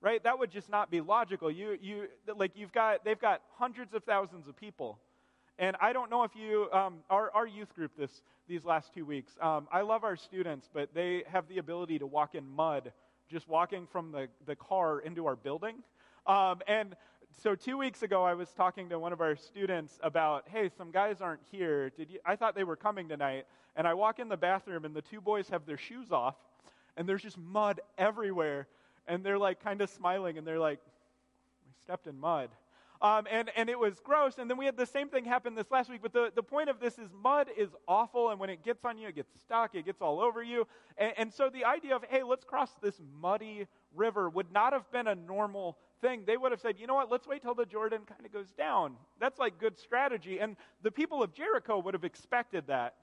Right? 0.00 0.22
That 0.22 0.38
would 0.38 0.50
just 0.50 0.70
not 0.70 0.90
be 0.90 1.00
logical. 1.00 1.50
You, 1.50 1.76
you, 1.80 2.08
like 2.36 2.52
you've 2.54 2.72
got, 2.72 3.04
they've 3.04 3.18
got 3.18 3.40
hundreds 3.58 3.94
of 3.94 4.04
thousands 4.04 4.46
of 4.46 4.56
people 4.56 4.98
and 5.58 5.76
I 5.80 5.92
don't 5.92 6.10
know 6.10 6.22
if 6.22 6.36
you, 6.36 6.68
um, 6.72 6.98
our, 7.10 7.30
our 7.34 7.46
youth 7.46 7.74
group 7.74 7.92
this, 7.96 8.22
these 8.48 8.64
last 8.64 8.94
two 8.94 9.04
weeks, 9.04 9.32
um, 9.40 9.68
I 9.72 9.82
love 9.82 10.04
our 10.04 10.16
students, 10.16 10.68
but 10.72 10.94
they 10.94 11.24
have 11.30 11.48
the 11.48 11.58
ability 11.58 11.98
to 11.98 12.06
walk 12.06 12.34
in 12.34 12.48
mud 12.48 12.92
just 13.30 13.48
walking 13.48 13.86
from 13.86 14.12
the, 14.12 14.28
the 14.46 14.56
car 14.56 15.00
into 15.00 15.26
our 15.26 15.36
building. 15.36 15.76
Um, 16.26 16.60
and 16.66 16.96
so 17.42 17.54
two 17.54 17.78
weeks 17.78 18.02
ago, 18.02 18.24
I 18.24 18.34
was 18.34 18.52
talking 18.52 18.88
to 18.88 18.98
one 18.98 19.12
of 19.12 19.20
our 19.20 19.36
students 19.36 19.98
about, 20.02 20.44
hey, 20.48 20.70
some 20.76 20.90
guys 20.90 21.20
aren't 21.20 21.42
here. 21.50 21.90
Did 21.90 22.10
you? 22.10 22.18
I 22.24 22.36
thought 22.36 22.54
they 22.54 22.64
were 22.64 22.76
coming 22.76 23.08
tonight. 23.08 23.46
And 23.76 23.86
I 23.86 23.94
walk 23.94 24.18
in 24.18 24.28
the 24.28 24.36
bathroom, 24.36 24.84
and 24.84 24.94
the 24.94 25.02
two 25.02 25.20
boys 25.20 25.48
have 25.50 25.64
their 25.64 25.76
shoes 25.76 26.10
off, 26.10 26.34
and 26.96 27.08
there's 27.08 27.22
just 27.22 27.38
mud 27.38 27.80
everywhere. 27.96 28.66
And 29.06 29.22
they're 29.22 29.38
like 29.38 29.62
kind 29.62 29.80
of 29.80 29.88
smiling, 29.88 30.36
and 30.36 30.46
they're 30.46 30.58
like, 30.58 30.80
we 31.64 31.72
stepped 31.84 32.08
in 32.08 32.18
mud. 32.18 32.50
Um, 33.00 33.26
and, 33.30 33.50
and 33.56 33.68
it 33.68 33.78
was 33.78 34.00
gross. 34.00 34.38
And 34.38 34.50
then 34.50 34.56
we 34.58 34.64
had 34.64 34.76
the 34.76 34.86
same 34.86 35.08
thing 35.08 35.24
happen 35.24 35.54
this 35.54 35.70
last 35.70 35.88
week. 35.88 36.00
But 36.02 36.12
the, 36.12 36.32
the 36.34 36.42
point 36.42 36.68
of 36.68 36.80
this 36.80 36.98
is 36.98 37.08
mud 37.22 37.48
is 37.56 37.68
awful. 37.86 38.30
And 38.30 38.40
when 38.40 38.50
it 38.50 38.64
gets 38.64 38.84
on 38.84 38.98
you, 38.98 39.08
it 39.08 39.14
gets 39.14 39.30
stuck, 39.40 39.74
it 39.74 39.84
gets 39.84 40.02
all 40.02 40.20
over 40.20 40.42
you. 40.42 40.66
And, 40.96 41.12
and 41.16 41.32
so 41.32 41.48
the 41.48 41.64
idea 41.64 41.94
of, 41.94 42.04
hey, 42.08 42.22
let's 42.22 42.44
cross 42.44 42.70
this 42.82 43.00
muddy 43.20 43.66
river 43.94 44.28
would 44.28 44.52
not 44.52 44.72
have 44.72 44.90
been 44.90 45.06
a 45.06 45.14
normal 45.14 45.78
thing. 46.00 46.24
They 46.26 46.36
would 46.36 46.52
have 46.52 46.60
said, 46.60 46.76
you 46.78 46.86
know 46.86 46.94
what, 46.94 47.10
let's 47.10 47.26
wait 47.26 47.42
till 47.42 47.54
the 47.54 47.66
Jordan 47.66 48.00
kind 48.06 48.24
of 48.24 48.32
goes 48.32 48.50
down. 48.52 48.94
That's 49.20 49.38
like 49.38 49.58
good 49.58 49.78
strategy. 49.78 50.38
And 50.38 50.56
the 50.82 50.90
people 50.90 51.22
of 51.22 51.32
Jericho 51.32 51.78
would 51.78 51.94
have 51.94 52.04
expected 52.04 52.64
that. 52.66 52.94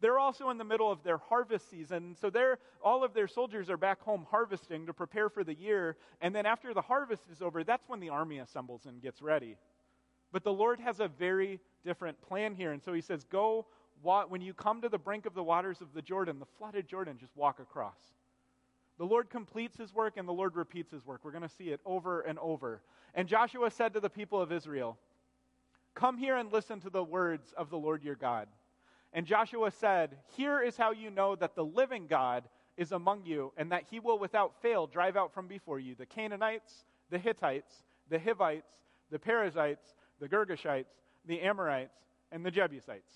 They're 0.00 0.18
also 0.18 0.50
in 0.50 0.58
the 0.58 0.64
middle 0.64 0.90
of 0.90 1.02
their 1.02 1.18
harvest 1.18 1.70
season. 1.70 2.16
So 2.20 2.28
they're, 2.28 2.58
all 2.82 3.02
of 3.02 3.14
their 3.14 3.28
soldiers 3.28 3.70
are 3.70 3.78
back 3.78 4.00
home 4.02 4.26
harvesting 4.30 4.86
to 4.86 4.92
prepare 4.92 5.28
for 5.28 5.42
the 5.42 5.54
year. 5.54 5.96
And 6.20 6.34
then 6.34 6.44
after 6.44 6.74
the 6.74 6.82
harvest 6.82 7.22
is 7.32 7.40
over, 7.40 7.64
that's 7.64 7.88
when 7.88 8.00
the 8.00 8.10
army 8.10 8.38
assembles 8.38 8.86
and 8.86 9.00
gets 9.00 9.22
ready. 9.22 9.56
But 10.32 10.44
the 10.44 10.52
Lord 10.52 10.80
has 10.80 11.00
a 11.00 11.08
very 11.08 11.60
different 11.84 12.20
plan 12.20 12.54
here. 12.54 12.72
And 12.72 12.82
so 12.82 12.92
he 12.92 13.00
says, 13.00 13.24
Go, 13.24 13.66
when 14.02 14.42
you 14.42 14.52
come 14.52 14.82
to 14.82 14.88
the 14.88 14.98
brink 14.98 15.24
of 15.24 15.34
the 15.34 15.42
waters 15.42 15.80
of 15.80 15.94
the 15.94 16.02
Jordan, 16.02 16.38
the 16.38 16.46
flooded 16.58 16.86
Jordan, 16.86 17.16
just 17.18 17.34
walk 17.36 17.58
across. 17.58 17.98
The 18.98 19.04
Lord 19.04 19.30
completes 19.30 19.76
his 19.76 19.94
work 19.94 20.16
and 20.16 20.26
the 20.26 20.32
Lord 20.32 20.56
repeats 20.56 20.90
his 20.90 21.04
work. 21.04 21.20
We're 21.22 21.30
going 21.30 21.42
to 21.42 21.48
see 21.48 21.70
it 21.70 21.80
over 21.84 22.22
and 22.22 22.38
over. 22.38 22.82
And 23.14 23.28
Joshua 23.28 23.70
said 23.70 23.94
to 23.94 24.00
the 24.00 24.10
people 24.10 24.40
of 24.40 24.52
Israel, 24.52 24.98
Come 25.94 26.18
here 26.18 26.36
and 26.36 26.52
listen 26.52 26.80
to 26.80 26.90
the 26.90 27.02
words 27.02 27.54
of 27.56 27.70
the 27.70 27.78
Lord 27.78 28.02
your 28.02 28.14
God. 28.14 28.48
And 29.16 29.24
Joshua 29.26 29.70
said, 29.70 30.18
Here 30.36 30.60
is 30.60 30.76
how 30.76 30.92
you 30.92 31.10
know 31.10 31.36
that 31.36 31.56
the 31.56 31.64
living 31.64 32.06
God 32.06 32.44
is 32.76 32.92
among 32.92 33.24
you, 33.24 33.50
and 33.56 33.72
that 33.72 33.84
he 33.90 33.98
will 33.98 34.18
without 34.18 34.60
fail 34.60 34.86
drive 34.86 35.16
out 35.16 35.32
from 35.32 35.48
before 35.48 35.80
you 35.80 35.94
the 35.94 36.04
Canaanites, 36.04 36.84
the 37.08 37.18
Hittites, 37.18 37.82
the 38.10 38.18
Hivites, 38.18 38.74
the 39.10 39.18
Perizzites, 39.18 39.94
the 40.20 40.28
Girgashites, 40.28 40.92
the 41.24 41.40
Amorites, 41.40 41.96
and 42.30 42.44
the 42.44 42.50
Jebusites. 42.50 43.10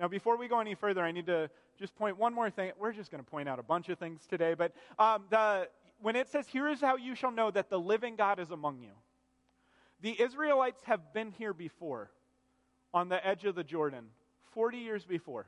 Now, 0.00 0.08
before 0.08 0.38
we 0.38 0.48
go 0.48 0.58
any 0.58 0.74
further, 0.74 1.04
I 1.04 1.12
need 1.12 1.26
to 1.26 1.50
just 1.78 1.94
point 1.94 2.16
one 2.16 2.32
more 2.32 2.48
thing. 2.48 2.72
We're 2.78 2.92
just 2.92 3.10
going 3.10 3.22
to 3.22 3.30
point 3.30 3.50
out 3.50 3.58
a 3.58 3.62
bunch 3.62 3.90
of 3.90 3.98
things 3.98 4.22
today, 4.26 4.54
but 4.54 4.72
um, 4.98 5.24
the, 5.28 5.68
when 6.00 6.16
it 6.16 6.30
says, 6.30 6.48
Here 6.48 6.66
is 6.66 6.80
how 6.80 6.96
you 6.96 7.14
shall 7.14 7.30
know 7.30 7.50
that 7.50 7.68
the 7.68 7.78
living 7.78 8.16
God 8.16 8.40
is 8.40 8.50
among 8.50 8.80
you, 8.80 8.92
the 10.00 10.18
Israelites 10.18 10.80
have 10.84 11.12
been 11.12 11.32
here 11.32 11.52
before 11.52 12.10
on 12.94 13.10
the 13.10 13.24
edge 13.26 13.44
of 13.44 13.54
the 13.54 13.64
Jordan 13.64 14.06
40 14.56 14.78
years 14.78 15.04
before. 15.04 15.46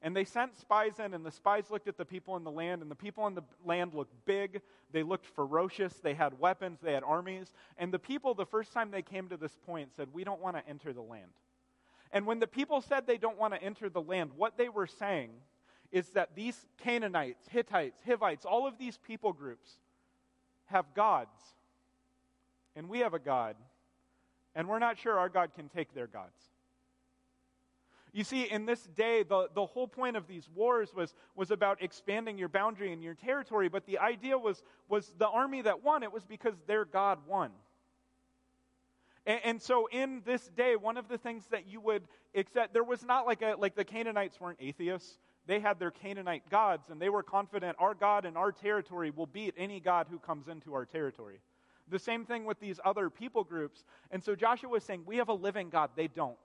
And 0.00 0.16
they 0.16 0.24
sent 0.24 0.56
spies 0.58 0.98
in, 0.98 1.12
and 1.12 1.24
the 1.24 1.30
spies 1.30 1.70
looked 1.70 1.88
at 1.88 1.98
the 1.98 2.06
people 2.06 2.36
in 2.36 2.44
the 2.44 2.50
land, 2.50 2.80
and 2.80 2.90
the 2.90 2.94
people 2.94 3.26
in 3.26 3.34
the 3.34 3.42
land 3.66 3.92
looked 3.92 4.14
big. 4.24 4.62
They 4.92 5.02
looked 5.02 5.26
ferocious. 5.26 5.92
They 5.94 6.14
had 6.14 6.40
weapons. 6.40 6.78
They 6.82 6.94
had 6.94 7.04
armies. 7.04 7.52
And 7.76 7.92
the 7.92 7.98
people, 7.98 8.32
the 8.32 8.46
first 8.46 8.72
time 8.72 8.90
they 8.90 9.02
came 9.02 9.28
to 9.28 9.36
this 9.36 9.56
point, 9.66 9.90
said, 9.94 10.08
We 10.14 10.24
don't 10.24 10.40
want 10.40 10.56
to 10.56 10.66
enter 10.66 10.94
the 10.94 11.02
land. 11.02 11.30
And 12.12 12.24
when 12.24 12.38
the 12.40 12.46
people 12.46 12.80
said 12.80 13.06
they 13.06 13.18
don't 13.18 13.38
want 13.38 13.52
to 13.52 13.62
enter 13.62 13.90
the 13.90 14.00
land, 14.00 14.30
what 14.36 14.56
they 14.56 14.70
were 14.70 14.86
saying 14.86 15.30
is 15.92 16.08
that 16.10 16.30
these 16.34 16.66
Canaanites, 16.78 17.46
Hittites, 17.50 18.00
Hivites, 18.06 18.46
all 18.46 18.66
of 18.66 18.78
these 18.78 18.98
people 19.06 19.34
groups 19.34 19.68
have 20.66 20.86
gods. 20.94 21.38
And 22.74 22.88
we 22.88 23.00
have 23.00 23.12
a 23.12 23.18
God. 23.18 23.56
And 24.54 24.66
we're 24.66 24.78
not 24.78 24.96
sure 24.96 25.18
our 25.18 25.28
God 25.28 25.50
can 25.54 25.68
take 25.68 25.94
their 25.94 26.06
gods. 26.06 26.53
You 28.14 28.22
see, 28.22 28.44
in 28.44 28.64
this 28.64 28.80
day, 28.94 29.24
the, 29.24 29.48
the 29.56 29.66
whole 29.66 29.88
point 29.88 30.16
of 30.16 30.28
these 30.28 30.48
wars 30.54 30.94
was, 30.94 31.14
was 31.34 31.50
about 31.50 31.82
expanding 31.82 32.38
your 32.38 32.48
boundary 32.48 32.92
and 32.92 33.02
your 33.02 33.14
territory, 33.14 33.68
but 33.68 33.84
the 33.86 33.98
idea 33.98 34.38
was, 34.38 34.62
was 34.88 35.12
the 35.18 35.26
army 35.26 35.62
that 35.62 35.82
won, 35.82 36.04
it 36.04 36.12
was 36.12 36.24
because 36.24 36.54
their 36.68 36.84
God 36.84 37.18
won. 37.26 37.50
And, 39.26 39.60
so 39.60 39.86
in 39.86 40.22
this 40.24 40.48
day, 40.48 40.76
one 40.76 40.96
of 40.96 41.08
the 41.08 41.18
things 41.18 41.46
that 41.46 41.66
you 41.66 41.80
would 41.80 42.04
accept, 42.36 42.72
there 42.72 42.84
was 42.84 43.02
not 43.02 43.26
like 43.26 43.42
a, 43.42 43.56
like 43.58 43.74
the 43.74 43.84
Canaanites 43.84 44.38
weren't 44.38 44.58
atheists. 44.60 45.18
They 45.46 45.58
had 45.58 45.80
their 45.80 45.90
Canaanite 45.90 46.48
gods, 46.50 46.90
and 46.90 47.00
they 47.00 47.08
were 47.08 47.22
confident 47.22 47.76
our 47.80 47.94
God 47.94 48.26
and 48.26 48.36
our 48.36 48.52
territory 48.52 49.10
will 49.10 49.26
beat 49.26 49.54
any 49.56 49.80
God 49.80 50.06
who 50.08 50.18
comes 50.18 50.46
into 50.46 50.74
our 50.74 50.84
territory. 50.84 51.40
The 51.88 51.98
same 51.98 52.26
thing 52.26 52.44
with 52.44 52.60
these 52.60 52.78
other 52.84 53.10
people 53.10 53.44
groups. 53.44 53.84
And 54.10 54.22
so 54.22 54.36
Joshua 54.36 54.68
was 54.68 54.84
saying, 54.84 55.02
We 55.04 55.16
have 55.16 55.30
a 55.30 55.34
living 55.34 55.70
God. 55.70 55.90
They 55.96 56.06
don't. 56.06 56.36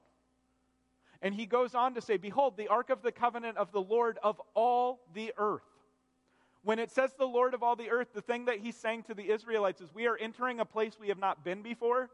And 1.22 1.36
he 1.36 1.46
goes 1.46 1.76
on 1.76 1.96
to 1.96 2.02
say, 2.02 2.18
Behold, 2.18 2.56
the 2.58 2.70
ark 2.70 2.90
of 2.90 3.02
the 3.02 3.12
covenant 3.12 3.58
of 3.58 3.72
the 3.72 3.82
Lord 3.82 4.18
of 4.24 4.42
all 4.54 5.02
the 5.14 5.34
earth. 5.38 5.64
When 6.64 6.80
it 6.80 6.92
says 6.92 7.12
the 7.18 7.26
Lord 7.26 7.54
of 7.54 7.64
all 7.64 7.76
the 7.76 7.90
earth, 7.90 8.10
the 8.14 8.22
thing 8.22 8.46
that 8.46 8.60
he's 8.60 8.76
saying 8.76 9.04
to 9.04 9.14
the 9.14 9.30
Israelites 9.30 9.82
is, 9.82 9.94
We 9.94 10.08
are 10.08 10.18
entering 10.18 10.60
a 10.60 10.66
place 10.66 10.98
we 11.00 11.10
have 11.10 11.20
not 11.20 11.44
been 11.44 11.62
before, 11.62 12.10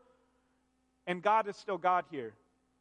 and 1.07 1.21
God 1.21 1.47
is 1.47 1.55
still 1.55 1.77
God 1.77 2.05
here. 2.09 2.33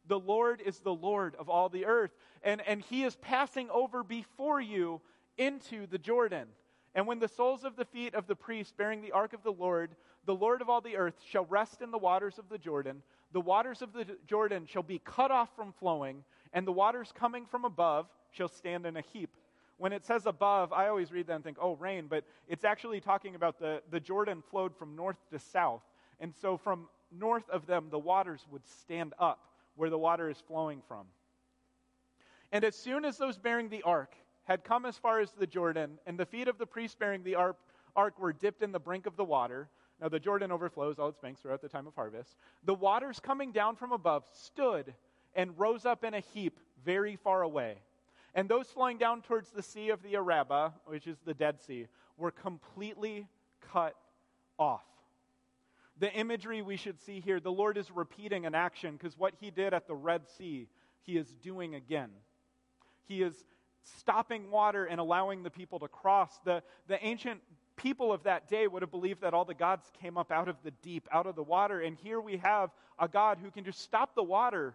The 0.07 0.19
Lord 0.19 0.63
is 0.65 0.81
the 0.81 0.95
Lord 0.95 1.35
of 1.37 1.49
all 1.49 1.69
the 1.69 1.87
earth. 1.87 2.11
And, 2.43 2.61
and 2.67 2.83
he 2.83 3.05
is 3.05 3.17
passing 3.17 3.71
over 3.71 4.03
before 4.03 4.61
you 4.61 5.01
into 5.39 5.87
the 5.87 5.99
Jordan. 5.99 6.49
And 6.95 7.07
when 7.07 7.19
the 7.19 7.29
soles 7.29 7.65
of 7.65 7.77
the 7.77 7.87
feet 7.87 8.15
of 8.15 8.27
the 8.27 8.37
priests 8.37 8.73
bearing 8.77 9.03
the 9.03 9.13
ark 9.13 9.33
of 9.33 9.43
the 9.43 9.53
Lord, 9.53 9.91
the 10.27 10.35
Lord 10.35 10.61
of 10.61 10.69
all 10.69 10.81
the 10.81 10.97
earth, 10.97 11.21
shall 11.27 11.47
rest 11.47 11.83
in 11.83 11.91
the 11.91 11.99
waters 11.99 12.39
of 12.39 12.49
the 12.49 12.59
Jordan, 12.59 13.03
the 13.35 13.41
waters 13.41 13.83
of 13.83 13.93
the 13.93 14.07
Jordan 14.29 14.65
shall 14.65 14.85
be 14.85 15.01
cut 15.05 15.33
off 15.33 15.51
from 15.57 15.73
flowing, 15.73 16.23
and 16.53 16.65
the 16.65 16.73
waters 16.73 17.13
coming 17.13 17.45
from 17.45 17.65
above 17.65 18.07
shall 18.31 18.49
stand 18.49 18.87
in 18.87 18.97
a 18.97 19.03
heap. 19.13 19.31
When 19.77 19.93
it 19.93 20.05
says 20.05 20.27
above, 20.27 20.73
I 20.73 20.87
always 20.87 21.11
read 21.11 21.27
that 21.27 21.35
and 21.35 21.45
think, 21.45 21.57
oh, 21.61 21.75
rain, 21.75 22.07
but 22.09 22.23
it's 22.49 22.65
actually 22.65 23.01
talking 23.01 23.35
about 23.35 23.59
the, 23.59 23.83
the 23.91 23.99
Jordan 23.99 24.41
flowed 24.53 24.77
from 24.77 24.95
north 24.95 25.17
to 25.33 25.41
south. 25.41 25.83
And 26.21 26.33
so 26.41 26.57
from 26.57 26.87
north 27.11 27.51
of 27.51 27.67
them, 27.67 27.89
the 27.91 27.99
waters 27.99 28.47
would 28.53 28.65
stand 28.69 29.15
up 29.19 29.41
where 29.75 29.91
the 29.91 29.99
water 29.99 30.31
is 30.31 30.39
flowing 30.47 30.81
from. 30.87 31.05
And 32.53 32.63
as 32.63 32.77
soon 32.77 33.05
as 33.05 33.19
those 33.19 33.37
bearing 33.37 33.69
the 33.69 33.83
ark 33.83 34.15
had 34.45 34.63
come 34.63 34.87
as 34.87 34.97
far 34.97 35.19
as 35.19 35.33
the 35.33 35.47
Jordan, 35.47 35.99
and 36.07 36.17
the 36.17 36.27
feet 36.27 36.47
of 36.47 36.57
the 36.57 36.67
priests 36.67 36.95
bearing 36.95 37.25
the 37.25 37.35
ark, 37.35 37.57
ark 37.97 38.17
were 38.21 38.33
dipped 38.33 38.63
in 38.63 38.71
the 38.71 38.79
brink 38.79 39.07
of 39.07 39.17
the 39.17 39.25
water, 39.25 39.69
now, 40.01 40.09
the 40.09 40.19
Jordan 40.19 40.51
overflows 40.51 40.99
all 40.99 41.09
its 41.09 41.19
banks 41.19 41.41
throughout 41.41 41.63
the 41.63 41.69
time 41.69 41.87
of 41.87 41.95
harvest. 41.95 42.37
The 42.65 42.75
waters 42.75 43.21
coming 43.21 43.53
down 43.53 43.77
from 43.77 43.93
above 43.93 44.25
stood 44.33 44.93
and 45.35 45.59
rose 45.59 45.87
up 45.87 46.05
in 46.05 46.15
a 46.15 46.21
heap 46.21 46.59
very 46.85 47.17
far 47.17 47.43
away. 47.43 47.77
And 48.35 48.49
those 48.49 48.67
flowing 48.67 48.99
down 48.99 49.23
towards 49.23 49.51
the 49.51 49.63
Sea 49.63 49.91
of 49.91 50.03
the 50.03 50.17
Arabah, 50.17 50.73
which 50.87 51.07
is 51.07 51.19
the 51.25 51.35
Dead 51.35 51.61
Sea, 51.61 51.87
were 52.17 52.33
completely 52.33 53.29
cut 53.73 53.95
off. 54.59 54.85
The 56.01 56.13
imagery 56.13 56.61
we 56.61 56.77
should 56.77 57.01
see 57.01 57.21
here, 57.21 57.39
the 57.39 57.53
Lord 57.53 57.79
is 57.79 57.91
repeating 57.93 58.47
an 58.47 58.55
action 58.55 58.97
because 58.97 59.17
what 59.17 59.35
he 59.41 59.53
did 59.53 59.73
at 59.73 59.87
the 59.87 59.95
Red 59.95 60.29
Sea, 60.29 60.67
he 61.03 61.17
is 61.17 61.29
doing 61.43 61.77
again. 61.77 62.11
He 63.07 63.23
is 63.23 63.45
stopping 63.85 64.51
water 64.51 64.87
and 64.87 64.99
allowing 64.99 65.45
the 65.45 65.51
people 65.51 65.79
to 65.79 65.89
cross. 65.89 66.41
The, 66.45 66.65
the 66.89 67.03
ancient 67.05 67.41
people 67.85 68.15
of 68.15 68.23
that 68.23 68.49
day 68.49 68.67
would 68.67 68.81
have 68.81 68.91
believed 68.91 69.21
that 69.21 69.35
all 69.35 69.45
the 69.45 69.53
gods 69.53 69.85
came 70.01 70.17
up 70.17 70.33
out 70.33 70.49
of 70.49 70.57
the 70.65 70.71
deep, 70.83 71.07
out 71.13 71.27
of 71.27 71.37
the 71.37 71.43
water. 71.43 71.83
And 71.83 71.99
here 72.03 72.19
we 72.19 72.39
have 72.39 72.71
a 72.99 73.07
God 73.07 73.37
who 73.43 73.51
can 73.51 73.63
just 73.63 73.83
stop 73.83 74.15
the 74.15 74.23
water 74.23 74.75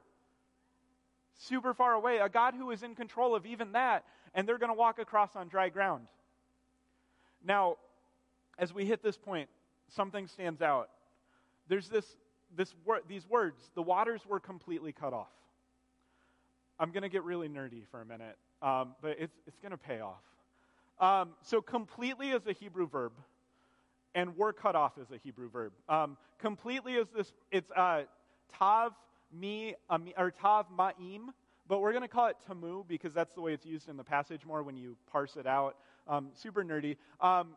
super 1.40 1.74
far 1.74 1.94
away, 1.94 2.20
a 2.20 2.30
God 2.30 2.54
who 2.54 2.70
is 2.70 2.84
in 2.84 2.94
control 2.94 3.34
of 3.34 3.48
even 3.48 3.72
that, 3.72 4.04
and 4.36 4.48
they're 4.48 4.60
going 4.60 4.70
to 4.70 4.78
walk 4.78 5.00
across 5.00 5.36
on 5.36 5.48
dry 5.48 5.70
ground. 5.70 6.06
Now, 7.44 7.78
as 8.60 8.72
we 8.76 8.86
hit 8.86 9.02
this 9.02 9.18
point, 9.18 9.50
something 9.96 10.28
stands 10.28 10.62
out. 10.62 10.90
There's 11.68 11.90
this, 11.90 12.06
this 12.56 12.76
wor- 12.86 13.02
these 13.08 13.28
words 13.28 13.60
the 13.74 13.82
waters 13.82 14.22
were 14.30 14.40
completely 14.40 14.92
cut 14.92 15.14
off. 15.14 15.32
I'm 16.80 16.92
going 16.92 17.04
to 17.04 17.10
get 17.10 17.24
really 17.24 17.50
nerdy 17.50 17.88
for 17.90 18.02
a 18.02 18.06
minute, 18.06 18.38
um, 18.62 18.94
but 19.02 19.18
it's, 19.20 19.36
it's 19.48 19.58
going 19.60 19.72
to 19.72 19.78
pay 19.78 20.00
off. 20.00 20.22
Um, 21.00 21.32
so, 21.42 21.62
completely 21.62 22.30
is 22.32 22.46
a 22.48 22.54
Hebrew 22.54 22.88
verb, 22.88 23.14
and 24.16 24.36
were 24.38 24.54
cut 24.54 24.76
off 24.76 24.98
is 24.98 25.12
a 25.12 25.18
Hebrew 25.18 25.50
verb. 25.50 25.72
Um, 25.88 26.18
completely 26.40 26.94
is 26.94 27.08
this, 27.16 27.32
it's 27.52 27.72
uh, 27.72 28.04
tav 28.58 28.94
mi, 29.32 29.76
or 30.18 30.32
tav 30.32 30.66
ma'im, 30.78 31.30
but 31.68 31.82
we're 31.82 31.92
going 31.92 32.04
to 32.04 32.10
call 32.10 32.28
it 32.28 32.38
tamu 32.48 32.84
because 32.88 33.14
that's 33.14 33.34
the 33.34 33.42
way 33.42 33.54
it's 33.54 33.66
used 33.66 33.88
in 33.88 33.96
the 33.96 34.04
passage 34.04 34.46
more 34.46 34.64
when 34.64 34.76
you 34.76 34.98
parse 35.12 35.36
it 35.36 35.46
out. 35.46 35.78
Um, 36.08 36.30
super 36.34 36.64
nerdy. 36.64 36.98
Um, 37.22 37.50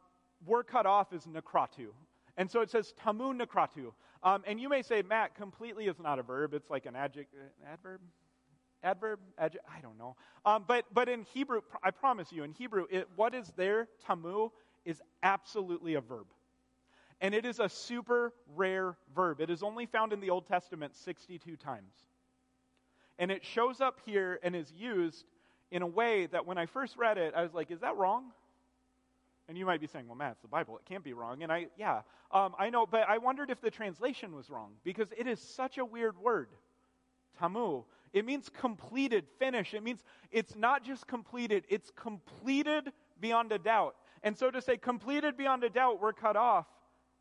were 0.47 0.63
cut 0.63 0.87
off 0.87 1.13
is 1.13 1.23
nakratu. 1.23 1.89
And 2.37 2.51
so 2.51 2.61
it 2.61 2.71
says 2.71 2.93
tamu 3.03 3.33
nakratu. 3.33 3.93
Um, 4.23 4.45
and 4.47 4.61
you 4.61 4.69
may 4.69 4.83
say, 4.83 5.03
Matt, 5.03 5.35
completely 5.35 5.87
is 5.87 5.99
not 5.99 6.19
a 6.19 6.23
verb. 6.23 6.55
It's 6.55 6.71
like 6.71 6.87
an 6.87 6.95
adjective, 6.95 7.41
adverb? 7.71 8.01
Adverb, 8.83 9.21
I 9.39 9.49
don't 9.81 9.99
know. 9.99 10.17
Um, 10.45 10.65
but, 10.67 10.85
but 10.93 11.09
in 11.09 11.23
Hebrew, 11.23 11.61
I 11.83 11.91
promise 11.91 12.33
you, 12.33 12.43
in 12.43 12.53
Hebrew, 12.53 12.87
it, 12.91 13.09
what 13.17 13.35
is 13.35 13.53
there, 13.57 13.89
tamu, 14.05 14.51
is 14.85 15.01
absolutely 15.23 15.95
a 15.95 16.01
verb. 16.01 16.27
And 17.21 17.35
it 17.35 17.45
is 17.45 17.61
a 17.61 17.69
super 17.69 18.33
rare 18.57 18.97
verb. 19.15 19.41
It 19.41 19.51
is 19.51 19.63
only 19.63 19.87
found 19.87 20.13
in 20.13 20.21
the 20.21 20.31
Old 20.31 20.47
Testament 20.47 20.97
62 20.97 21.57
times. 21.57 21.93
And 23.19 23.31
it 23.31 23.45
shows 23.45 23.81
up 23.81 24.01
here 24.05 24.41
and 24.43 24.57
is 24.57 24.73
used 24.77 25.25
in 25.71 25.83
a 25.83 25.87
way 25.87 26.27
that 26.27 26.45
when 26.47 26.59
I 26.59 26.67
first 26.67 26.97
read 26.97 27.19
it, 27.19 27.33
I 27.37 27.43
was 27.43 27.55
like, 27.55 27.71
is 27.71 27.81
that 27.81 27.97
wrong? 27.97 28.33
And 29.49 29.57
you 29.57 29.67
might 29.67 29.81
be 29.81 29.87
saying, 29.87 30.07
well, 30.07 30.17
Matt, 30.17 30.33
it's 30.33 30.43
the 30.43 30.49
Bible. 30.49 30.77
It 30.77 30.85
can't 30.85 31.05
be 31.05 31.13
wrong. 31.13 31.43
And 31.43 31.53
I, 31.53 31.67
yeah, 31.77 32.03
um, 32.31 32.55
I 32.59 32.71
know, 32.71 32.87
but 32.87 33.09
I 33.09 33.19
wondered 33.19 33.51
if 33.51 33.61
the 33.61 33.71
translation 33.71 34.35
was 34.35 34.51
wrong 34.51 34.73
because 34.83 35.09
it 35.17 35.27
is 35.27 35.41
such 35.41 35.79
a 35.79 35.85
weird 35.85 36.17
word, 36.19 36.49
tamu. 37.39 37.85
It 38.13 38.27
means 38.27 38.49
completed, 38.49 39.25
finished. 39.39 39.75
It 39.75 39.83
means 39.83 40.03
it's 40.31 40.55
not 40.55 40.85
just 40.85 41.07
completed, 41.07 41.65
it's 41.69 41.91
completed 41.97 42.93
beyond 43.21 43.53
a 43.53 43.59
doubt. 43.59 43.97
And 44.23 44.37
so 44.37 44.51
to 44.51 44.61
say 44.61 44.77
completed 44.77 45.37
beyond 45.37 45.65
a 45.65 45.71
doubt, 45.71 46.01
we're 46.01 46.13
cut 46.13 46.37
off, 46.37 46.67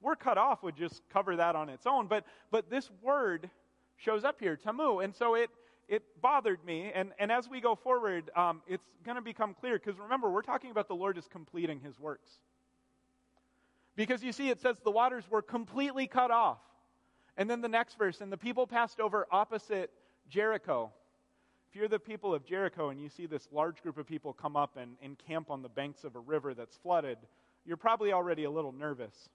we're 0.02 0.16
cut 0.16 0.38
off 0.38 0.64
would 0.64 0.76
just 0.76 1.02
cover 1.10 1.36
that 1.38 1.56
on 1.56 1.70
its 1.70 1.86
own. 1.86 2.08
But, 2.08 2.26
but 2.52 2.70
this 2.70 2.90
word 3.02 3.50
shows 3.98 4.24
up 4.24 4.40
here, 4.40 4.56
tamu. 4.56 5.00
And 5.00 5.16
so 5.16 5.36
it, 5.36 5.50
it 5.88 6.04
bothered 6.22 6.64
me. 6.66 6.92
And, 6.94 7.12
and 7.20 7.32
as 7.32 7.50
we 7.50 7.62
go 7.62 7.76
forward, 7.76 8.30
um, 8.36 8.62
it's 8.68 8.86
going 9.06 9.16
to 9.16 9.22
become 9.22 9.54
clear. 9.54 9.80
Because 9.80 10.00
remember, 10.00 10.30
we're 10.30 10.42
talking 10.42 10.72
about 10.72 10.88
the 10.88 10.96
Lord 10.96 11.18
is 11.18 11.28
completing 11.28 11.80
his 11.80 12.00
works. 12.00 12.40
Because 13.96 14.24
you 14.24 14.32
see, 14.32 14.50
it 14.50 14.60
says 14.60 14.78
the 14.84 14.92
waters 14.92 15.24
were 15.30 15.42
completely 15.42 16.08
cut 16.08 16.32
off. 16.32 16.60
And 17.38 17.50
then 17.50 17.62
the 17.62 17.70
next 17.70 17.98
verse, 17.98 18.22
and 18.22 18.32
the 18.32 18.38
people 18.38 18.68
passed 18.68 19.00
over 19.00 19.28
opposite 19.32 19.92
Jericho. 20.30 20.92
If 21.70 21.76
you're 21.76 21.88
the 21.88 22.00
people 22.00 22.34
of 22.34 22.46
Jericho 22.46 22.90
and 22.90 23.00
you 23.00 23.08
see 23.08 23.26
this 23.26 23.48
large 23.52 23.82
group 23.82 23.98
of 23.98 24.06
people 24.06 24.34
come 24.34 24.58
up 24.58 24.78
and, 24.78 24.98
and 25.02 25.18
camp 25.18 25.50
on 25.50 25.62
the 25.62 25.70
banks 25.70 26.04
of 26.04 26.16
a 26.16 26.20
river 26.20 26.54
that's 26.54 26.76
flooded, 26.76 27.18
you're 27.66 27.78
probably 27.78 28.12
already 28.12 28.44
a 28.44 28.52
little 28.52 28.74
nervous. 28.74 29.30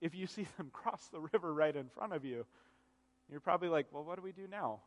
If 0.00 0.14
you 0.14 0.26
see 0.26 0.46
them 0.56 0.70
cross 0.72 1.08
the 1.12 1.20
river 1.20 1.52
right 1.52 1.74
in 1.74 1.88
front 1.88 2.12
of 2.12 2.24
you, 2.24 2.46
you're 3.30 3.40
probably 3.40 3.68
like, 3.68 3.86
well, 3.92 4.04
what 4.04 4.16
do 4.16 4.22
we 4.22 4.32
do 4.32 4.46
now? 4.50 4.80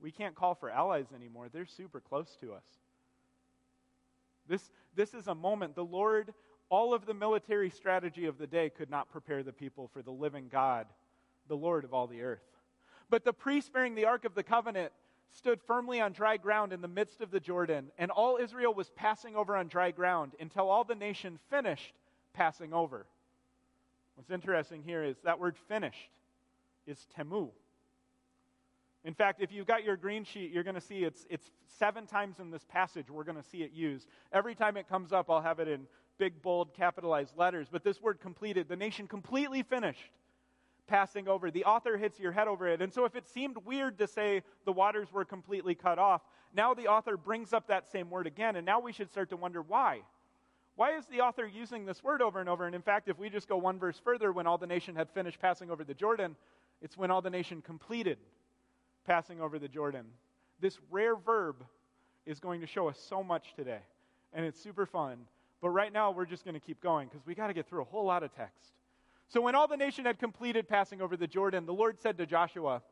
We 0.00 0.10
can't 0.10 0.34
call 0.34 0.54
for 0.54 0.70
allies 0.70 1.06
anymore. 1.14 1.48
They're 1.52 1.66
super 1.66 2.00
close 2.00 2.36
to 2.40 2.52
us. 2.54 2.64
This, 4.48 4.70
this 4.94 5.14
is 5.14 5.28
a 5.28 5.34
moment. 5.34 5.74
The 5.74 5.84
Lord, 5.84 6.32
all 6.68 6.94
of 6.94 7.06
the 7.06 7.14
military 7.14 7.70
strategy 7.70 8.26
of 8.26 8.38
the 8.38 8.46
day 8.46 8.70
could 8.70 8.90
not 8.90 9.10
prepare 9.10 9.42
the 9.42 9.52
people 9.52 9.88
for 9.92 10.02
the 10.02 10.10
living 10.10 10.48
God, 10.50 10.86
the 11.48 11.56
Lord 11.56 11.84
of 11.84 11.94
all 11.94 12.06
the 12.06 12.22
earth. 12.22 12.42
But 13.12 13.24
the 13.24 13.34
priest 13.34 13.74
bearing 13.74 13.94
the 13.94 14.06
Ark 14.06 14.24
of 14.24 14.34
the 14.34 14.42
Covenant 14.42 14.90
stood 15.28 15.60
firmly 15.66 16.00
on 16.00 16.12
dry 16.12 16.38
ground 16.38 16.72
in 16.72 16.80
the 16.80 16.88
midst 16.88 17.20
of 17.20 17.30
the 17.30 17.40
Jordan, 17.40 17.92
and 17.98 18.10
all 18.10 18.38
Israel 18.38 18.72
was 18.72 18.88
passing 18.88 19.36
over 19.36 19.54
on 19.54 19.68
dry 19.68 19.90
ground 19.90 20.32
until 20.40 20.70
all 20.70 20.82
the 20.82 20.94
nation 20.94 21.38
finished 21.50 21.92
passing 22.32 22.72
over. 22.72 23.04
What's 24.14 24.30
interesting 24.30 24.82
here 24.82 25.04
is 25.04 25.18
that 25.24 25.38
word 25.38 25.58
finished 25.68 26.08
is 26.86 27.06
temu. 27.14 27.50
In 29.04 29.12
fact, 29.12 29.42
if 29.42 29.52
you've 29.52 29.66
got 29.66 29.84
your 29.84 29.98
green 29.98 30.24
sheet, 30.24 30.50
you're 30.50 30.64
going 30.64 30.74
to 30.74 30.80
see 30.80 31.04
it's, 31.04 31.26
it's 31.28 31.50
seven 31.78 32.06
times 32.06 32.38
in 32.38 32.50
this 32.50 32.64
passage 32.64 33.10
we're 33.10 33.24
going 33.24 33.36
to 33.36 33.46
see 33.50 33.62
it 33.62 33.72
used. 33.72 34.08
Every 34.32 34.54
time 34.54 34.78
it 34.78 34.88
comes 34.88 35.12
up, 35.12 35.28
I'll 35.28 35.42
have 35.42 35.58
it 35.58 35.68
in 35.68 35.86
big, 36.16 36.40
bold, 36.40 36.72
capitalized 36.72 37.36
letters. 37.36 37.66
But 37.70 37.84
this 37.84 38.00
word 38.00 38.20
completed, 38.20 38.70
the 38.70 38.76
nation 38.76 39.06
completely 39.06 39.62
finished 39.62 40.00
passing 40.92 41.26
over. 41.26 41.50
The 41.50 41.64
author 41.64 41.96
hits 41.96 42.20
your 42.20 42.32
head 42.32 42.48
over 42.48 42.68
it. 42.68 42.82
And 42.82 42.92
so, 42.92 43.06
if 43.06 43.16
it 43.16 43.26
seemed 43.26 43.56
weird 43.64 43.96
to 43.96 44.06
say 44.06 44.42
the 44.66 44.72
waters 44.72 45.10
were 45.10 45.24
completely 45.24 45.74
cut 45.74 45.98
off, 45.98 46.20
now 46.54 46.74
the 46.74 46.88
author 46.88 47.16
brings 47.16 47.54
up 47.54 47.68
that 47.68 47.90
same 47.90 48.10
word 48.10 48.26
again. 48.26 48.56
And 48.56 48.66
now 48.66 48.78
we 48.78 48.92
should 48.92 49.10
start 49.10 49.30
to 49.30 49.36
wonder 49.38 49.62
why. 49.62 50.02
Why 50.76 50.94
is 50.98 51.06
the 51.06 51.22
author 51.22 51.46
using 51.46 51.86
this 51.86 52.04
word 52.04 52.20
over 52.20 52.40
and 52.40 52.48
over? 52.48 52.66
And 52.66 52.74
in 52.74 52.82
fact, 52.82 53.08
if 53.08 53.18
we 53.18 53.30
just 53.30 53.48
go 53.48 53.56
one 53.56 53.78
verse 53.78 53.98
further, 54.04 54.32
when 54.32 54.46
all 54.46 54.58
the 54.58 54.66
nation 54.66 54.94
had 54.94 55.08
finished 55.08 55.40
passing 55.40 55.70
over 55.70 55.82
the 55.82 55.94
Jordan, 55.94 56.36
it's 56.82 56.98
when 56.98 57.10
all 57.10 57.22
the 57.22 57.30
nation 57.30 57.62
completed 57.62 58.18
passing 59.06 59.40
over 59.40 59.58
the 59.58 59.68
Jordan. 59.68 60.04
This 60.60 60.78
rare 60.90 61.16
verb 61.16 61.56
is 62.26 62.38
going 62.38 62.60
to 62.60 62.66
show 62.66 62.90
us 62.90 62.98
so 63.08 63.22
much 63.22 63.54
today. 63.56 63.80
And 64.34 64.44
it's 64.44 64.60
super 64.60 64.84
fun. 64.84 65.16
But 65.62 65.70
right 65.70 65.92
now, 65.92 66.10
we're 66.10 66.26
just 66.26 66.44
going 66.44 66.54
to 66.54 66.60
keep 66.60 66.82
going 66.82 67.08
because 67.08 67.24
we 67.24 67.34
got 67.34 67.46
to 67.46 67.54
get 67.54 67.66
through 67.66 67.80
a 67.80 67.86
whole 67.86 68.04
lot 68.04 68.22
of 68.22 68.34
text. 68.36 68.74
So 69.32 69.40
when 69.40 69.54
all 69.54 69.66
the 69.66 69.78
nation 69.78 70.04
had 70.04 70.18
completed 70.18 70.68
passing 70.68 71.00
over 71.00 71.16
the 71.16 71.26
Jordan, 71.26 71.64
the 71.64 71.72
Lord 71.72 71.98
said 71.98 72.18
to 72.18 72.26
Joshua, 72.26 72.82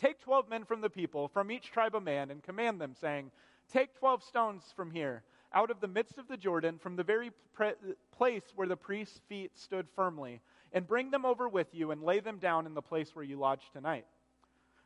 Take 0.00 0.20
12 0.20 0.48
men 0.48 0.64
from 0.64 0.80
the 0.80 0.88
people, 0.88 1.26
from 1.26 1.50
each 1.50 1.72
tribe 1.72 1.96
a 1.96 2.00
man, 2.00 2.30
and 2.30 2.40
command 2.40 2.80
them, 2.80 2.94
saying, 2.94 3.32
Take 3.72 3.92
12 3.98 4.22
stones 4.22 4.62
from 4.76 4.92
here, 4.92 5.24
out 5.52 5.72
of 5.72 5.80
the 5.80 5.88
midst 5.88 6.18
of 6.18 6.28
the 6.28 6.36
Jordan, 6.36 6.78
from 6.78 6.94
the 6.94 7.02
very 7.02 7.32
pre- 7.52 7.72
place 8.16 8.44
where 8.54 8.68
the 8.68 8.76
priest's 8.76 9.22
feet 9.28 9.58
stood 9.58 9.88
firmly, 9.96 10.40
and 10.72 10.86
bring 10.86 11.10
them 11.10 11.24
over 11.24 11.48
with 11.48 11.74
you 11.74 11.90
and 11.90 12.00
lay 12.00 12.20
them 12.20 12.38
down 12.38 12.64
in 12.64 12.74
the 12.74 12.80
place 12.80 13.16
where 13.16 13.24
you 13.24 13.36
lodge 13.36 13.68
tonight. 13.72 14.06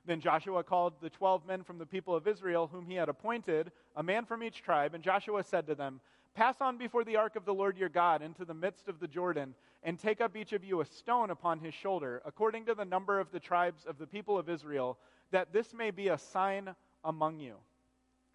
Then 0.07 0.21
Joshua 0.23 0.65
called 0.65 0.95
the 1.03 1.11
twelve 1.11 1.45
men 1.47 1.63
from 1.63 1.77
the 1.77 1.85
people 1.85 2.17
of 2.17 2.27
Israel, 2.27 2.71
whom 2.73 2.87
he 2.87 2.95
had 2.95 3.11
appointed, 3.11 3.71
a 3.97 4.03
man 4.03 4.25
from 4.25 4.43
each 4.43 4.63
tribe, 4.63 4.95
and 4.95 5.05
Joshua 5.05 5.43
said 5.43 5.67
to 5.67 5.75
them, 5.75 6.01
Pass 6.37 6.57
on 6.61 6.77
before 6.77 7.03
the 7.03 7.17
ark 7.17 7.35
of 7.35 7.47
the 7.47 7.55
Lord 7.55 7.79
your 7.79 7.89
God 7.89 8.21
into 8.21 8.45
the 8.45 8.53
midst 8.53 8.89
of 8.89 9.01
the 9.01 9.09
Jordan, 9.09 9.55
and 9.83 9.99
take 9.99 10.21
up 10.21 10.37
each 10.37 10.53
of 10.53 10.63
you 10.63 10.83
a 10.83 10.85
stone 10.85 11.31
upon 11.31 11.59
his 11.59 11.73
shoulder, 11.73 12.21
according 12.27 12.67
to 12.67 12.75
the 12.75 12.85
number 12.85 13.19
of 13.19 13.33
the 13.33 13.41
tribes 13.41 13.87
of 13.87 13.97
the 13.97 14.07
people 14.07 14.37
of 14.37 14.51
Israel, 14.51 14.99
that 15.31 15.55
this 15.55 15.73
may 15.73 15.91
be 15.91 16.09
a 16.09 16.19
sign 16.19 16.75
among 17.05 17.41
you. 17.41 17.55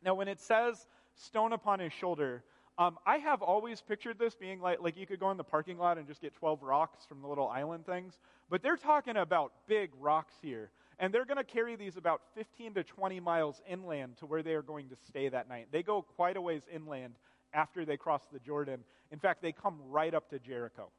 Now, 0.03 0.15
when 0.15 0.27
it 0.27 0.39
says 0.39 0.87
stone 1.13 1.53
upon 1.53 1.79
his 1.79 1.93
shoulder, 1.93 2.43
um, 2.79 2.97
I 3.05 3.17
have 3.17 3.43
always 3.43 3.81
pictured 3.81 4.17
this 4.17 4.33
being 4.33 4.59
like, 4.59 4.81
like 4.81 4.97
you 4.97 5.05
could 5.05 5.19
go 5.19 5.29
in 5.29 5.37
the 5.37 5.43
parking 5.43 5.77
lot 5.77 5.99
and 5.99 6.07
just 6.07 6.21
get 6.21 6.33
12 6.33 6.63
rocks 6.63 7.05
from 7.05 7.21
the 7.21 7.27
little 7.27 7.49
island 7.49 7.85
things. 7.85 8.17
But 8.49 8.63
they're 8.63 8.77
talking 8.77 9.17
about 9.17 9.53
big 9.67 9.91
rocks 9.99 10.33
here. 10.41 10.71
And 10.97 11.13
they're 11.13 11.25
going 11.25 11.37
to 11.37 11.43
carry 11.43 11.75
these 11.75 11.97
about 11.97 12.21
15 12.35 12.75
to 12.75 12.83
20 12.83 13.19
miles 13.19 13.61
inland 13.69 14.17
to 14.17 14.25
where 14.25 14.41
they 14.41 14.53
are 14.53 14.63
going 14.63 14.89
to 14.89 14.95
stay 15.07 15.29
that 15.29 15.47
night. 15.47 15.67
They 15.71 15.83
go 15.83 16.01
quite 16.01 16.37
a 16.37 16.41
ways 16.41 16.63
inland 16.73 17.13
after 17.53 17.85
they 17.85 17.97
cross 17.97 18.23
the 18.31 18.39
Jordan. 18.39 18.83
In 19.11 19.19
fact, 19.19 19.41
they 19.41 19.51
come 19.51 19.79
right 19.89 20.13
up 20.13 20.29
to 20.29 20.39
Jericho. 20.39 20.89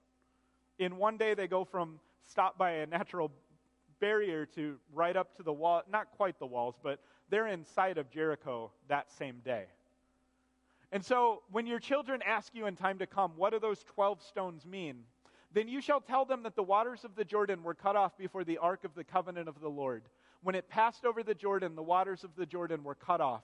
In 0.78 0.96
one 0.96 1.16
day, 1.16 1.34
they 1.34 1.46
go 1.46 1.64
from 1.64 1.98
stop 2.24 2.58
by 2.58 2.70
a 2.72 2.86
natural 2.86 3.30
barrier 4.00 4.46
to 4.46 4.76
right 4.92 5.16
up 5.16 5.36
to 5.36 5.42
the 5.42 5.52
wall, 5.52 5.82
not 5.90 6.08
quite 6.16 6.38
the 6.38 6.46
walls, 6.46 6.74
but 6.82 6.98
they're 7.30 7.46
inside 7.46 7.98
of 7.98 8.10
Jericho 8.10 8.70
that 8.88 9.10
same 9.10 9.40
day. 9.44 9.66
And 10.90 11.02
so, 11.02 11.42
when 11.50 11.66
your 11.66 11.78
children 11.78 12.20
ask 12.26 12.54
you 12.54 12.66
in 12.66 12.76
time 12.76 12.98
to 12.98 13.06
come, 13.06 13.32
what 13.36 13.52
do 13.52 13.58
those 13.58 13.82
12 13.84 14.22
stones 14.22 14.66
mean? 14.66 15.04
Then 15.54 15.68
you 15.68 15.80
shall 15.80 16.00
tell 16.00 16.24
them 16.24 16.42
that 16.42 16.56
the 16.56 16.62
waters 16.62 17.04
of 17.04 17.14
the 17.14 17.24
Jordan 17.24 17.62
were 17.62 17.74
cut 17.74 17.96
off 17.96 18.16
before 18.16 18.44
the 18.44 18.58
ark 18.58 18.84
of 18.84 18.94
the 18.94 19.04
covenant 19.04 19.48
of 19.48 19.60
the 19.60 19.68
Lord. 19.68 20.02
When 20.42 20.54
it 20.54 20.68
passed 20.68 21.04
over 21.04 21.22
the 21.22 21.34
Jordan, 21.34 21.76
the 21.76 21.82
waters 21.82 22.24
of 22.24 22.30
the 22.36 22.46
Jordan 22.46 22.84
were 22.84 22.94
cut 22.94 23.20
off. 23.20 23.42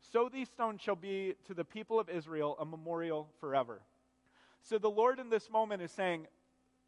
So 0.00 0.28
these 0.32 0.48
stones 0.48 0.80
shall 0.80 0.96
be 0.96 1.34
to 1.46 1.54
the 1.54 1.64
people 1.64 2.00
of 2.00 2.08
Israel 2.08 2.56
a 2.58 2.64
memorial 2.64 3.28
forever. 3.40 3.82
So 4.62 4.78
the 4.78 4.90
Lord 4.90 5.18
in 5.18 5.30
this 5.30 5.50
moment 5.50 5.82
is 5.82 5.90
saying, 5.90 6.26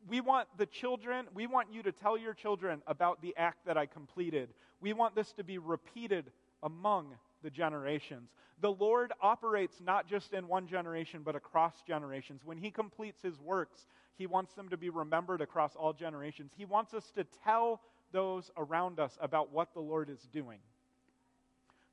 We 0.08 0.20
want 0.20 0.48
the 0.56 0.66
children, 0.66 1.26
we 1.34 1.46
want 1.46 1.72
you 1.72 1.82
to 1.82 1.92
tell 1.92 2.18
your 2.18 2.34
children 2.34 2.82
about 2.86 3.22
the 3.22 3.34
act 3.36 3.66
that 3.66 3.76
I 3.76 3.86
completed. 3.86 4.50
We 4.80 4.92
want 4.92 5.14
this 5.14 5.32
to 5.34 5.44
be 5.44 5.58
repeated 5.58 6.30
among 6.62 7.14
the 7.42 7.50
generations. 7.50 8.30
The 8.60 8.72
Lord 8.72 9.12
operates 9.20 9.80
not 9.84 10.08
just 10.08 10.32
in 10.32 10.46
one 10.46 10.68
generation, 10.68 11.22
but 11.24 11.34
across 11.34 11.82
generations. 11.82 12.42
When 12.44 12.58
He 12.58 12.70
completes 12.70 13.22
His 13.22 13.40
works, 13.40 13.86
He 14.16 14.26
wants 14.26 14.54
them 14.54 14.68
to 14.68 14.76
be 14.76 14.90
remembered 14.90 15.40
across 15.40 15.74
all 15.74 15.92
generations. 15.92 16.52
He 16.56 16.64
wants 16.64 16.94
us 16.94 17.10
to 17.16 17.24
tell 17.44 17.80
those 18.12 18.50
around 18.56 19.00
us 19.00 19.18
about 19.20 19.52
what 19.52 19.74
the 19.74 19.80
Lord 19.80 20.10
is 20.10 20.28
doing. 20.32 20.58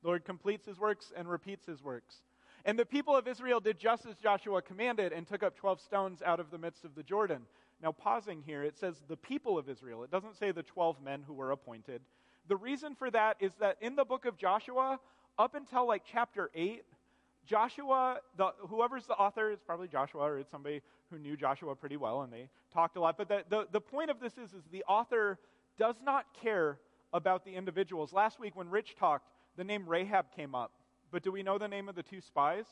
The 0.02 0.08
Lord 0.08 0.26
completes 0.26 0.66
His 0.66 0.80
works 0.80 1.12
and 1.16 1.30
repeats 1.30 1.66
His 1.66 1.84
works. 1.84 2.22
And 2.66 2.78
the 2.78 2.86
people 2.86 3.16
of 3.16 3.28
Israel 3.28 3.60
did 3.60 3.80
just 3.80 4.06
as 4.06 4.16
Joshua 4.18 4.62
commanded 4.62 5.14
and 5.14 5.28
took 5.28 5.44
up 5.44 5.56
12 5.56 5.80
stones 5.82 6.22
out 6.22 6.40
of 6.40 6.52
the 6.52 6.58
midst 6.58 6.84
of 6.84 6.96
the 6.96 7.04
Jordan. 7.04 7.42
Now, 7.82 7.94
pausing 7.94 8.44
here, 8.46 8.64
it 8.64 8.78
says 8.78 9.02
the 9.08 9.16
people 9.16 9.58
of 9.58 9.70
Israel. 9.70 10.04
It 10.04 10.12
doesn't 10.12 10.38
say 10.38 10.52
the 10.52 10.64
12 10.64 11.02
men 11.02 11.24
who 11.26 11.34
were 11.34 11.52
appointed. 11.52 12.02
The 12.50 12.58
reason 12.58 12.96
for 12.96 13.10
that 13.12 13.38
is 13.40 13.54
that 13.60 13.78
in 13.80 13.96
the 13.96 14.04
book 14.04 14.26
of 14.26 14.38
Joshua, 14.38 15.00
up 15.38 15.56
until 15.56 15.88
like 15.88 16.04
chapter 16.10 16.50
8, 16.54 16.84
Joshua, 17.46 18.20
the, 18.38 18.50
whoever's 18.68 19.06
the 19.06 19.14
author, 19.14 19.52
it's 19.52 19.64
probably 19.64 19.88
Joshua 19.88 20.22
or 20.24 20.40
it's 20.40 20.52
somebody 20.52 20.82
who 21.10 21.18
knew 21.18 21.38
Joshua 21.38 21.76
pretty 21.76 21.98
well 21.98 22.22
and 22.22 22.32
they 22.32 22.50
talked 22.74 22.98
a 22.98 23.00
lot. 23.00 23.18
But 23.18 23.30
the, 23.30 23.44
the, 23.50 23.68
the 23.72 23.82
point 23.82 24.10
of 24.10 24.20
this 24.20 24.34
is, 24.38 24.54
is 24.54 24.64
the 24.72 24.84
author 24.84 25.40
does 25.78 25.96
not 26.04 26.26
care 26.40 26.80
about 27.14 27.46
the 27.46 27.56
individuals. 27.56 28.14
Last 28.14 28.40
week 28.40 28.56
when 28.56 28.70
Rich 28.70 28.96
talked, 29.00 29.32
the 29.58 29.64
name 29.64 29.88
Rahab 29.88 30.28
came 30.36 30.56
up. 30.56 30.72
But 31.12 31.24
do 31.24 31.32
we 31.32 31.44
know 31.44 31.58
the 31.58 31.68
name 31.68 31.90
of 31.90 31.96
the 31.96 32.04
two 32.04 32.22
spies? 32.22 32.66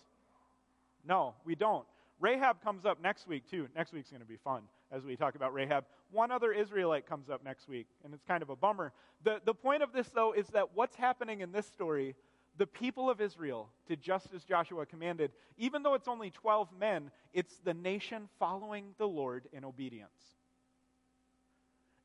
No, 1.06 1.34
we 1.46 1.56
don't. 1.56 1.86
Rahab 2.20 2.64
comes 2.64 2.86
up 2.86 3.02
next 3.02 3.28
week, 3.28 3.50
too. 3.50 3.68
Next 3.76 3.94
week's 3.94 4.10
going 4.10 4.22
to 4.22 4.28
be 4.28 4.38
fun 4.38 4.64
as 4.92 5.04
we 5.04 5.16
talk 5.16 5.36
about 5.36 5.54
Rahab. 5.54 5.86
One 6.12 6.32
other 6.32 6.52
Israelite 6.52 7.08
comes 7.08 7.30
up 7.30 7.44
next 7.44 7.68
week, 7.68 7.88
and 8.04 8.14
it's 8.14 8.24
kind 8.24 8.42
of 8.42 8.50
a 8.50 8.56
bummer. 8.56 8.92
The, 9.24 9.42
the 9.46 9.54
point 9.54 9.84
of 9.84 9.94
this, 9.94 10.08
though, 10.10 10.34
is 10.34 10.48
that 10.48 10.76
what's 10.76 10.96
happening 10.96 11.42
in 11.42 11.52
this 11.52 11.68
story 11.68 12.16
the 12.58 12.68
people 12.68 13.10
of 13.10 13.22
Israel 13.22 13.70
did 13.88 14.02
just 14.02 14.34
as 14.34 14.44
Joshua 14.44 14.86
commanded. 14.86 15.32
Even 15.58 15.84
though 15.84 15.94
it's 15.94 16.08
only 16.08 16.32
12 16.32 16.70
men, 16.78 17.12
it's 17.34 17.58
the 17.64 17.74
nation 17.74 18.28
following 18.40 18.96
the 18.98 19.08
Lord 19.08 19.48
in 19.54 19.64
obedience. 19.64 20.10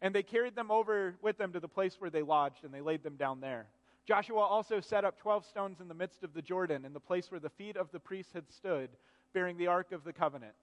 And 0.01 0.15
they 0.15 0.23
carried 0.23 0.55
them 0.55 0.71
over 0.71 1.15
with 1.23 1.39
them 1.39 1.53
to 1.53 1.61
the 1.61 1.69
place 1.69 1.97
where 1.99 2.11
they 2.11 2.23
lodged, 2.23 2.65
and 2.65 2.75
they 2.75 2.81
laid 2.81 3.03
them 3.03 3.17
down 3.17 3.41
there. 3.41 3.67
Joshua 4.07 4.41
also 4.41 4.81
set 4.81 5.05
up 5.05 5.19
12 5.19 5.47
stones 5.47 5.81
in 5.81 5.89
the 5.89 5.95
midst 5.95 6.25
of 6.25 6.35
the 6.35 6.43
Jordan, 6.43 6.85
in 6.85 6.93
the 6.93 7.01
place 7.01 7.31
where 7.31 7.41
the 7.41 7.51
feet 7.51 7.77
of 7.77 7.91
the 7.93 8.01
priests 8.01 8.33
had 8.33 8.51
stood, 8.51 8.91
bearing 9.33 9.57
the 9.57 9.69
Ark 9.69 9.93
of 9.93 10.05
the 10.05 10.13
Covenant. 10.13 10.55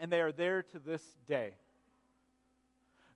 And 0.00 0.12
they 0.12 0.20
are 0.20 0.32
there 0.32 0.62
to 0.62 0.78
this 0.78 1.02
day. 1.26 1.52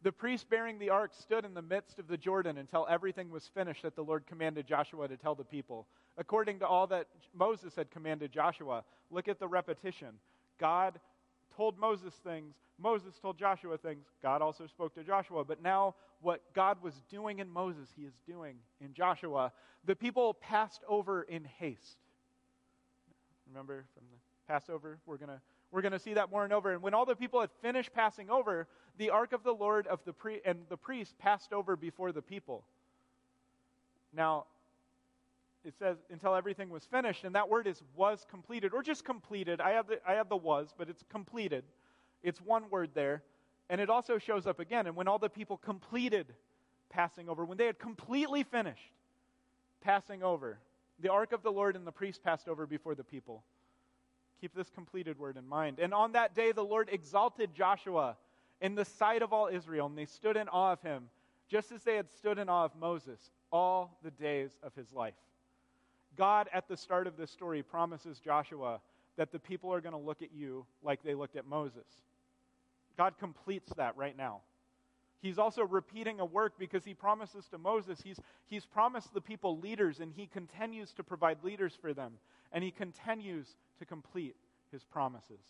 The 0.02 0.12
priest 0.12 0.50
bearing 0.50 0.78
the 0.78 0.90
ark 0.90 1.12
stood 1.16 1.44
in 1.44 1.54
the 1.54 1.62
midst 1.62 2.00
of 2.00 2.08
the 2.08 2.16
Jordan 2.16 2.58
until 2.58 2.86
everything 2.90 3.30
was 3.30 3.48
finished 3.54 3.82
that 3.82 3.94
the 3.94 4.02
Lord 4.02 4.26
commanded 4.26 4.66
Joshua 4.66 5.06
to 5.06 5.16
tell 5.16 5.36
the 5.36 5.44
people. 5.44 5.86
According 6.18 6.58
to 6.58 6.66
all 6.66 6.88
that 6.88 7.06
Moses 7.34 7.76
had 7.76 7.90
commanded 7.90 8.32
Joshua, 8.32 8.82
look 9.12 9.28
at 9.28 9.38
the 9.38 9.46
repetition. 9.46 10.08
God 10.58 10.98
told 11.56 11.78
Moses 11.78 12.14
things, 12.24 12.54
Moses 12.82 13.14
told 13.20 13.38
Joshua 13.38 13.78
things, 13.78 14.04
God 14.22 14.42
also 14.42 14.66
spoke 14.66 14.94
to 14.96 15.04
Joshua. 15.04 15.44
But 15.44 15.62
now, 15.62 15.94
what 16.20 16.42
God 16.54 16.82
was 16.82 16.94
doing 17.10 17.38
in 17.38 17.48
Moses, 17.50 17.88
he 17.96 18.02
is 18.02 18.14
doing 18.26 18.56
in 18.80 18.92
Joshua. 18.92 19.52
The 19.84 19.96
people 19.96 20.34
passed 20.34 20.82
over 20.88 21.22
in 21.22 21.44
haste. 21.44 21.98
Remember 23.48 23.84
from 23.94 24.04
the 24.10 24.18
Passover? 24.52 24.98
We're 25.06 25.16
going 25.16 25.28
to 25.28 25.40
we're 25.70 25.80
going 25.80 25.92
to 25.92 25.98
see 25.98 26.14
that 26.14 26.30
more 26.30 26.44
and 26.44 26.52
over. 26.52 26.70
And 26.72 26.82
when 26.82 26.92
all 26.92 27.06
the 27.06 27.16
people 27.16 27.40
had 27.40 27.48
finished 27.62 27.94
passing 27.94 28.28
over, 28.28 28.68
the 28.98 29.08
ark 29.08 29.32
of 29.32 29.42
the 29.42 29.52
Lord 29.52 29.86
of 29.86 30.00
the 30.04 30.12
pre- 30.12 30.42
and 30.44 30.58
the 30.68 30.76
priest 30.76 31.18
passed 31.18 31.54
over 31.54 31.76
before 31.76 32.12
the 32.12 32.20
people. 32.20 32.62
Now, 34.14 34.44
it 35.64 35.74
says 35.78 35.96
until 36.10 36.34
everything 36.34 36.68
was 36.68 36.84
finished, 36.84 37.24
and 37.24 37.34
that 37.34 37.48
word 37.48 37.66
is 37.66 37.82
was 37.96 38.26
completed, 38.28 38.74
or 38.74 38.82
just 38.82 39.04
completed. 39.04 39.60
I 39.60 39.70
have 39.70 39.86
the, 39.86 39.98
I 40.06 40.12
have 40.12 40.28
the 40.28 40.36
was, 40.36 40.74
but 40.76 40.90
it's 40.90 41.04
completed. 41.08 41.64
It's 42.22 42.40
one 42.40 42.70
word 42.70 42.90
there. 42.94 43.22
And 43.68 43.80
it 43.80 43.88
also 43.88 44.18
shows 44.18 44.46
up 44.46 44.60
again. 44.60 44.86
And 44.86 44.96
when 44.96 45.08
all 45.08 45.18
the 45.18 45.30
people 45.30 45.56
completed 45.56 46.26
passing 46.90 47.28
over, 47.28 47.44
when 47.44 47.58
they 47.58 47.66
had 47.66 47.78
completely 47.78 48.42
finished 48.42 48.92
passing 49.80 50.22
over, 50.22 50.58
the 51.00 51.10
ark 51.10 51.32
of 51.32 51.42
the 51.42 51.50
Lord 51.50 51.74
and 51.76 51.86
the 51.86 51.92
priest 51.92 52.22
passed 52.22 52.48
over 52.48 52.66
before 52.66 52.94
the 52.94 53.04
people. 53.04 53.42
Keep 54.40 54.54
this 54.54 54.70
completed 54.70 55.18
word 55.18 55.36
in 55.36 55.46
mind. 55.48 55.78
And 55.78 55.94
on 55.94 56.12
that 56.12 56.34
day, 56.34 56.52
the 56.52 56.64
Lord 56.64 56.88
exalted 56.92 57.54
Joshua 57.54 58.16
in 58.60 58.74
the 58.74 58.84
sight 58.84 59.22
of 59.22 59.32
all 59.32 59.48
Israel, 59.48 59.86
and 59.86 59.98
they 59.98 60.04
stood 60.04 60.36
in 60.36 60.48
awe 60.48 60.72
of 60.72 60.82
him, 60.82 61.08
just 61.48 61.72
as 61.72 61.82
they 61.82 61.96
had 61.96 62.10
stood 62.10 62.38
in 62.38 62.48
awe 62.48 62.64
of 62.64 62.76
Moses 62.76 63.30
all 63.52 63.98
the 64.02 64.10
days 64.10 64.50
of 64.62 64.74
his 64.74 64.92
life. 64.92 65.14
God, 66.16 66.48
at 66.52 66.68
the 66.68 66.76
start 66.76 67.06
of 67.06 67.16
this 67.16 67.30
story, 67.30 67.62
promises 67.62 68.20
Joshua 68.20 68.80
that 69.16 69.32
the 69.32 69.38
people 69.38 69.72
are 69.72 69.80
going 69.80 69.94
to 69.94 69.98
look 69.98 70.22
at 70.22 70.32
you 70.32 70.64
like 70.82 71.02
they 71.02 71.14
looked 71.14 71.36
at 71.36 71.46
Moses. 71.46 71.86
God 72.96 73.14
completes 73.18 73.72
that 73.76 73.96
right 73.96 74.16
now. 74.16 74.40
He's 75.20 75.38
also 75.38 75.62
repeating 75.62 76.18
a 76.18 76.24
work 76.24 76.54
because 76.58 76.84
he 76.84 76.94
promises 76.94 77.46
to 77.50 77.58
Moses, 77.58 78.00
he's, 78.02 78.18
he's 78.48 78.66
promised 78.66 79.14
the 79.14 79.20
people 79.20 79.58
leaders, 79.58 80.00
and 80.00 80.12
he 80.12 80.26
continues 80.26 80.92
to 80.94 81.04
provide 81.04 81.44
leaders 81.44 81.78
for 81.80 81.94
them, 81.94 82.14
and 82.52 82.64
he 82.64 82.72
continues 82.72 83.46
to 83.78 83.84
complete 83.84 84.34
his 84.72 84.82
promises. 84.82 85.40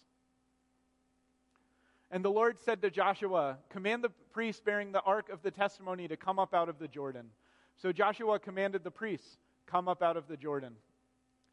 And 2.10 2.22
the 2.22 2.30
Lord 2.30 2.60
said 2.60 2.82
to 2.82 2.90
Joshua, 2.90 3.56
Command 3.70 4.04
the 4.04 4.10
priests 4.32 4.60
bearing 4.62 4.92
the 4.92 5.00
ark 5.00 5.30
of 5.30 5.42
the 5.42 5.50
testimony 5.50 6.06
to 6.08 6.16
come 6.18 6.38
up 6.38 6.52
out 6.52 6.68
of 6.68 6.78
the 6.78 6.88
Jordan. 6.88 7.30
So 7.78 7.90
Joshua 7.90 8.38
commanded 8.38 8.84
the 8.84 8.90
priests, 8.90 9.38
Come 9.66 9.88
up 9.88 10.02
out 10.02 10.18
of 10.18 10.28
the 10.28 10.36
Jordan. 10.36 10.74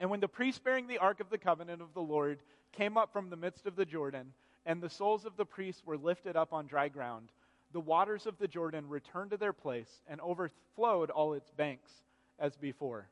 And 0.01 0.09
when 0.09 0.19
the 0.19 0.27
priests 0.27 0.59
bearing 0.59 0.87
the 0.87 0.97
ark 0.97 1.21
of 1.21 1.29
the 1.29 1.37
covenant 1.37 1.81
of 1.81 1.93
the 1.93 2.01
Lord 2.01 2.39
came 2.73 2.97
up 2.97 3.13
from 3.13 3.29
the 3.29 3.37
midst 3.37 3.65
of 3.65 3.77
the 3.77 3.85
Jordan, 3.85 4.33
and 4.69 4.83
the 4.83 4.89
soles 4.89 5.25
of 5.25 5.35
the 5.35 5.45
priests 5.45 5.81
were 5.83 5.97
lifted 5.97 6.35
up 6.35 6.53
on 6.53 6.67
dry 6.67 6.89
ground, 6.89 7.29
the 7.73 7.79
waters 7.79 8.27
of 8.27 8.37
the 8.37 8.47
Jordan 8.47 8.87
returned 8.87 9.31
to 9.31 9.37
their 9.37 9.51
place 9.51 9.89
and 10.07 10.21
overflowed 10.21 11.09
all 11.09 11.33
its 11.33 11.49
banks 11.49 11.89
as 12.37 12.55
before. 12.55 13.07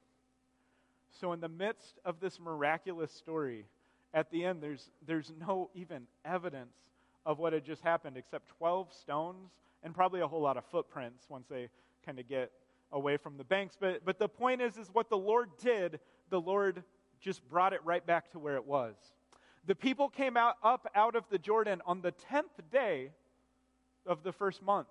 So, 1.20 1.34
in 1.34 1.40
the 1.40 1.50
midst 1.50 1.96
of 2.06 2.20
this 2.20 2.40
miraculous 2.40 3.12
story, 3.12 3.66
at 4.14 4.30
the 4.30 4.46
end, 4.46 4.62
there's, 4.62 4.92
there's 5.08 5.34
no 5.48 5.72
even 5.74 6.04
evidence 6.24 6.76
of 7.26 7.40
what 7.40 7.54
had 7.54 7.66
just 7.66 7.82
happened 7.82 8.18
except 8.18 8.50
12 8.60 8.94
stones 8.94 9.50
and 9.82 9.96
probably 9.96 10.22
a 10.22 10.28
whole 10.28 10.42
lot 10.42 10.58
of 10.58 10.66
footprints 10.66 11.26
once 11.28 11.48
they 11.50 11.70
kind 12.06 12.20
of 12.20 12.30
get 12.30 12.52
away 12.92 13.18
from 13.18 13.36
the 13.36 13.44
banks. 13.44 13.76
But, 13.80 14.06
but 14.06 14.20
the 14.20 14.30
point 14.30 14.62
is, 14.62 14.78
is 14.78 14.90
what 14.94 15.10
the 15.10 15.18
Lord 15.18 15.50
did, 15.60 16.00
the 16.30 16.40
Lord 16.40 16.84
just 17.20 17.48
brought 17.50 17.74
it 17.74 17.82
right 17.84 18.06
back 18.06 18.32
to 18.34 18.40
where 18.40 18.58
it 18.58 18.66
was. 18.68 18.94
The 19.68 19.76
people 19.76 20.08
came 20.08 20.38
out, 20.38 20.56
up 20.64 20.90
out 20.96 21.16
of 21.16 21.26
the 21.30 21.38
Jordan 21.38 21.82
on 21.86 22.02
the 22.02 22.14
10th 22.32 22.72
day 22.72 23.12
of 24.06 24.24
the 24.24 24.32
first 24.32 24.64
month. 24.64 24.88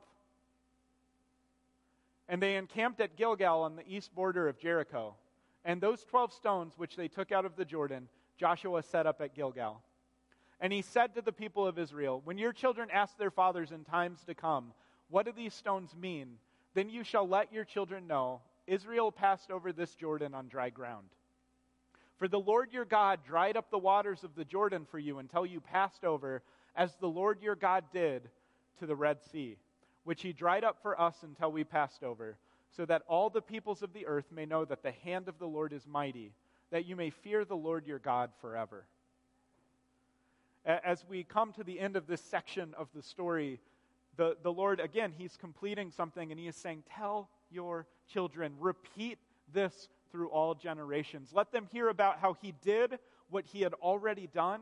And 2.29 2.43
they 2.43 2.57
encamped 2.57 3.01
at 3.01 3.17
Gilgal 3.17 3.63
on 3.63 3.77
the 3.77 3.89
east 3.89 4.15
border 4.15 4.49
of 4.49 4.59
Jericho. 4.59 5.15
And 5.65 5.81
those 5.81 6.05
12 6.05 6.33
stones 6.33 6.75
which 6.77 6.95
they 6.95 7.09
took 7.09 7.33
out 7.33 7.47
of 7.47 7.57
the 7.57 7.65
Jordan, 7.65 8.09
Joshua 8.37 8.83
set 8.83 9.07
up 9.07 9.23
at 9.23 9.35
Gilgal. 9.35 9.81
And 10.61 10.73
he 10.73 10.83
said 10.83 11.15
to 11.15 11.23
the 11.23 11.33
people 11.33 11.67
of 11.67 11.79
Israel, 11.79 12.21
When 12.25 12.37
your 12.37 12.53
children 12.53 12.89
ask 12.93 13.17
their 13.17 13.31
fathers 13.31 13.73
in 13.73 13.85
times 13.85 14.25
to 14.27 14.35
come, 14.35 14.73
What 15.09 15.25
do 15.25 15.33
these 15.33 15.55
stones 15.55 15.95
mean? 15.99 16.37
Then 16.75 16.91
you 16.91 17.03
shall 17.03 17.27
let 17.27 17.53
your 17.53 17.65
children 17.65 18.07
know 18.07 18.43
Israel 18.67 19.11
passed 19.11 19.51
over 19.51 19.73
this 19.73 19.95
Jordan 19.95 20.35
on 20.35 20.49
dry 20.49 20.69
ground. 20.69 21.07
For 22.19 22.29
the 22.29 22.41
Lord 22.41 22.73
your 22.73 22.85
God 22.85 23.21
dried 23.25 23.57
up 23.57 23.71
the 23.71 23.79
waters 23.79 24.25
of 24.25 24.35
the 24.35 24.45
Jordan 24.45 24.87
for 24.91 24.99
you 24.99 25.19
until 25.19 25.45
you 25.45 25.61
passed 25.61 26.05
over, 26.05 26.43
as 26.75 26.97
the 26.97 27.09
Lord 27.09 27.43
your 27.43 27.57
God 27.57 27.85
did 27.93 28.31
to 28.79 28.87
the 28.87 28.97
Red 28.97 29.19
Sea, 29.31 29.57
which 30.05 30.23
he 30.23 30.33
dried 30.33 30.65
up 30.65 30.79
for 30.83 30.99
us 31.01 31.17
until 31.23 31.53
we 31.53 31.65
passed 31.65 32.03
over, 32.03 32.37
so 32.75 32.87
that 32.87 33.03
all 33.07 33.29
the 33.29 33.43
peoples 33.43 33.83
of 33.83 33.93
the 33.93 34.07
earth 34.07 34.27
may 34.31 34.47
know 34.47 34.65
that 34.65 34.83
the 34.83 34.93
hand 34.93 35.29
of 35.29 35.39
the 35.39 35.47
Lord 35.47 35.73
is 35.73 35.87
mighty, 35.87 36.33
that 36.71 36.87
you 36.87 36.97
may 36.97 37.11
fear 37.11 37.45
the 37.45 37.57
Lord 37.57 37.87
your 37.87 37.99
God 37.99 38.31
forever. 38.41 38.87
As 40.65 41.05
we 41.09 41.23
come 41.23 41.53
to 41.53 41.65
the 41.65 41.79
end 41.79 41.97
of 41.97 42.07
this 42.07 42.21
section 42.21 42.75
of 42.77 42.89
the 42.95 43.03
story, 43.03 43.61
the, 44.17 44.37
the 44.43 44.53
Lord, 44.53 44.81
again, 44.81 45.13
he's 45.17 45.37
completing 45.37 45.91
something 45.91 46.31
and 46.31 46.41
he 46.41 46.49
is 46.49 46.57
saying, 46.57 46.83
Tell 46.97 47.29
your 47.51 47.87
children, 48.13 48.55
repeat 48.59 49.19
this 49.53 49.89
through 50.13 50.29
all 50.29 50.55
generations. 50.55 51.31
Let 51.33 51.53
them 51.53 51.67
hear 51.73 51.89
about 51.89 52.19
how 52.19 52.35
he 52.35 52.55
did 52.63 52.99
what 53.29 53.45
he 53.47 53.61
had 53.61 53.75
already 53.75 54.29
done, 54.33 54.61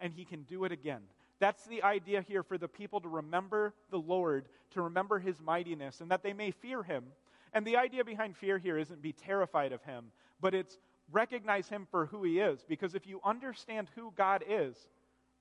and 0.00 0.12
he 0.12 0.24
can 0.24 0.42
do 0.42 0.64
it 0.64 0.72
again. 0.72 1.02
That's 1.38 1.64
the 1.66 1.82
idea 1.82 2.22
here 2.22 2.42
for 2.42 2.56
the 2.56 2.68
people 2.68 3.00
to 3.00 3.08
remember 3.08 3.74
the 3.90 3.98
Lord, 3.98 4.46
to 4.70 4.82
remember 4.82 5.18
his 5.18 5.40
mightiness, 5.40 6.00
and 6.00 6.10
that 6.10 6.22
they 6.22 6.32
may 6.32 6.50
fear 6.50 6.82
him. 6.82 7.04
And 7.52 7.66
the 7.66 7.76
idea 7.76 8.04
behind 8.04 8.36
fear 8.36 8.58
here 8.58 8.78
isn't 8.78 9.02
be 9.02 9.12
terrified 9.12 9.72
of 9.72 9.82
him, 9.82 10.06
but 10.40 10.54
it's 10.54 10.78
recognize 11.12 11.68
him 11.68 11.86
for 11.90 12.06
who 12.06 12.22
he 12.22 12.40
is. 12.40 12.64
Because 12.66 12.94
if 12.94 13.06
you 13.06 13.20
understand 13.24 13.88
who 13.94 14.12
God 14.16 14.44
is, 14.48 14.76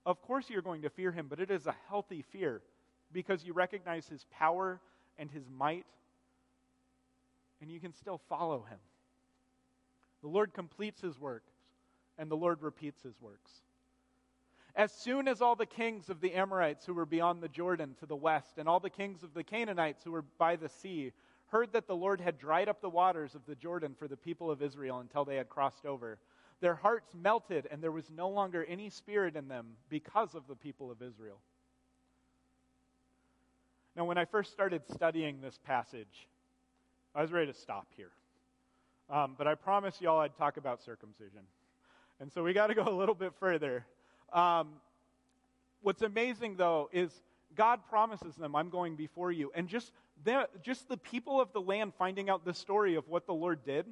of 0.06 0.22
course 0.22 0.50
you're 0.50 0.62
going 0.62 0.84
to 0.84 0.90
fear 0.90 1.12
him, 1.12 1.28
but 1.30 1.40
it 1.40 1.50
is 1.50 1.66
a 1.66 1.76
healthy 1.88 2.24
fear 2.32 2.62
because 3.12 3.44
you 3.44 3.54
recognize 3.54 4.08
his 4.08 4.26
power 4.32 4.80
and 5.18 5.32
his 5.32 5.44
might, 5.50 5.86
and 7.62 7.72
you 7.72 7.80
can 7.80 7.94
still 7.94 8.20
follow 8.30 8.66
him. 8.70 8.78
The 10.26 10.32
Lord 10.32 10.56
completes 10.56 11.02
his 11.02 11.20
works, 11.20 11.52
and 12.18 12.32
the 12.32 12.36
Lord 12.36 12.64
repeats 12.64 13.04
his 13.04 13.22
works. 13.22 13.52
As 14.76 14.92
soon 14.92 15.28
as 15.28 15.40
all 15.40 15.56
the 15.56 15.68
kings 15.68 16.10
of 16.10 16.20
the 16.20 16.34
Amorites 16.34 16.84
who 16.84 16.96
were 16.96 17.06
beyond 17.06 17.44
the 17.44 17.48
Jordan 17.48 17.96
to 18.00 18.08
the 18.08 18.16
west, 18.16 18.58
and 18.58 18.68
all 18.68 18.80
the 18.80 18.90
kings 18.90 19.22
of 19.22 19.36
the 19.36 19.44
Canaanites 19.44 20.04
who 20.04 20.12
were 20.12 20.26
by 20.40 20.56
the 20.56 20.68
sea, 20.68 21.12
heard 21.50 21.74
that 21.74 21.86
the 21.86 21.96
Lord 21.96 22.20
had 22.20 22.40
dried 22.40 22.68
up 22.68 22.82
the 22.82 22.90
waters 22.90 23.36
of 23.36 23.46
the 23.46 23.54
Jordan 23.54 23.94
for 23.94 24.08
the 24.08 24.18
people 24.18 24.50
of 24.50 24.64
Israel 24.64 24.98
until 24.98 25.26
they 25.26 25.36
had 25.36 25.48
crossed 25.48 25.86
over, 25.86 26.18
their 26.60 26.74
hearts 26.74 27.14
melted, 27.14 27.68
and 27.70 27.80
there 27.80 27.92
was 27.92 28.10
no 28.10 28.28
longer 28.28 28.66
any 28.68 28.90
spirit 28.90 29.36
in 29.36 29.48
them 29.48 29.74
because 29.90 30.34
of 30.34 30.48
the 30.48 30.56
people 30.56 30.90
of 30.90 31.04
Israel. 31.04 31.38
Now, 33.96 34.06
when 34.06 34.18
I 34.18 34.26
first 34.26 34.52
started 34.52 34.82
studying 34.92 35.40
this 35.40 35.60
passage, 35.64 36.28
I 37.14 37.22
was 37.22 37.32
ready 37.32 37.52
to 37.52 37.58
stop 37.60 37.86
here. 37.96 38.10
Um, 39.10 39.36
but 39.38 39.48
I 39.48 39.56
promised 39.56 40.02
y'all 40.02 40.20
I'd 40.20 40.36
talk 40.36 40.58
about 40.58 40.82
circumcision. 40.84 41.42
And 42.20 42.32
so 42.32 42.44
we 42.44 42.54
got 42.54 42.68
to 42.68 42.74
go 42.74 42.84
a 42.88 42.96
little 42.96 43.16
bit 43.16 43.34
further. 43.40 43.86
Um, 44.34 44.70
what's 45.82 46.02
amazing, 46.02 46.56
though, 46.58 46.90
is 46.92 47.12
God 47.56 47.80
promises 47.90 48.36
them, 48.36 48.56
I'm 48.56 48.70
going 48.70 48.96
before 48.96 49.32
you. 49.32 49.52
And 49.56 49.68
just, 49.68 49.92
just 50.64 50.90
the 50.90 50.98
people 50.98 51.40
of 51.40 51.54
the 51.54 51.62
land 51.62 51.94
finding 51.98 52.30
out 52.30 52.46
the 52.46 52.54
story 52.54 52.96
of 52.96 53.08
what 53.08 53.26
the 53.26 53.34
Lord 53.34 53.64
did, 53.64 53.86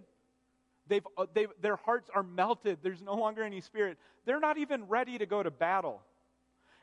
they've, 0.88 1.06
uh, 1.18 1.28
they've, 1.34 1.50
their 1.62 1.76
hearts 1.78 2.10
are 2.14 2.24
melted. 2.24 2.80
There's 2.82 3.02
no 3.02 3.16
longer 3.16 3.44
any 3.44 3.62
spirit. 3.62 3.98
They're 4.26 4.40
not 4.40 4.58
even 4.58 4.88
ready 4.88 5.18
to 5.18 5.26
go 5.26 5.44
to 5.44 5.52
battle. 5.52 6.02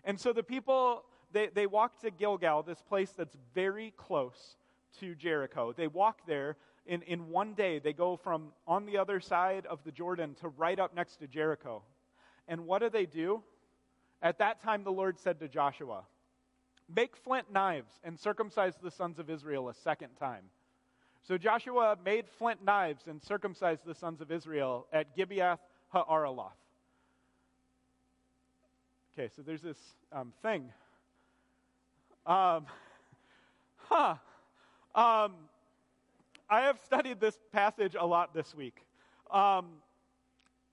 And 0.05 0.19
so 0.19 0.33
the 0.33 0.43
people, 0.43 1.05
they, 1.33 1.49
they 1.49 1.67
walk 1.67 2.01
to 2.03 2.11
Gilgal, 2.11 2.63
this 2.63 2.81
place 2.81 3.11
that's 3.11 3.37
very 3.55 3.93
close 3.97 4.57
to 5.01 5.15
Jericho. 5.15 5.73
They 5.73 5.87
walk 5.87 6.21
there 6.27 6.57
in, 6.87 7.03
in 7.03 7.29
one 7.29 7.55
day, 7.55 7.79
they 7.79 7.93
go 7.93 8.17
from 8.17 8.49
on 8.67 8.87
the 8.87 8.99
other 8.99 9.21
side 9.21 9.67
of 9.67 9.83
the 9.85 9.93
Jordan 9.93 10.35
to 10.41 10.49
right 10.49 10.79
up 10.79 10.95
next 10.95 11.17
to 11.17 11.27
Jericho. 11.27 11.83
And 12.49 12.67
what 12.67 12.81
do 12.81 12.91
they 12.91 13.07
do? 13.07 13.43
At 14.23 14.39
that 14.39 14.63
time, 14.63 14.85
the 14.85 14.93
Lord 14.93 15.19
said 15.19 15.41
to 15.41 15.49
Joshua, 15.49 16.05
Make 16.95 17.17
flint 17.17 17.53
knives 17.53 17.93
and 18.03 18.19
circumcise 18.19 18.75
the 18.83 18.91
sons 18.91 19.19
of 19.19 19.31
Israel 19.31 19.69
a 19.69 19.75
second 19.75 20.11
time. 20.19 20.43
So 21.23 21.39
Joshua 21.39 21.97
made 22.05 22.29
flint 22.39 22.65
knives 22.65 23.05
and 23.07 23.23
circumcised 23.23 23.83
the 23.85 23.95
sons 23.95 24.21
of 24.21 24.33
Israel 24.33 24.87
at 24.93 25.17
Gibeath 25.17 25.59
Ha'araloth. 25.93 26.51
Okay, 29.13 29.29
so 29.35 29.43
there's 29.43 29.63
this 29.63 29.79
um, 30.13 30.33
thing. 30.43 30.73
Um, 32.27 32.67
huh. 33.77 34.15
Um, 34.95 35.35
I 36.53 36.63
have 36.63 36.81
studied 36.85 37.21
this 37.21 37.39
passage 37.53 37.95
a 37.99 38.05
lot 38.05 38.35
this 38.35 38.57
week. 38.57 38.85
Um, 39.31 39.67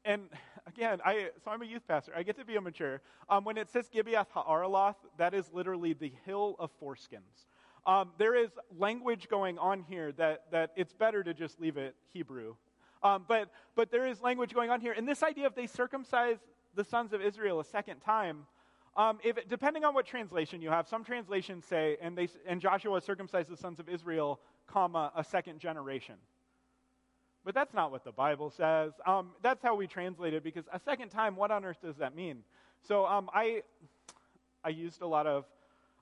and 0.04 0.24
again, 0.66 1.00
I, 1.06 1.30
so 1.44 1.52
I'm 1.52 1.62
a 1.62 1.66
youth 1.66 1.88
pastor. 1.88 2.14
I 2.16 2.24
get 2.24 2.36
to 2.40 2.46
be 2.46 2.56
a 2.56 2.62
mature. 2.62 3.00
Um, 3.30 3.44
when 3.44 3.58
it 3.58 3.70
says 3.70 3.88
Gibeath 3.94 4.26
Ha'araloth, 4.34 4.96
that 5.20 5.36
is 5.36 5.52
literally 5.54 5.94
the 5.94 6.12
hill 6.26 6.56
of 6.58 6.72
foreskins. 6.82 7.46
Um, 7.86 8.10
there 8.18 8.36
is 8.36 8.50
language 8.80 9.30
going 9.30 9.60
on 9.60 9.84
here 9.88 10.12
that, 10.14 10.46
that 10.52 10.72
it's 10.76 10.94
better 10.94 11.24
to 11.24 11.32
just 11.36 11.62
leave 11.62 11.78
it 11.78 11.94
Hebrew. 12.12 12.56
Um, 13.04 13.26
but, 13.28 13.52
but 13.76 13.92
there 13.92 14.08
is 14.08 14.20
language 14.20 14.56
going 14.56 14.72
on 14.72 14.82
here. 14.82 14.94
And 14.94 15.08
this 15.08 15.22
idea 15.22 15.46
of 15.46 15.54
they 15.54 15.68
circumcise 15.68 16.38
the 16.74 16.84
sons 16.84 17.14
of 17.14 17.22
Israel 17.22 17.60
a 17.60 17.64
second 17.64 18.00
time, 18.00 18.48
um, 18.96 19.20
if 19.24 19.38
it, 19.38 19.48
depending 19.48 19.84
on 19.84 19.94
what 19.94 20.08
translation 20.08 20.60
you 20.60 20.72
have, 20.72 20.88
some 20.88 21.04
translations 21.04 21.66
say, 21.66 21.98
and, 22.02 22.18
they, 22.18 22.30
and 22.48 22.60
Joshua 22.60 23.00
circumcised 23.00 23.50
the 23.50 23.58
sons 23.58 23.80
of 23.80 23.88
Israel 23.88 24.40
comma, 24.68 25.12
a 25.16 25.24
second 25.24 25.60
generation. 25.60 26.16
But 27.46 27.56
that's 27.56 27.74
not 27.74 27.92
what 27.92 28.04
the 28.04 28.12
Bible 28.12 28.50
says. 28.50 28.92
Um, 29.06 29.30
that's 29.42 29.64
how 29.64 29.76
we 29.76 29.88
translate 29.88 30.34
it 30.34 30.44
because 30.44 30.66
a 30.74 30.80
second 30.80 31.10
time, 31.10 31.36
what 31.36 31.50
on 31.50 31.64
earth 31.64 31.78
does 31.82 31.96
that 31.98 32.16
mean? 32.16 32.44
So 32.88 33.06
um, 33.06 33.30
I, 33.34 33.64
I 34.64 34.70
used 34.70 35.02
a 35.02 35.08
lot 35.08 35.28
of 35.28 35.46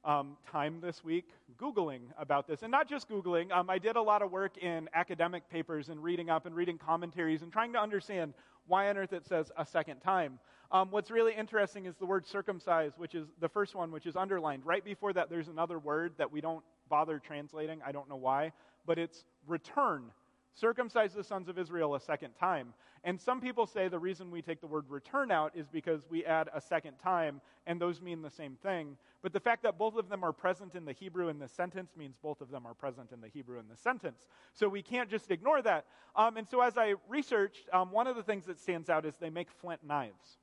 um, 0.03 0.37
time 0.51 0.79
this 0.81 1.03
week 1.03 1.25
Googling 1.59 2.01
about 2.17 2.47
this. 2.47 2.61
And 2.61 2.71
not 2.71 2.87
just 2.87 3.09
Googling, 3.09 3.51
um, 3.51 3.69
I 3.69 3.77
did 3.77 3.95
a 3.95 4.01
lot 4.01 4.21
of 4.21 4.31
work 4.31 4.57
in 4.57 4.89
academic 4.93 5.49
papers 5.49 5.89
and 5.89 6.01
reading 6.01 6.29
up 6.29 6.45
and 6.45 6.55
reading 6.55 6.77
commentaries 6.77 7.41
and 7.41 7.51
trying 7.51 7.73
to 7.73 7.79
understand 7.79 8.33
why 8.67 8.89
on 8.89 8.97
earth 8.97 9.13
it 9.13 9.25
says 9.25 9.51
a 9.57 9.65
second 9.65 9.99
time. 9.99 10.39
Um, 10.71 10.89
what's 10.91 11.11
really 11.11 11.33
interesting 11.33 11.85
is 11.85 11.95
the 11.95 12.05
word 12.05 12.25
circumcise, 12.25 12.93
which 12.97 13.15
is 13.15 13.27
the 13.39 13.49
first 13.49 13.75
one, 13.75 13.91
which 13.91 14.05
is 14.05 14.15
underlined. 14.15 14.65
Right 14.65 14.83
before 14.83 15.13
that, 15.13 15.29
there's 15.29 15.47
another 15.47 15.79
word 15.79 16.13
that 16.17 16.31
we 16.31 16.41
don't 16.41 16.63
bother 16.89 17.19
translating. 17.19 17.81
I 17.85 17.91
don't 17.91 18.09
know 18.09 18.15
why, 18.15 18.51
but 18.85 18.97
it's 18.97 19.25
return. 19.47 20.11
Circumcise 20.53 21.13
the 21.13 21.23
sons 21.23 21.49
of 21.49 21.59
Israel 21.59 21.95
a 21.95 21.99
second 21.99 22.31
time. 22.39 22.73
And 23.03 23.21
some 23.21 23.39
people 23.39 23.67
say 23.67 23.87
the 23.87 23.99
reason 23.99 24.31
we 24.31 24.41
take 24.41 24.61
the 24.61 24.67
word 24.67 24.85
return 24.89 25.29
out 25.29 25.51
is 25.55 25.67
because 25.67 26.01
we 26.09 26.25
add 26.25 26.49
a 26.53 26.61
second 26.61 26.97
time, 26.97 27.39
and 27.67 27.79
those 27.79 28.01
mean 28.01 28.21
the 28.23 28.31
same 28.31 28.55
thing. 28.63 28.97
But 29.21 29.31
the 29.31 29.39
fact 29.39 29.61
that 29.63 29.77
both 29.77 29.95
of 29.95 30.09
them 30.09 30.23
are 30.23 30.31
present 30.31 30.73
in 30.73 30.85
the 30.85 30.93
Hebrew 30.93 31.27
in 31.29 31.37
the 31.37 31.47
sentence 31.47 31.91
means 31.95 32.15
both 32.23 32.41
of 32.41 32.49
them 32.49 32.65
are 32.65 32.73
present 32.73 33.11
in 33.11 33.21
the 33.21 33.27
Hebrew 33.27 33.59
in 33.59 33.67
the 33.67 33.77
sentence. 33.77 34.27
So 34.53 34.67
we 34.67 34.81
can't 34.81 35.09
just 35.09 35.29
ignore 35.29 35.61
that. 35.61 35.85
Um, 36.15 36.37
and 36.37 36.47
so 36.49 36.61
as 36.61 36.77
I 36.77 36.95
researched, 37.07 37.69
um, 37.73 37.91
one 37.91 38.07
of 38.07 38.15
the 38.15 38.23
things 38.23 38.45
that 38.45 38.59
stands 38.59 38.89
out 38.89 39.05
is 39.05 39.17
they 39.17 39.29
make 39.29 39.51
flint 39.51 39.83
knives. 39.83 40.37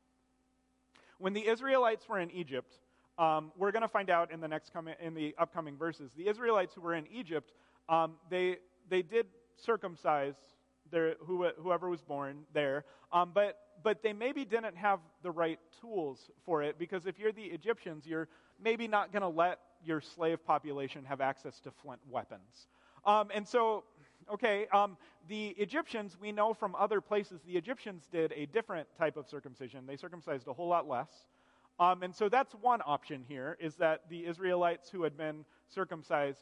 When 1.19 1.33
the 1.33 1.47
Israelites 1.47 2.09
were 2.09 2.21
in 2.21 2.31
Egypt, 2.31 2.75
um, 3.19 3.53
we're 3.57 3.73
going 3.73 3.83
to 3.83 3.89
find 3.89 4.11
out 4.11 4.33
in 4.33 4.41
the 4.41 4.49
next 4.49 4.73
coming, 4.73 4.95
in 5.01 5.15
the 5.15 5.35
upcoming 5.39 5.77
verses. 5.77 6.13
The 6.17 6.29
Israelites 6.29 6.75
who 6.75 6.81
were 6.81 6.95
in 6.95 7.07
Egypt, 7.13 7.53
um, 7.89 8.15
they 8.31 8.57
they 8.89 9.03
did 9.03 9.27
circumcise 9.57 10.35
their 10.91 11.15
who, 11.21 11.49
whoever 11.59 11.89
was 11.89 12.03
born 12.03 12.45
there, 12.53 12.85
um, 13.13 13.33
but 13.35 13.59
but 13.83 14.03
they 14.03 14.13
maybe 14.13 14.45
didn't 14.45 14.77
have 14.77 15.01
the 15.23 15.31
right 15.31 15.59
tools 15.81 16.31
for 16.45 16.63
it 16.63 16.79
because 16.79 17.07
if 17.07 17.19
you're 17.19 17.33
the 17.33 17.45
Egyptians, 17.45 18.07
you're 18.07 18.29
maybe 18.63 18.87
not 18.87 19.13
going 19.13 19.23
to 19.23 19.29
let 19.29 19.59
your 19.85 20.01
slave 20.01 20.45
population 20.45 21.05
have 21.05 21.21
access 21.21 21.59
to 21.61 21.71
flint 21.71 22.01
weapons. 22.09 22.69
Um, 23.05 23.31
and 23.35 23.47
so, 23.47 23.85
okay, 24.33 24.67
um, 24.73 24.97
the 25.29 25.49
Egyptians, 25.59 26.17
we 26.21 26.31
know 26.31 26.55
from 26.55 26.75
other 26.77 27.01
places, 27.01 27.41
the 27.47 27.57
Egyptians 27.57 28.09
did 28.13 28.33
a 28.37 28.47
different 28.47 28.87
type 28.97 29.17
of 29.17 29.27
circumcision. 29.29 29.85
They 29.87 29.97
circumcised 29.97 30.47
a 30.47 30.53
whole 30.53 30.69
lot 30.69 30.89
less. 30.89 31.09
Um, 31.83 32.05
and 32.05 32.15
so 32.15 32.29
that's 32.29 32.55
one 32.55 32.81
option 32.87 33.25
here, 33.27 33.57
is 33.61 33.75
that 33.77 34.03
the 34.09 34.25
Israelites 34.25 34.89
who 34.89 35.03
had 35.03 35.17
been 35.17 35.45
circumcised 35.67 36.39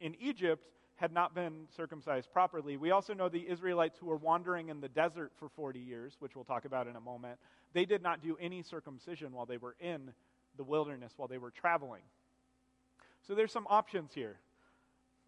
in 0.00 0.16
Egypt 0.18 0.64
had 0.94 1.12
not 1.12 1.34
been 1.34 1.66
circumcised 1.76 2.32
properly. 2.32 2.78
We 2.78 2.90
also 2.90 3.12
know 3.12 3.28
the 3.28 3.46
Israelites 3.46 3.98
who 3.98 4.06
were 4.06 4.16
wandering 4.16 4.70
in 4.70 4.80
the 4.80 4.88
desert 4.88 5.32
for 5.38 5.50
40 5.50 5.80
years, 5.80 6.16
which 6.18 6.34
we'll 6.34 6.46
talk 6.46 6.64
about 6.64 6.86
in 6.86 6.96
a 6.96 7.00
moment, 7.00 7.38
they 7.74 7.84
did 7.84 8.02
not 8.02 8.22
do 8.22 8.38
any 8.40 8.62
circumcision 8.62 9.32
while 9.32 9.44
they 9.44 9.58
were 9.58 9.76
in 9.80 10.14
the 10.56 10.64
wilderness, 10.64 11.12
while 11.18 11.28
they 11.28 11.36
were 11.36 11.50
traveling. 11.50 12.02
So 13.26 13.34
there's 13.34 13.52
some 13.52 13.66
options 13.68 14.14
here. 14.14 14.38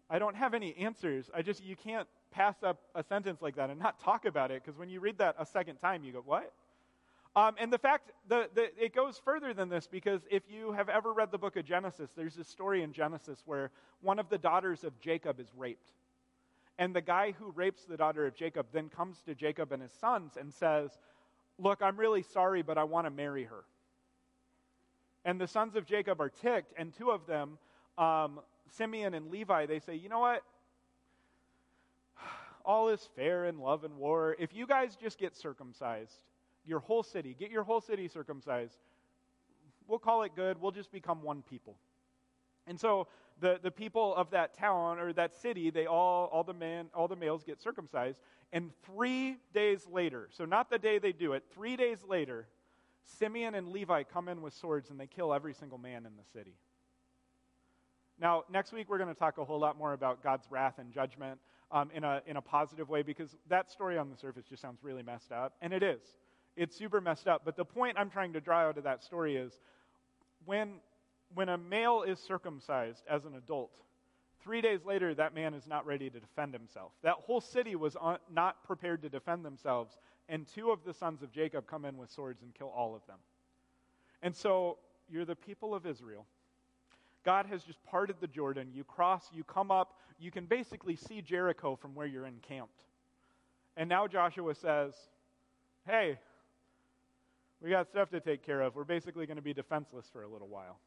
I 0.09 0.17
don't 0.17 0.35
have 0.35 0.55
any 0.55 0.75
answers. 0.77 1.29
I 1.31 1.43
just, 1.43 1.63
you 1.63 1.75
can't 1.75 2.07
pass 2.31 2.55
up 2.63 2.79
a 2.95 3.03
sentence 3.03 3.39
like 3.39 3.57
that 3.57 3.69
and 3.69 3.79
not 3.79 3.99
talk 3.99 4.25
about 4.25 4.49
it 4.49 4.63
because 4.65 4.79
when 4.79 4.89
you 4.89 4.99
read 4.99 5.19
that 5.19 5.35
a 5.37 5.45
second 5.45 5.75
time, 5.75 6.03
you 6.03 6.11
go, 6.11 6.23
what? 6.25 6.51
Um, 7.35 7.55
and 7.57 7.73
the 7.73 7.79
fact, 7.79 8.11
that 8.29 8.51
it 8.55 8.93
goes 8.93 9.19
further 9.23 9.53
than 9.53 9.69
this 9.69 9.87
because 9.87 10.21
if 10.29 10.43
you 10.49 10.71
have 10.71 10.87
ever 10.87 11.11
read 11.13 11.31
the 11.31 11.37
book 11.37 11.55
of 11.55 11.65
Genesis, 11.65 12.11
there's 12.15 12.37
a 12.37 12.43
story 12.43 12.83
in 12.83 12.93
Genesis 12.93 13.41
where 13.45 13.71
one 14.01 14.19
of 14.19 14.29
the 14.29 14.37
daughters 14.37 14.83
of 14.83 14.99
Jacob 14.99 15.39
is 15.39 15.47
raped. 15.57 15.91
And 16.77 16.95
the 16.95 17.01
guy 17.01 17.31
who 17.31 17.51
rapes 17.51 17.85
the 17.85 17.97
daughter 17.97 18.25
of 18.25 18.35
Jacob 18.35 18.67
then 18.71 18.89
comes 18.89 19.21
to 19.23 19.35
Jacob 19.35 19.71
and 19.71 19.81
his 19.81 19.91
sons 19.91 20.37
and 20.39 20.53
says, 20.53 20.91
Look, 21.59 21.81
I'm 21.81 21.97
really 21.97 22.23
sorry, 22.23 22.63
but 22.63 22.77
I 22.77 22.83
want 22.83 23.05
to 23.05 23.11
marry 23.11 23.43
her. 23.43 23.63
And 25.25 25.39
the 25.39 25.47
sons 25.47 25.75
of 25.75 25.85
Jacob 25.85 26.19
are 26.19 26.29
ticked, 26.29 26.73
and 26.77 26.93
two 26.93 27.11
of 27.11 27.27
them, 27.27 27.57
um, 27.97 28.39
Simeon 28.71 29.13
and 29.13 29.29
Levi, 29.29 29.67
they 29.67 29.79
say, 29.79 29.95
You 29.95 30.09
know 30.09 30.19
what? 30.19 30.43
All 32.65 32.89
is 32.89 33.07
fair 33.15 33.45
in 33.45 33.59
love 33.59 33.83
and 33.83 33.97
war. 33.97 34.35
If 34.39 34.55
you 34.55 34.65
guys 34.65 34.95
just 34.95 35.19
get 35.19 35.35
circumcised, 35.35 36.23
your 36.65 36.79
whole 36.79 37.03
city, 37.03 37.35
get 37.37 37.51
your 37.51 37.63
whole 37.63 37.81
city 37.81 38.07
circumcised, 38.07 38.77
we'll 39.87 39.99
call 39.99 40.23
it 40.23 40.31
good. 40.35 40.61
We'll 40.61 40.71
just 40.71 40.91
become 40.91 41.23
one 41.23 41.41
people. 41.41 41.75
And 42.67 42.79
so 42.79 43.07
the, 43.39 43.59
the 43.61 43.71
people 43.71 44.15
of 44.15 44.31
that 44.31 44.57
town 44.57 44.99
or 44.99 45.13
that 45.13 45.35
city, 45.35 45.69
they 45.69 45.85
all, 45.85 46.29
all 46.31 46.43
the 46.43 46.53
men, 46.53 46.87
all 46.93 47.07
the 47.07 47.15
males 47.15 47.43
get 47.43 47.61
circumcised. 47.61 48.19
And 48.51 48.71
three 48.85 49.37
days 49.53 49.87
later, 49.91 50.29
so 50.31 50.45
not 50.45 50.69
the 50.69 50.79
day 50.79 50.99
they 50.99 51.11
do 51.11 51.33
it, 51.33 51.43
three 51.53 51.75
days 51.75 51.97
later, 52.07 52.47
Simeon 53.03 53.55
and 53.55 53.69
Levi 53.69 54.03
come 54.03 54.29
in 54.29 54.41
with 54.41 54.53
swords 54.53 54.89
and 54.89 54.99
they 54.99 55.07
kill 55.07 55.33
every 55.33 55.53
single 55.53 55.77
man 55.77 56.05
in 56.05 56.13
the 56.15 56.23
city. 56.31 56.55
Now, 58.19 58.43
next 58.49 58.71
week 58.71 58.89
we're 58.89 58.99
going 58.99 59.13
to 59.13 59.19
talk 59.19 59.37
a 59.39 59.43
whole 59.43 59.59
lot 59.59 59.77
more 59.77 59.93
about 59.93 60.23
God's 60.23 60.45
wrath 60.49 60.75
and 60.77 60.93
judgment 60.93 61.39
um, 61.71 61.89
in, 61.93 62.03
a, 62.03 62.21
in 62.27 62.37
a 62.37 62.41
positive 62.41 62.87
way 62.87 63.01
because 63.01 63.35
that 63.49 63.71
story 63.71 63.97
on 63.97 64.09
the 64.09 64.15
surface 64.15 64.45
just 64.47 64.61
sounds 64.61 64.79
really 64.83 65.03
messed 65.03 65.31
up. 65.31 65.55
And 65.61 65.73
it 65.73 65.83
is. 65.83 66.01
It's 66.55 66.75
super 66.75 67.01
messed 67.01 67.27
up. 67.27 67.43
But 67.45 67.55
the 67.55 67.65
point 67.65 67.97
I'm 67.97 68.09
trying 68.09 68.33
to 68.33 68.41
draw 68.41 68.59
out 68.59 68.77
of 68.77 68.83
that 68.83 69.03
story 69.03 69.35
is 69.35 69.59
when, 70.45 70.75
when 71.33 71.49
a 71.49 71.57
male 71.57 72.03
is 72.03 72.19
circumcised 72.19 73.03
as 73.09 73.25
an 73.25 73.35
adult, 73.35 73.71
three 74.43 74.61
days 74.61 74.85
later, 74.85 75.15
that 75.15 75.33
man 75.33 75.53
is 75.53 75.67
not 75.67 75.85
ready 75.85 76.09
to 76.09 76.19
defend 76.19 76.53
himself. 76.53 76.91
That 77.01 77.15
whole 77.15 77.41
city 77.41 77.75
was 77.75 77.97
not 78.31 78.63
prepared 78.63 79.01
to 79.03 79.09
defend 79.09 79.43
themselves, 79.43 79.97
and 80.29 80.45
two 80.47 80.71
of 80.71 80.83
the 80.85 80.93
sons 80.93 81.23
of 81.23 81.31
Jacob 81.31 81.65
come 81.67 81.85
in 81.85 81.97
with 81.97 82.11
swords 82.11 82.41
and 82.41 82.53
kill 82.53 82.71
all 82.75 82.95
of 82.95 83.05
them. 83.07 83.17
And 84.21 84.35
so, 84.35 84.77
you're 85.09 85.25
the 85.25 85.35
people 85.35 85.75
of 85.75 85.85
Israel. 85.85 86.25
God 87.23 87.45
has 87.47 87.63
just 87.63 87.83
parted 87.85 88.17
the 88.19 88.27
Jordan. 88.27 88.69
You 88.73 88.83
cross, 88.83 89.29
you 89.33 89.43
come 89.43 89.71
up, 89.71 89.99
you 90.19 90.31
can 90.31 90.45
basically 90.45 90.95
see 90.95 91.21
Jericho 91.21 91.75
from 91.75 91.95
where 91.95 92.07
you're 92.07 92.25
encamped. 92.25 92.83
And 93.77 93.89
now 93.89 94.07
Joshua 94.07 94.55
says, 94.55 94.93
Hey, 95.85 96.17
we 97.63 97.69
got 97.69 97.87
stuff 97.87 98.09
to 98.09 98.19
take 98.19 98.45
care 98.45 98.61
of. 98.61 98.75
We're 98.75 98.83
basically 98.83 99.25
going 99.25 99.37
to 99.37 99.43
be 99.43 99.53
defenseless 99.53 100.09
for 100.11 100.23
a 100.23 100.27
little 100.27 100.49
while. 100.49 100.79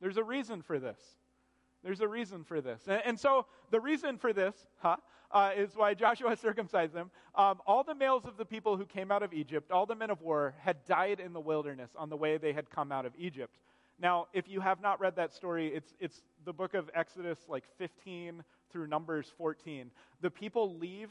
There's 0.00 0.16
a 0.16 0.24
reason 0.24 0.60
for 0.60 0.80
this. 0.80 0.98
There's 1.84 2.00
a 2.00 2.08
reason 2.08 2.42
for 2.42 2.60
this. 2.60 2.82
And, 2.88 3.00
and 3.04 3.20
so 3.20 3.46
the 3.70 3.78
reason 3.78 4.18
for 4.18 4.32
this 4.32 4.54
huh, 4.78 4.96
uh, 5.30 5.52
is 5.56 5.70
why 5.76 5.94
Joshua 5.94 6.36
circumcised 6.40 6.92
them. 6.92 7.12
Um, 7.36 7.60
all 7.64 7.84
the 7.84 7.94
males 7.94 8.24
of 8.24 8.36
the 8.36 8.44
people 8.44 8.76
who 8.76 8.84
came 8.84 9.12
out 9.12 9.22
of 9.22 9.32
Egypt, 9.32 9.70
all 9.70 9.86
the 9.86 9.94
men 9.94 10.10
of 10.10 10.20
war, 10.20 10.54
had 10.58 10.84
died 10.84 11.20
in 11.20 11.32
the 11.32 11.40
wilderness 11.40 11.90
on 11.96 12.10
the 12.10 12.16
way 12.16 12.38
they 12.38 12.52
had 12.52 12.68
come 12.70 12.90
out 12.90 13.06
of 13.06 13.12
Egypt. 13.16 13.56
Now, 14.00 14.26
if 14.32 14.48
you 14.48 14.60
have 14.60 14.80
not 14.80 15.00
read 15.00 15.14
that 15.14 15.32
story, 15.32 15.68
it's, 15.68 15.94
it's 16.00 16.22
the 16.44 16.52
book 16.52 16.74
of 16.74 16.90
Exodus, 16.92 17.38
like 17.48 17.64
15 17.78 18.42
through 18.72 18.88
Numbers 18.88 19.32
14. 19.38 19.92
The 20.22 20.30
people 20.30 20.76
leave 20.76 21.10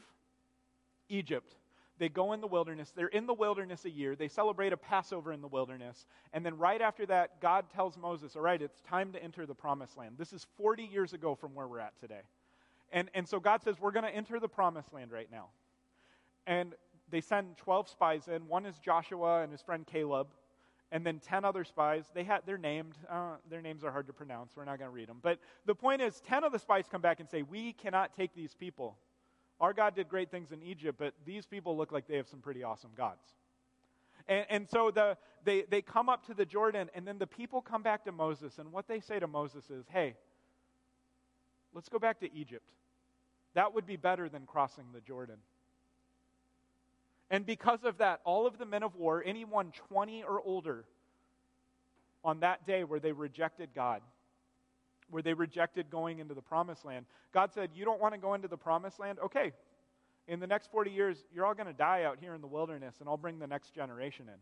Egypt 1.08 1.54
they 2.02 2.08
go 2.08 2.32
in 2.32 2.40
the 2.40 2.48
wilderness. 2.48 2.92
They're 2.96 3.06
in 3.06 3.28
the 3.28 3.32
wilderness 3.32 3.84
a 3.84 3.90
year. 3.90 4.16
They 4.16 4.26
celebrate 4.26 4.72
a 4.72 4.76
Passover 4.76 5.32
in 5.32 5.40
the 5.40 5.46
wilderness. 5.46 6.08
And 6.32 6.44
then 6.44 6.58
right 6.58 6.82
after 6.82 7.06
that, 7.06 7.40
God 7.40 7.66
tells 7.72 7.96
Moses, 7.96 8.34
All 8.34 8.42
right, 8.42 8.60
it's 8.60 8.80
time 8.80 9.12
to 9.12 9.22
enter 9.22 9.46
the 9.46 9.54
promised 9.54 9.96
land. 9.96 10.16
This 10.18 10.32
is 10.32 10.44
40 10.56 10.82
years 10.82 11.12
ago 11.12 11.36
from 11.36 11.54
where 11.54 11.68
we're 11.68 11.78
at 11.78 11.92
today. 12.00 12.22
And, 12.90 13.08
and 13.14 13.28
so 13.28 13.38
God 13.38 13.62
says, 13.62 13.76
We're 13.78 13.92
going 13.92 14.04
to 14.04 14.10
enter 14.10 14.40
the 14.40 14.48
promised 14.48 14.92
land 14.92 15.12
right 15.12 15.28
now. 15.30 15.50
And 16.44 16.74
they 17.08 17.20
send 17.20 17.56
12 17.58 17.88
spies 17.88 18.26
in. 18.26 18.48
One 18.48 18.66
is 18.66 18.80
Joshua 18.80 19.42
and 19.44 19.52
his 19.52 19.62
friend 19.62 19.86
Caleb. 19.86 20.26
And 20.90 21.06
then 21.06 21.20
10 21.20 21.44
other 21.44 21.62
spies. 21.62 22.06
They 22.14 22.24
had, 22.24 22.40
they're 22.46 22.58
named. 22.58 22.94
Uh, 23.08 23.36
their 23.48 23.62
names 23.62 23.84
are 23.84 23.92
hard 23.92 24.08
to 24.08 24.12
pronounce. 24.12 24.56
We're 24.56 24.64
not 24.64 24.80
going 24.80 24.90
to 24.90 24.94
read 24.94 25.08
them. 25.08 25.20
But 25.22 25.38
the 25.66 25.76
point 25.76 26.02
is, 26.02 26.20
10 26.26 26.42
of 26.42 26.50
the 26.50 26.58
spies 26.58 26.86
come 26.90 27.00
back 27.00 27.20
and 27.20 27.28
say, 27.28 27.42
We 27.42 27.74
cannot 27.74 28.12
take 28.16 28.34
these 28.34 28.54
people. 28.54 28.96
Our 29.62 29.72
God 29.72 29.94
did 29.94 30.08
great 30.08 30.32
things 30.32 30.50
in 30.50 30.60
Egypt, 30.60 30.98
but 30.98 31.14
these 31.24 31.46
people 31.46 31.76
look 31.76 31.92
like 31.92 32.08
they 32.08 32.16
have 32.16 32.28
some 32.28 32.40
pretty 32.40 32.64
awesome 32.64 32.90
gods. 32.96 33.22
And, 34.26 34.44
and 34.50 34.68
so 34.68 34.90
the, 34.90 35.16
they, 35.44 35.62
they 35.70 35.80
come 35.80 36.08
up 36.08 36.26
to 36.26 36.34
the 36.34 36.44
Jordan, 36.44 36.90
and 36.96 37.06
then 37.06 37.18
the 37.18 37.28
people 37.28 37.62
come 37.62 37.80
back 37.80 38.04
to 38.06 38.12
Moses, 38.12 38.58
and 38.58 38.72
what 38.72 38.88
they 38.88 38.98
say 38.98 39.20
to 39.20 39.28
Moses 39.28 39.70
is, 39.70 39.86
hey, 39.88 40.16
let's 41.72 41.88
go 41.88 42.00
back 42.00 42.18
to 42.20 42.34
Egypt. 42.34 42.68
That 43.54 43.72
would 43.72 43.86
be 43.86 43.94
better 43.94 44.28
than 44.28 44.46
crossing 44.46 44.84
the 44.92 45.00
Jordan. 45.00 45.36
And 47.30 47.46
because 47.46 47.84
of 47.84 47.98
that, 47.98 48.20
all 48.24 48.48
of 48.48 48.58
the 48.58 48.66
men 48.66 48.82
of 48.82 48.96
war, 48.96 49.22
anyone 49.24 49.72
20 49.88 50.24
or 50.24 50.42
older, 50.44 50.84
on 52.24 52.40
that 52.40 52.66
day 52.66 52.82
where 52.82 52.98
they 52.98 53.12
rejected 53.12 53.70
God, 53.76 54.02
where 55.12 55.22
they 55.22 55.34
rejected 55.34 55.90
going 55.90 56.18
into 56.18 56.34
the 56.34 56.42
promised 56.42 56.84
land. 56.84 57.04
God 57.32 57.52
said, 57.52 57.70
You 57.74 57.84
don't 57.84 58.00
want 58.00 58.14
to 58.14 58.18
go 58.18 58.34
into 58.34 58.48
the 58.48 58.56
promised 58.56 58.98
land? 58.98 59.18
Okay. 59.24 59.52
In 60.28 60.40
the 60.40 60.46
next 60.46 60.70
40 60.70 60.90
years, 60.90 61.24
you're 61.34 61.44
all 61.44 61.54
going 61.54 61.66
to 61.66 61.72
die 61.72 62.04
out 62.04 62.18
here 62.20 62.34
in 62.34 62.40
the 62.40 62.46
wilderness, 62.46 62.96
and 63.00 63.08
I'll 63.08 63.16
bring 63.16 63.38
the 63.38 63.46
next 63.46 63.74
generation 63.74 64.26
in. 64.28 64.38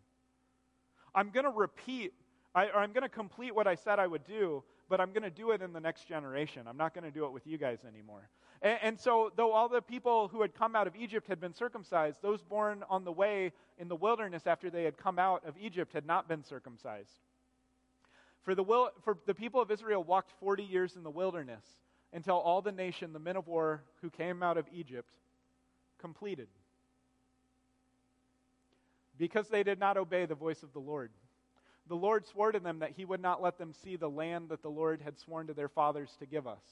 I'm 1.14 1.30
going 1.30 1.44
to 1.44 1.50
repeat, 1.50 2.12
I, 2.54 2.66
or 2.66 2.76
I'm 2.76 2.92
going 2.92 3.02
to 3.02 3.08
complete 3.08 3.54
what 3.54 3.66
I 3.66 3.74
said 3.74 3.98
I 3.98 4.06
would 4.06 4.24
do, 4.24 4.62
but 4.90 5.00
I'm 5.00 5.10
going 5.10 5.22
to 5.22 5.30
do 5.30 5.52
it 5.52 5.62
in 5.62 5.72
the 5.72 5.80
next 5.80 6.06
generation. 6.06 6.66
I'm 6.68 6.76
not 6.76 6.94
going 6.94 7.04
to 7.04 7.10
do 7.10 7.24
it 7.24 7.32
with 7.32 7.46
you 7.46 7.56
guys 7.56 7.78
anymore. 7.88 8.28
And, 8.60 8.78
and, 8.82 9.00
so, 9.00 9.32
though 9.36 9.52
all 9.52 9.70
the 9.70 9.80
people 9.80 10.28
who 10.28 10.42
had 10.42 10.54
come 10.54 10.76
out 10.76 10.86
of 10.86 10.94
Egypt 10.94 11.26
had 11.26 11.40
been 11.40 11.54
circumcised, 11.54 12.18
those 12.20 12.42
born 12.42 12.84
on 12.90 13.04
the 13.04 13.12
way 13.12 13.52
in 13.78 13.88
the 13.88 13.96
wilderness 13.96 14.46
after 14.46 14.68
they 14.68 14.84
had 14.84 14.98
come 14.98 15.18
out 15.18 15.42
of 15.46 15.54
Egypt 15.58 15.94
had 15.94 16.04
not 16.04 16.28
been 16.28 16.44
circumcised. 16.44 17.20
For 18.50 18.56
the, 18.56 18.64
will, 18.64 18.90
for 19.04 19.16
the 19.26 19.34
people 19.34 19.62
of 19.62 19.70
Israel 19.70 20.02
walked 20.02 20.32
40 20.40 20.64
years 20.64 20.96
in 20.96 21.04
the 21.04 21.10
wilderness 21.10 21.62
until 22.12 22.34
all 22.34 22.60
the 22.60 22.72
nation, 22.72 23.12
the 23.12 23.20
men 23.20 23.36
of 23.36 23.46
war 23.46 23.84
who 24.02 24.10
came 24.10 24.42
out 24.42 24.58
of 24.58 24.66
Egypt, 24.72 25.14
completed. 26.00 26.48
Because 29.16 29.46
they 29.46 29.62
did 29.62 29.78
not 29.78 29.96
obey 29.96 30.26
the 30.26 30.34
voice 30.34 30.64
of 30.64 30.72
the 30.72 30.80
Lord. 30.80 31.12
The 31.86 31.94
Lord 31.94 32.26
swore 32.26 32.50
to 32.50 32.58
them 32.58 32.80
that 32.80 32.94
he 32.96 33.04
would 33.04 33.22
not 33.22 33.40
let 33.40 33.56
them 33.56 33.72
see 33.72 33.94
the 33.94 34.10
land 34.10 34.48
that 34.48 34.62
the 34.62 34.68
Lord 34.68 35.00
had 35.00 35.20
sworn 35.20 35.46
to 35.46 35.54
their 35.54 35.68
fathers 35.68 36.16
to 36.18 36.26
give 36.26 36.48
us, 36.48 36.64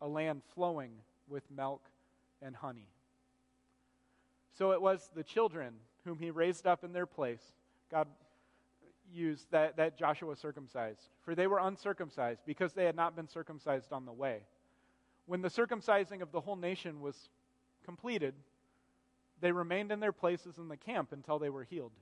a 0.00 0.06
land 0.06 0.42
flowing 0.54 0.92
with 1.28 1.42
milk 1.50 1.82
and 2.40 2.54
honey. 2.54 2.86
So 4.56 4.70
it 4.70 4.80
was 4.80 5.10
the 5.16 5.24
children 5.24 5.74
whom 6.04 6.20
he 6.20 6.30
raised 6.30 6.68
up 6.68 6.84
in 6.84 6.92
their 6.92 7.04
place. 7.04 7.42
God 7.90 8.06
used 9.12 9.50
that, 9.50 9.76
that 9.76 9.98
Joshua 9.98 10.36
circumcised, 10.36 11.08
for 11.22 11.34
they 11.34 11.46
were 11.46 11.58
uncircumcised 11.58 12.40
because 12.46 12.72
they 12.72 12.84
had 12.84 12.96
not 12.96 13.16
been 13.16 13.28
circumcised 13.28 13.92
on 13.92 14.04
the 14.04 14.12
way. 14.12 14.40
When 15.26 15.42
the 15.42 15.48
circumcising 15.48 16.22
of 16.22 16.32
the 16.32 16.40
whole 16.40 16.56
nation 16.56 17.00
was 17.00 17.28
completed, 17.84 18.34
they 19.40 19.52
remained 19.52 19.92
in 19.92 20.00
their 20.00 20.12
places 20.12 20.58
in 20.58 20.68
the 20.68 20.76
camp 20.76 21.12
until 21.12 21.38
they 21.38 21.50
were 21.50 21.64
healed. 21.64 21.92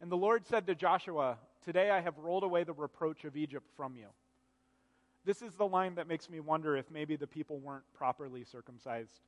And 0.00 0.10
the 0.10 0.16
Lord 0.16 0.46
said 0.46 0.66
to 0.66 0.74
Joshua, 0.74 1.38
Today 1.64 1.90
I 1.90 2.00
have 2.00 2.18
rolled 2.18 2.42
away 2.42 2.64
the 2.64 2.72
reproach 2.72 3.24
of 3.24 3.36
Egypt 3.36 3.66
from 3.76 3.96
you. 3.96 4.06
This 5.24 5.42
is 5.42 5.54
the 5.54 5.66
line 5.66 5.94
that 5.94 6.08
makes 6.08 6.28
me 6.28 6.40
wonder 6.40 6.76
if 6.76 6.90
maybe 6.90 7.14
the 7.14 7.26
people 7.26 7.58
weren't 7.60 7.84
properly 7.94 8.42
circumcised 8.42 9.20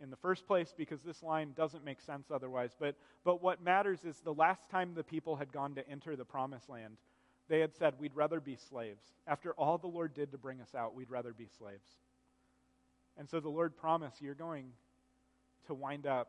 in 0.00 0.10
the 0.10 0.16
first 0.16 0.46
place 0.46 0.72
because 0.76 1.00
this 1.02 1.22
line 1.22 1.52
doesn't 1.56 1.84
make 1.84 2.00
sense 2.00 2.30
otherwise. 2.30 2.70
But, 2.78 2.94
but 3.24 3.42
what 3.42 3.62
matters 3.62 4.04
is 4.04 4.20
the 4.20 4.34
last 4.34 4.70
time 4.70 4.94
the 4.94 5.02
people 5.02 5.36
had 5.36 5.52
gone 5.52 5.74
to 5.74 5.88
enter 5.88 6.16
the 6.16 6.24
promised 6.24 6.68
land, 6.68 6.96
they 7.48 7.60
had 7.60 7.74
said, 7.74 7.94
We'd 7.98 8.14
rather 8.14 8.40
be 8.40 8.56
slaves. 8.56 9.02
After 9.26 9.52
all 9.52 9.78
the 9.78 9.86
Lord 9.86 10.14
did 10.14 10.32
to 10.32 10.38
bring 10.38 10.60
us 10.60 10.74
out, 10.74 10.94
we'd 10.94 11.10
rather 11.10 11.32
be 11.32 11.48
slaves. 11.58 11.88
And 13.16 13.28
so 13.28 13.40
the 13.40 13.48
Lord 13.48 13.76
promised, 13.76 14.22
You're 14.22 14.34
going 14.34 14.66
to 15.66 15.74
wind 15.74 16.06
up 16.06 16.28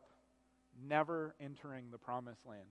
never 0.88 1.34
entering 1.40 1.84
the 1.90 1.98
promised 1.98 2.46
land. 2.46 2.68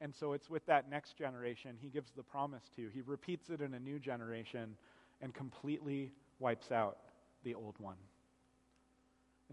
And 0.00 0.14
so 0.14 0.32
it's 0.32 0.50
with 0.50 0.66
that 0.66 0.90
next 0.90 1.16
generation 1.16 1.76
he 1.80 1.88
gives 1.88 2.10
the 2.12 2.24
promise 2.24 2.64
to. 2.76 2.88
He 2.92 3.02
repeats 3.02 3.50
it 3.50 3.60
in 3.60 3.74
a 3.74 3.78
new 3.78 3.98
generation 3.98 4.76
and 5.20 5.32
completely 5.32 6.10
wipes 6.40 6.72
out 6.72 6.98
the 7.44 7.54
old 7.54 7.76
one. 7.78 7.96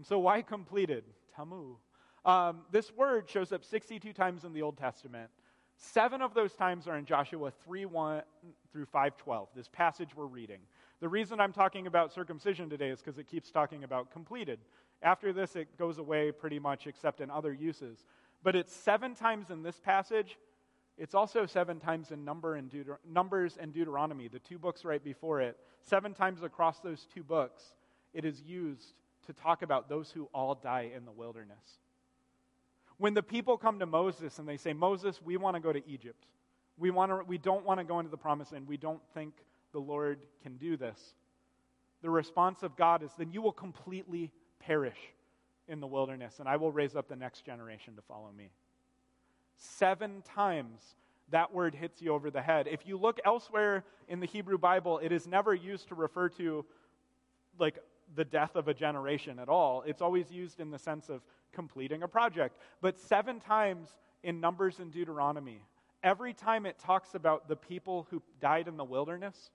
And 0.00 0.06
so, 0.06 0.18
why 0.18 0.40
completed? 0.40 1.04
Tamu. 1.36 1.76
Um, 2.24 2.62
this 2.70 2.90
word 2.90 3.28
shows 3.28 3.52
up 3.52 3.62
62 3.62 4.14
times 4.14 4.44
in 4.44 4.54
the 4.54 4.62
Old 4.62 4.78
Testament. 4.78 5.28
Seven 5.76 6.22
of 6.22 6.32
those 6.32 6.54
times 6.54 6.88
are 6.88 6.96
in 6.96 7.04
Joshua 7.04 7.52
3 7.66 7.84
1 7.84 8.22
through 8.72 8.86
512, 8.86 9.48
this 9.54 9.68
passage 9.68 10.16
we're 10.16 10.24
reading. 10.24 10.60
The 11.00 11.08
reason 11.10 11.38
I'm 11.38 11.52
talking 11.52 11.86
about 11.86 12.14
circumcision 12.14 12.70
today 12.70 12.88
is 12.88 13.00
because 13.00 13.18
it 13.18 13.28
keeps 13.28 13.50
talking 13.50 13.84
about 13.84 14.10
completed. 14.10 14.60
After 15.02 15.34
this, 15.34 15.54
it 15.54 15.76
goes 15.76 15.98
away 15.98 16.32
pretty 16.32 16.58
much, 16.58 16.86
except 16.86 17.20
in 17.20 17.30
other 17.30 17.52
uses. 17.52 18.06
But 18.42 18.56
it's 18.56 18.74
seven 18.74 19.14
times 19.14 19.50
in 19.50 19.62
this 19.62 19.78
passage. 19.80 20.38
It's 20.96 21.14
also 21.14 21.44
seven 21.44 21.78
times 21.78 22.10
in 22.10 22.24
Number 22.24 22.54
and 22.54 22.70
Deuter- 22.70 22.96
Numbers 23.06 23.58
and 23.60 23.70
Deuteronomy, 23.70 24.28
the 24.28 24.38
two 24.38 24.58
books 24.58 24.82
right 24.82 25.04
before 25.04 25.42
it. 25.42 25.58
Seven 25.82 26.14
times 26.14 26.42
across 26.42 26.80
those 26.80 27.06
two 27.14 27.22
books, 27.22 27.74
it 28.14 28.24
is 28.24 28.40
used 28.40 28.94
to 29.32 29.42
talk 29.42 29.62
about 29.62 29.88
those 29.88 30.10
who 30.10 30.28
all 30.34 30.54
die 30.54 30.90
in 30.94 31.04
the 31.04 31.12
wilderness. 31.12 31.78
When 32.98 33.14
the 33.14 33.22
people 33.22 33.56
come 33.56 33.78
to 33.78 33.86
Moses 33.86 34.38
and 34.38 34.48
they 34.48 34.56
say, 34.56 34.72
Moses, 34.72 35.20
we 35.22 35.36
want 35.36 35.56
to 35.56 35.60
go 35.60 35.72
to 35.72 35.88
Egypt. 35.88 36.26
We, 36.76 36.90
want 36.90 37.10
to, 37.10 37.24
we 37.26 37.38
don't 37.38 37.64
want 37.64 37.78
to 37.78 37.84
go 37.84 37.98
into 37.98 38.10
the 38.10 38.16
promised 38.16 38.52
land. 38.52 38.66
We 38.66 38.76
don't 38.76 39.00
think 39.14 39.34
the 39.72 39.78
Lord 39.78 40.18
can 40.42 40.56
do 40.56 40.76
this. 40.76 40.98
The 42.02 42.10
response 42.10 42.62
of 42.62 42.76
God 42.76 43.02
is, 43.02 43.10
then 43.16 43.30
you 43.30 43.40
will 43.40 43.52
completely 43.52 44.32
perish 44.58 44.98
in 45.68 45.80
the 45.80 45.86
wilderness, 45.86 46.40
and 46.40 46.48
I 46.48 46.56
will 46.56 46.72
raise 46.72 46.96
up 46.96 47.08
the 47.08 47.16
next 47.16 47.44
generation 47.44 47.94
to 47.96 48.02
follow 48.02 48.30
me. 48.36 48.50
Seven 49.56 50.22
times 50.22 50.80
that 51.30 51.54
word 51.54 51.74
hits 51.74 52.02
you 52.02 52.12
over 52.12 52.30
the 52.30 52.42
head. 52.42 52.66
If 52.66 52.86
you 52.86 52.98
look 52.98 53.20
elsewhere 53.24 53.84
in 54.08 54.18
the 54.18 54.26
Hebrew 54.26 54.58
Bible, 54.58 54.98
it 54.98 55.12
is 55.12 55.26
never 55.26 55.54
used 55.54 55.88
to 55.88 55.94
refer 55.94 56.28
to 56.30 56.64
like 57.58 57.78
the 58.14 58.24
death 58.24 58.56
of 58.56 58.68
a 58.68 58.74
generation 58.74 59.38
at 59.38 59.48
all. 59.48 59.82
It's 59.86 60.02
always 60.02 60.30
used 60.30 60.60
in 60.60 60.70
the 60.70 60.78
sense 60.78 61.08
of 61.08 61.22
completing 61.52 62.02
a 62.02 62.08
project. 62.08 62.56
But 62.80 62.98
seven 62.98 63.40
times 63.40 63.88
in 64.22 64.40
Numbers 64.40 64.78
and 64.78 64.92
Deuteronomy, 64.92 65.62
every 66.02 66.32
time 66.32 66.66
it 66.66 66.78
talks 66.78 67.14
about 67.14 67.48
the 67.48 67.56
people 67.56 68.06
who 68.10 68.22
died 68.40 68.68
in 68.68 68.76
the 68.76 68.84
wilderness, 68.84 69.50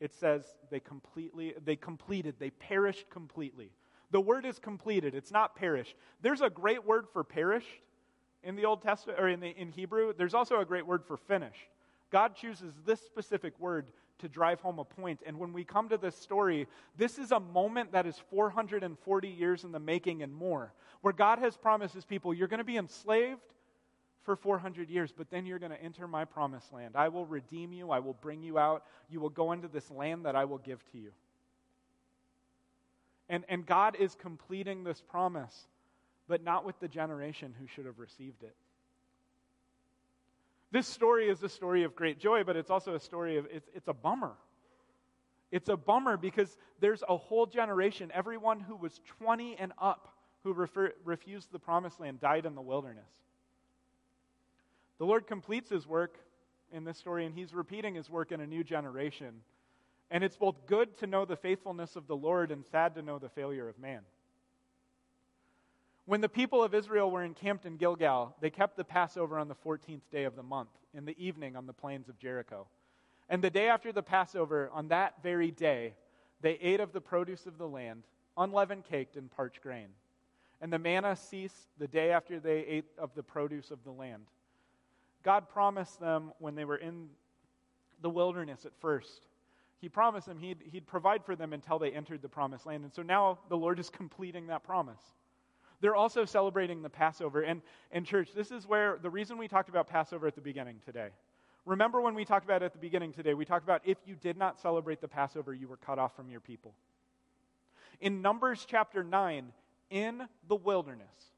it 0.00 0.14
says 0.14 0.44
they 0.70 0.80
completely 0.80 1.54
they 1.64 1.76
completed, 1.76 2.34
they 2.38 2.50
perished 2.50 3.08
completely. 3.10 3.70
The 4.10 4.20
word 4.20 4.44
is 4.44 4.58
completed, 4.58 5.14
it's 5.14 5.32
not 5.32 5.56
perished. 5.56 5.94
There's 6.22 6.40
a 6.40 6.50
great 6.50 6.84
word 6.84 7.06
for 7.12 7.24
perished 7.24 7.66
in 8.42 8.56
the 8.56 8.64
Old 8.64 8.82
Testament 8.82 9.18
or 9.18 9.28
in 9.28 9.40
the 9.40 9.48
in 9.48 9.70
Hebrew. 9.70 10.12
There's 10.16 10.34
also 10.34 10.60
a 10.60 10.64
great 10.64 10.86
word 10.86 11.04
for 11.04 11.16
finished. 11.16 11.68
God 12.10 12.36
chooses 12.36 12.74
this 12.86 13.00
specific 13.00 13.58
word 13.58 13.86
to 14.24 14.28
drive 14.28 14.60
home 14.60 14.78
a 14.78 14.84
point. 14.84 15.20
And 15.24 15.38
when 15.38 15.52
we 15.52 15.64
come 15.64 15.88
to 15.90 15.96
this 15.96 16.16
story, 16.16 16.66
this 16.96 17.18
is 17.18 17.30
a 17.30 17.38
moment 17.38 17.92
that 17.92 18.06
is 18.06 18.16
440 18.30 19.28
years 19.28 19.64
in 19.64 19.70
the 19.70 19.78
making 19.78 20.22
and 20.22 20.34
more, 20.34 20.72
where 21.02 21.12
God 21.12 21.38
has 21.38 21.56
promised 21.56 21.94
his 21.94 22.04
people, 22.04 22.34
you're 22.34 22.48
going 22.48 22.58
to 22.58 22.64
be 22.64 22.76
enslaved 22.76 23.40
for 24.22 24.34
400 24.34 24.88
years, 24.88 25.12
but 25.16 25.30
then 25.30 25.46
you're 25.46 25.58
going 25.58 25.72
to 25.72 25.82
enter 25.82 26.08
my 26.08 26.24
promised 26.24 26.72
land. 26.72 26.94
I 26.96 27.08
will 27.08 27.26
redeem 27.26 27.72
you, 27.72 27.90
I 27.90 28.00
will 28.00 28.14
bring 28.14 28.42
you 28.42 28.58
out, 28.58 28.84
you 29.10 29.20
will 29.20 29.28
go 29.28 29.52
into 29.52 29.68
this 29.68 29.90
land 29.90 30.24
that 30.24 30.34
I 30.34 30.46
will 30.46 30.58
give 30.58 30.82
to 30.92 30.98
you. 30.98 31.12
And, 33.28 33.44
and 33.48 33.64
God 33.64 33.96
is 33.98 34.14
completing 34.14 34.84
this 34.84 35.00
promise, 35.00 35.68
but 36.26 36.42
not 36.42 36.64
with 36.64 36.78
the 36.80 36.88
generation 36.88 37.54
who 37.58 37.66
should 37.66 37.86
have 37.86 37.98
received 37.98 38.42
it. 38.42 38.54
This 40.70 40.86
story 40.86 41.28
is 41.28 41.42
a 41.42 41.48
story 41.48 41.84
of 41.84 41.94
great 41.94 42.18
joy, 42.18 42.44
but 42.44 42.56
it's 42.56 42.70
also 42.70 42.94
a 42.94 43.00
story 43.00 43.36
of, 43.36 43.46
it's, 43.50 43.68
it's 43.74 43.88
a 43.88 43.92
bummer. 43.92 44.32
It's 45.52 45.68
a 45.68 45.76
bummer 45.76 46.16
because 46.16 46.56
there's 46.80 47.02
a 47.08 47.16
whole 47.16 47.46
generation, 47.46 48.10
everyone 48.12 48.60
who 48.60 48.74
was 48.74 49.00
20 49.20 49.56
and 49.56 49.72
up 49.80 50.08
who 50.42 50.52
refer, 50.52 50.92
refused 51.04 51.52
the 51.52 51.58
promised 51.58 52.00
land 52.00 52.20
died 52.20 52.46
in 52.46 52.54
the 52.54 52.60
wilderness. 52.60 53.08
The 54.98 55.06
Lord 55.06 55.26
completes 55.26 55.70
his 55.70 55.86
work 55.86 56.18
in 56.72 56.84
this 56.84 56.98
story, 56.98 57.24
and 57.24 57.34
he's 57.34 57.54
repeating 57.54 57.94
his 57.94 58.10
work 58.10 58.32
in 58.32 58.40
a 58.40 58.46
new 58.46 58.62
generation. 58.62 59.40
And 60.10 60.22
it's 60.22 60.36
both 60.36 60.66
good 60.66 60.96
to 60.98 61.06
know 61.06 61.24
the 61.24 61.36
faithfulness 61.36 61.96
of 61.96 62.06
the 62.06 62.16
Lord 62.16 62.50
and 62.50 62.64
sad 62.66 62.94
to 62.96 63.02
know 63.02 63.18
the 63.18 63.28
failure 63.28 63.68
of 63.68 63.78
man. 63.78 64.02
When 66.06 66.20
the 66.20 66.28
people 66.28 66.62
of 66.62 66.74
Israel 66.74 67.10
were 67.10 67.24
encamped 67.24 67.64
in 67.64 67.76
Gilgal, 67.76 68.36
they 68.40 68.50
kept 68.50 68.76
the 68.76 68.84
Passover 68.84 69.38
on 69.38 69.48
the 69.48 69.54
14th 69.54 70.02
day 70.12 70.24
of 70.24 70.36
the 70.36 70.42
month, 70.42 70.68
in 70.92 71.06
the 71.06 71.16
evening 71.18 71.56
on 71.56 71.66
the 71.66 71.72
plains 71.72 72.08
of 72.08 72.18
Jericho. 72.18 72.66
And 73.30 73.42
the 73.42 73.50
day 73.50 73.68
after 73.68 73.90
the 73.90 74.02
Passover, 74.02 74.70
on 74.72 74.88
that 74.88 75.22
very 75.22 75.50
day, 75.50 75.94
they 76.42 76.58
ate 76.60 76.80
of 76.80 76.92
the 76.92 77.00
produce 77.00 77.46
of 77.46 77.56
the 77.56 77.66
land, 77.66 78.02
unleavened 78.36 78.84
caked 78.84 79.16
and 79.16 79.30
parched 79.30 79.62
grain. 79.62 79.88
And 80.60 80.70
the 80.70 80.78
manna 80.78 81.16
ceased 81.16 81.68
the 81.78 81.88
day 81.88 82.10
after 82.10 82.38
they 82.38 82.58
ate 82.60 82.84
of 82.98 83.14
the 83.14 83.22
produce 83.22 83.70
of 83.70 83.82
the 83.84 83.90
land. 83.90 84.26
God 85.22 85.48
promised 85.48 86.00
them 86.00 86.32
when 86.38 86.54
they 86.54 86.66
were 86.66 86.76
in 86.76 87.08
the 88.02 88.10
wilderness 88.10 88.66
at 88.66 88.72
first. 88.78 89.26
He 89.80 89.88
promised 89.88 90.26
them 90.26 90.38
he'd, 90.38 90.58
he'd 90.70 90.86
provide 90.86 91.24
for 91.24 91.34
them 91.34 91.54
until 91.54 91.78
they 91.78 91.92
entered 91.92 92.20
the 92.20 92.28
promised 92.28 92.66
land. 92.66 92.84
And 92.84 92.92
so 92.92 93.02
now 93.02 93.38
the 93.48 93.56
Lord 93.56 93.78
is 93.78 93.88
completing 93.90 94.48
that 94.48 94.64
promise. 94.64 95.00
They're 95.84 95.94
also 95.94 96.24
celebrating 96.24 96.80
the 96.80 96.88
Passover. 96.88 97.42
And, 97.42 97.60
and, 97.92 98.06
church, 98.06 98.30
this 98.34 98.50
is 98.50 98.66
where 98.66 98.98
the 99.02 99.10
reason 99.10 99.36
we 99.36 99.48
talked 99.48 99.68
about 99.68 99.86
Passover 99.86 100.26
at 100.26 100.34
the 100.34 100.40
beginning 100.40 100.76
today. 100.82 101.08
Remember 101.66 102.00
when 102.00 102.14
we 102.14 102.24
talked 102.24 102.46
about 102.46 102.62
it 102.62 102.64
at 102.64 102.72
the 102.72 102.78
beginning 102.78 103.12
today? 103.12 103.34
We 103.34 103.44
talked 103.44 103.64
about 103.64 103.82
if 103.84 103.98
you 104.06 104.14
did 104.14 104.38
not 104.38 104.58
celebrate 104.58 105.02
the 105.02 105.08
Passover, 105.08 105.52
you 105.52 105.68
were 105.68 105.76
cut 105.76 105.98
off 105.98 106.16
from 106.16 106.30
your 106.30 106.40
people. 106.40 106.72
In 108.00 108.22
Numbers 108.22 108.64
chapter 108.66 109.04
9, 109.04 109.52
in 109.90 110.22
the 110.48 110.56
wilderness, 110.56 111.34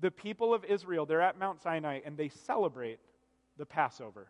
the 0.00 0.10
people 0.10 0.52
of 0.52 0.64
Israel, 0.64 1.06
they're 1.06 1.22
at 1.22 1.38
Mount 1.38 1.62
Sinai 1.62 2.00
and 2.04 2.16
they 2.16 2.28
celebrate 2.28 2.98
the 3.56 3.66
Passover. 3.66 4.26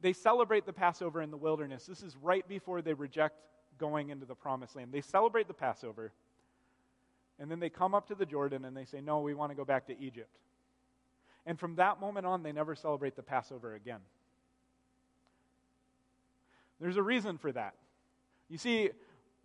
They 0.00 0.12
celebrate 0.12 0.66
the 0.66 0.72
Passover 0.72 1.22
in 1.22 1.30
the 1.30 1.36
wilderness. 1.36 1.86
This 1.86 2.02
is 2.02 2.16
right 2.16 2.48
before 2.48 2.82
they 2.82 2.94
reject 2.94 3.36
going 3.78 4.08
into 4.08 4.26
the 4.26 4.34
promised 4.34 4.74
land. 4.74 4.90
They 4.90 5.02
celebrate 5.02 5.46
the 5.46 5.54
Passover. 5.54 6.10
And 7.38 7.50
then 7.50 7.60
they 7.60 7.70
come 7.70 7.94
up 7.94 8.08
to 8.08 8.14
the 8.14 8.26
Jordan 8.26 8.64
and 8.64 8.76
they 8.76 8.84
say, 8.84 9.00
No, 9.00 9.20
we 9.20 9.34
want 9.34 9.50
to 9.50 9.56
go 9.56 9.64
back 9.64 9.86
to 9.86 10.00
Egypt. 10.00 10.30
And 11.46 11.58
from 11.58 11.76
that 11.76 12.00
moment 12.00 12.26
on, 12.26 12.42
they 12.42 12.52
never 12.52 12.74
celebrate 12.74 13.16
the 13.16 13.22
Passover 13.22 13.74
again. 13.74 14.00
There's 16.80 16.96
a 16.96 17.02
reason 17.02 17.38
for 17.38 17.50
that. 17.52 17.74
You 18.48 18.58
see, 18.58 18.90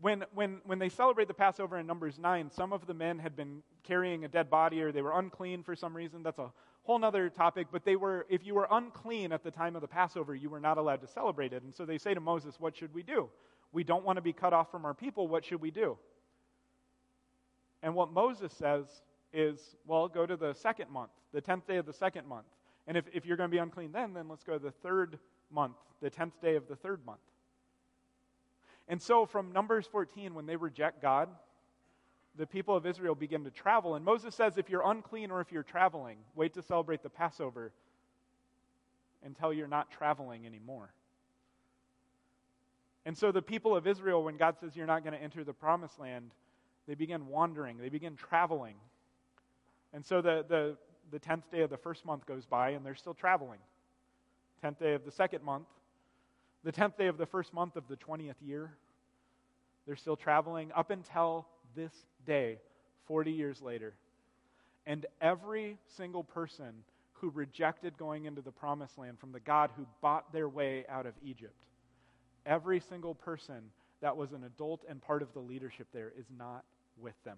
when, 0.01 0.25
when, 0.33 0.59
when 0.65 0.79
they 0.79 0.89
celebrate 0.89 1.27
the 1.27 1.33
Passover 1.33 1.77
in 1.77 1.87
Numbers 1.87 2.19
9, 2.19 2.51
some 2.51 2.73
of 2.73 2.85
the 2.85 2.93
men 2.93 3.19
had 3.19 3.35
been 3.35 3.63
carrying 3.83 4.25
a 4.25 4.27
dead 4.27 4.49
body 4.49 4.81
or 4.81 4.91
they 4.91 5.01
were 5.01 5.17
unclean 5.17 5.63
for 5.63 5.75
some 5.75 5.95
reason. 5.95 6.23
That's 6.23 6.39
a 6.39 6.51
whole 6.83 7.03
other 7.03 7.29
topic. 7.29 7.67
But 7.71 7.85
they 7.85 7.95
were, 7.95 8.25
if 8.29 8.45
you 8.45 8.53
were 8.53 8.67
unclean 8.69 9.31
at 9.31 9.43
the 9.43 9.51
time 9.51 9.75
of 9.75 9.81
the 9.81 9.87
Passover, 9.87 10.35
you 10.35 10.49
were 10.49 10.59
not 10.59 10.77
allowed 10.77 11.01
to 11.01 11.07
celebrate 11.07 11.53
it. 11.53 11.63
And 11.63 11.73
so 11.73 11.85
they 11.85 11.97
say 11.97 12.13
to 12.13 12.19
Moses, 12.19 12.59
What 12.59 12.75
should 12.75 12.93
we 12.93 13.03
do? 13.03 13.29
We 13.71 13.83
don't 13.83 14.03
want 14.03 14.17
to 14.17 14.21
be 14.21 14.33
cut 14.33 14.53
off 14.53 14.69
from 14.69 14.85
our 14.85 14.93
people. 14.93 15.27
What 15.27 15.45
should 15.45 15.61
we 15.61 15.71
do? 15.71 15.97
And 17.83 17.93
what 17.93 18.11
Moses 18.11 18.53
says 18.53 18.85
is, 19.33 19.75
well, 19.85 20.07
go 20.07 20.25
to 20.25 20.37
the 20.37 20.53
second 20.53 20.89
month, 20.89 21.11
the 21.33 21.41
10th 21.41 21.67
day 21.67 21.77
of 21.77 21.85
the 21.85 21.93
second 21.93 22.25
month. 22.25 22.47
And 22.87 22.97
if, 22.97 23.05
if 23.13 23.25
you're 23.25 23.37
going 23.37 23.49
to 23.49 23.53
be 23.53 23.59
unclean 23.59 23.91
then, 23.91 24.13
then 24.13 24.27
let's 24.29 24.43
go 24.43 24.53
to 24.53 24.63
the 24.63 24.71
third 24.71 25.19
month, 25.51 25.75
the 26.01 26.09
10th 26.09 26.31
day 26.41 26.55
of 26.55 26.67
the 26.67 26.75
third 26.75 27.05
month. 27.05 27.19
And 28.87 29.01
so 29.01 29.25
from 29.25 29.51
Numbers 29.51 29.85
14, 29.85 30.33
when 30.33 30.45
they 30.45 30.55
reject 30.55 31.01
God, 31.01 31.29
the 32.37 32.47
people 32.47 32.75
of 32.75 32.85
Israel 32.85 33.15
begin 33.15 33.43
to 33.43 33.51
travel. 33.51 33.95
And 33.95 34.03
Moses 34.03 34.33
says, 34.33 34.57
if 34.57 34.69
you're 34.69 34.89
unclean 34.89 35.29
or 35.29 35.41
if 35.41 35.51
you're 35.51 35.63
traveling, 35.63 36.17
wait 36.35 36.53
to 36.55 36.61
celebrate 36.61 37.03
the 37.03 37.09
Passover 37.09 37.71
until 39.23 39.53
you're 39.53 39.67
not 39.67 39.91
traveling 39.91 40.45
anymore. 40.45 40.93
And 43.05 43.17
so 43.17 43.31
the 43.31 43.41
people 43.41 43.75
of 43.75 43.87
Israel, 43.87 44.23
when 44.23 44.37
God 44.37 44.57
says 44.59 44.75
you're 44.75 44.87
not 44.87 45.03
going 45.03 45.13
to 45.13 45.21
enter 45.21 45.43
the 45.43 45.53
promised 45.53 45.99
land, 45.99 46.31
they 46.87 46.95
begin 46.95 47.27
wandering, 47.27 47.77
they 47.77 47.89
begin 47.89 48.15
traveling. 48.15 48.75
And 49.93 50.05
so 50.05 50.21
the, 50.21 50.45
the, 50.47 50.75
the 51.11 51.19
10th 51.19 51.43
day 51.51 51.61
of 51.61 51.69
the 51.69 51.77
first 51.77 52.05
month 52.05 52.25
goes 52.25 52.45
by, 52.45 52.71
and 52.71 52.85
they're 52.85 52.95
still 52.95 53.13
traveling. 53.13 53.59
10th 54.63 54.79
day 54.79 54.93
of 54.93 55.05
the 55.05 55.11
second 55.11 55.43
month, 55.43 55.67
the 56.63 56.71
10th 56.71 56.97
day 56.97 57.07
of 57.07 57.17
the 57.17 57.25
first 57.25 57.53
month 57.53 57.75
of 57.75 57.87
the 57.87 57.97
20th 57.97 58.35
year, 58.41 58.71
they're 59.85 59.95
still 59.95 60.15
traveling 60.15 60.71
up 60.75 60.89
until 60.89 61.45
this 61.75 61.91
day, 62.25 62.59
40 63.07 63.31
years 63.31 63.61
later. 63.61 63.93
And 64.85 65.05
every 65.21 65.77
single 65.97 66.23
person 66.23 66.73
who 67.13 67.29
rejected 67.29 67.97
going 67.97 68.25
into 68.25 68.41
the 68.41 68.51
promised 68.51 68.97
land 68.97 69.19
from 69.19 69.31
the 69.31 69.39
God 69.39 69.71
who 69.75 69.85
bought 70.01 70.31
their 70.31 70.47
way 70.47 70.85
out 70.89 71.05
of 71.05 71.13
Egypt, 71.23 71.55
every 72.45 72.79
single 72.79 73.15
person 73.15 73.63
that 74.01 74.15
was 74.15 74.33
an 74.33 74.43
adult 74.43 74.83
and 74.89 75.01
part 75.01 75.21
of 75.21 75.33
the 75.33 75.39
leadership 75.39 75.87
there 75.93 76.11
is 76.17 76.25
not 76.37 76.63
with 76.97 77.21
them. 77.23 77.37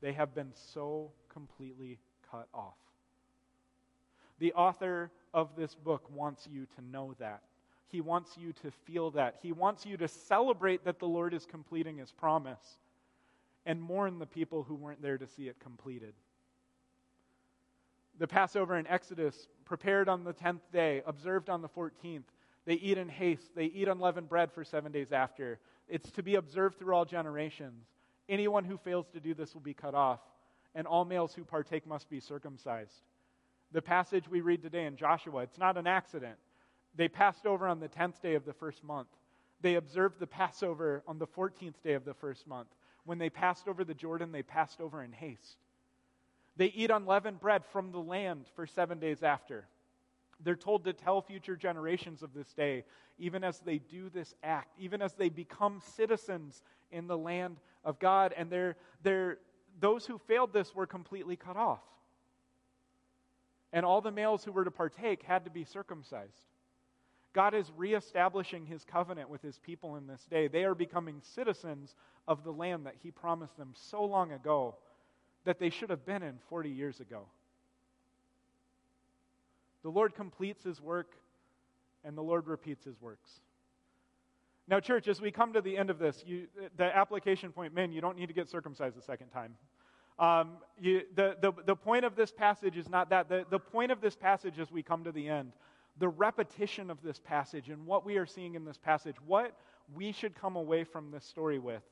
They 0.00 0.12
have 0.12 0.34
been 0.34 0.52
so 0.54 1.10
completely 1.32 1.98
cut 2.30 2.48
off. 2.54 2.74
The 4.38 4.52
author 4.54 5.10
of 5.34 5.54
this 5.56 5.74
book 5.74 6.10
wants 6.10 6.48
you 6.50 6.66
to 6.76 6.84
know 6.90 7.14
that. 7.18 7.42
He 7.88 8.00
wants 8.00 8.36
you 8.38 8.52
to 8.62 8.70
feel 8.70 9.10
that. 9.12 9.36
He 9.42 9.52
wants 9.52 9.84
you 9.84 9.96
to 9.98 10.08
celebrate 10.08 10.84
that 10.84 10.98
the 10.98 11.08
Lord 11.08 11.34
is 11.34 11.44
completing 11.44 11.98
his 11.98 12.12
promise 12.12 12.78
and 13.66 13.82
mourn 13.82 14.18
the 14.18 14.26
people 14.26 14.62
who 14.62 14.74
weren't 14.74 15.02
there 15.02 15.18
to 15.18 15.26
see 15.26 15.48
it 15.48 15.58
completed. 15.60 16.14
The 18.18 18.28
Passover 18.28 18.76
in 18.78 18.86
Exodus 18.86 19.48
prepared 19.64 20.08
on 20.08 20.24
the 20.24 20.32
10th 20.32 20.60
day, 20.72 21.02
observed 21.06 21.50
on 21.50 21.62
the 21.62 21.68
14th. 21.68 22.24
They 22.64 22.74
eat 22.74 22.98
in 22.98 23.08
haste. 23.08 23.54
They 23.54 23.66
eat 23.66 23.88
unleavened 23.88 24.28
bread 24.28 24.52
for 24.52 24.64
seven 24.64 24.92
days 24.92 25.12
after. 25.12 25.58
It's 25.88 26.10
to 26.12 26.22
be 26.22 26.36
observed 26.36 26.78
through 26.78 26.94
all 26.94 27.04
generations. 27.04 27.84
Anyone 28.30 28.64
who 28.64 28.78
fails 28.78 29.08
to 29.08 29.20
do 29.20 29.34
this 29.34 29.52
will 29.54 29.60
be 29.60 29.74
cut 29.74 29.94
off, 29.94 30.20
and 30.76 30.86
all 30.86 31.04
males 31.04 31.34
who 31.34 31.42
partake 31.42 31.84
must 31.84 32.08
be 32.08 32.20
circumcised. 32.20 33.02
The 33.72 33.82
passage 33.82 34.28
we 34.28 34.40
read 34.40 34.62
today 34.62 34.86
in 34.86 34.96
Joshua, 34.96 35.42
it's 35.42 35.58
not 35.58 35.76
an 35.76 35.88
accident. 35.88 36.36
They 36.94 37.08
passed 37.08 37.44
over 37.44 37.66
on 37.66 37.80
the 37.80 37.88
10th 37.88 38.22
day 38.22 38.36
of 38.36 38.44
the 38.44 38.52
first 38.52 38.84
month. 38.84 39.08
They 39.62 39.74
observed 39.74 40.20
the 40.20 40.28
Passover 40.28 41.02
on 41.08 41.18
the 41.18 41.26
14th 41.26 41.82
day 41.82 41.94
of 41.94 42.04
the 42.04 42.14
first 42.14 42.46
month. 42.46 42.68
When 43.04 43.18
they 43.18 43.30
passed 43.30 43.66
over 43.66 43.82
the 43.82 43.94
Jordan, 43.94 44.30
they 44.30 44.44
passed 44.44 44.80
over 44.80 45.02
in 45.02 45.10
haste. 45.10 45.58
They 46.56 46.66
eat 46.66 46.90
unleavened 46.90 47.40
bread 47.40 47.64
from 47.72 47.90
the 47.90 47.98
land 47.98 48.46
for 48.54 48.64
seven 48.64 49.00
days 49.00 49.24
after. 49.24 49.66
They're 50.42 50.54
told 50.54 50.84
to 50.84 50.92
tell 50.92 51.20
future 51.20 51.56
generations 51.56 52.22
of 52.22 52.32
this 52.32 52.52
day, 52.52 52.84
even 53.18 53.42
as 53.42 53.58
they 53.58 53.78
do 53.78 54.08
this 54.08 54.34
act, 54.44 54.68
even 54.78 55.02
as 55.02 55.14
they 55.14 55.28
become 55.28 55.82
citizens 55.96 56.62
in 56.92 57.06
the 57.06 57.18
land 57.18 57.56
of 57.84 57.98
God. 57.98 58.34
And 58.36 58.50
they're, 58.50 58.76
they're, 59.02 59.38
those 59.80 60.06
who 60.06 60.18
failed 60.18 60.52
this 60.52 60.74
were 60.74 60.86
completely 60.86 61.36
cut 61.36 61.56
off. 61.56 61.82
And 63.72 63.86
all 63.86 64.00
the 64.00 64.10
males 64.10 64.44
who 64.44 64.52
were 64.52 64.64
to 64.64 64.70
partake 64.70 65.22
had 65.22 65.44
to 65.44 65.50
be 65.50 65.64
circumcised. 65.64 66.46
God 67.32 67.54
is 67.54 67.70
reestablishing 67.76 68.66
his 68.66 68.84
covenant 68.84 69.30
with 69.30 69.42
his 69.42 69.58
people 69.58 69.96
in 69.96 70.06
this 70.06 70.26
day. 70.28 70.48
They 70.48 70.64
are 70.64 70.74
becoming 70.74 71.20
citizens 71.22 71.94
of 72.26 72.42
the 72.42 72.50
land 72.50 72.86
that 72.86 72.96
he 73.02 73.12
promised 73.12 73.56
them 73.56 73.72
so 73.74 74.04
long 74.04 74.32
ago 74.32 74.74
that 75.44 75.60
they 75.60 75.70
should 75.70 75.90
have 75.90 76.04
been 76.04 76.22
in 76.22 76.38
40 76.48 76.70
years 76.70 76.98
ago. 77.00 77.26
The 79.82 79.90
Lord 79.90 80.14
completes 80.14 80.64
his 80.64 80.80
work, 80.80 81.14
and 82.04 82.16
the 82.16 82.22
Lord 82.22 82.46
repeats 82.46 82.84
his 82.84 83.00
works. 83.00 83.40
Now, 84.70 84.78
church, 84.78 85.08
as 85.08 85.20
we 85.20 85.32
come 85.32 85.52
to 85.54 85.60
the 85.60 85.76
end 85.76 85.90
of 85.90 85.98
this, 85.98 86.22
you, 86.24 86.46
the 86.76 86.96
application 86.96 87.50
point, 87.50 87.74
men, 87.74 87.90
you 87.90 88.00
don't 88.00 88.16
need 88.16 88.28
to 88.28 88.32
get 88.32 88.48
circumcised 88.48 88.96
a 88.96 89.02
second 89.02 89.30
time. 89.30 89.56
Um, 90.16 90.58
you, 90.80 91.02
the, 91.16 91.36
the, 91.40 91.52
the 91.66 91.74
point 91.74 92.04
of 92.04 92.14
this 92.14 92.30
passage 92.30 92.76
is 92.76 92.88
not 92.88 93.10
that. 93.10 93.28
The, 93.28 93.44
the 93.50 93.58
point 93.58 93.90
of 93.90 94.00
this 94.00 94.14
passage 94.14 94.60
as 94.60 94.70
we 94.70 94.84
come 94.84 95.02
to 95.02 95.10
the 95.10 95.28
end, 95.28 95.54
the 95.98 96.08
repetition 96.08 96.88
of 96.88 97.02
this 97.02 97.18
passage 97.18 97.68
and 97.68 97.84
what 97.84 98.06
we 98.06 98.16
are 98.16 98.26
seeing 98.26 98.54
in 98.54 98.64
this 98.64 98.78
passage, 98.78 99.16
what 99.26 99.56
we 99.92 100.12
should 100.12 100.36
come 100.36 100.54
away 100.54 100.84
from 100.84 101.10
this 101.10 101.24
story 101.24 101.58
with, 101.58 101.82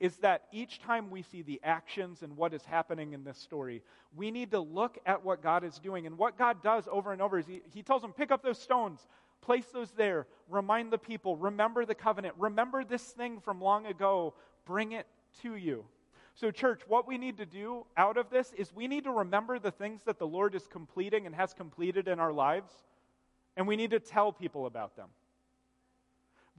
is 0.00 0.16
that 0.18 0.44
each 0.52 0.80
time 0.80 1.10
we 1.10 1.20
see 1.20 1.42
the 1.42 1.60
actions 1.62 2.22
and 2.22 2.34
what 2.34 2.54
is 2.54 2.64
happening 2.64 3.12
in 3.12 3.24
this 3.24 3.36
story, 3.36 3.82
we 4.16 4.30
need 4.30 4.50
to 4.52 4.60
look 4.60 4.96
at 5.04 5.22
what 5.22 5.42
God 5.42 5.64
is 5.64 5.78
doing. 5.78 6.06
And 6.06 6.16
what 6.16 6.38
God 6.38 6.62
does 6.62 6.88
over 6.90 7.12
and 7.12 7.20
over 7.20 7.38
is 7.38 7.46
He, 7.46 7.60
he 7.74 7.82
tells 7.82 8.00
them, 8.00 8.14
pick 8.14 8.30
up 8.30 8.42
those 8.42 8.58
stones, 8.58 9.06
place 9.46 9.66
those 9.72 9.92
there, 9.92 10.26
remind 10.50 10.92
the 10.92 10.98
people, 10.98 11.36
remember 11.36 11.86
the 11.86 11.94
covenant, 11.94 12.34
remember 12.36 12.84
this 12.84 13.02
thing 13.02 13.40
from 13.40 13.60
long 13.60 13.86
ago, 13.86 14.34
bring 14.66 14.92
it 14.92 15.06
to 15.42 15.54
you. 15.54 15.84
So, 16.34 16.50
church, 16.50 16.82
what 16.86 17.08
we 17.08 17.16
need 17.16 17.38
to 17.38 17.46
do 17.46 17.86
out 17.96 18.18
of 18.18 18.28
this 18.28 18.52
is 18.58 18.74
we 18.74 18.88
need 18.88 19.04
to 19.04 19.12
remember 19.12 19.58
the 19.58 19.70
things 19.70 20.02
that 20.04 20.18
the 20.18 20.26
Lord 20.26 20.54
is 20.54 20.66
completing 20.66 21.24
and 21.24 21.34
has 21.34 21.54
completed 21.54 22.08
in 22.08 22.20
our 22.20 22.32
lives, 22.32 22.72
and 23.56 23.66
we 23.66 23.76
need 23.76 23.92
to 23.92 24.00
tell 24.00 24.32
people 24.32 24.66
about 24.66 24.96
them. 24.96 25.08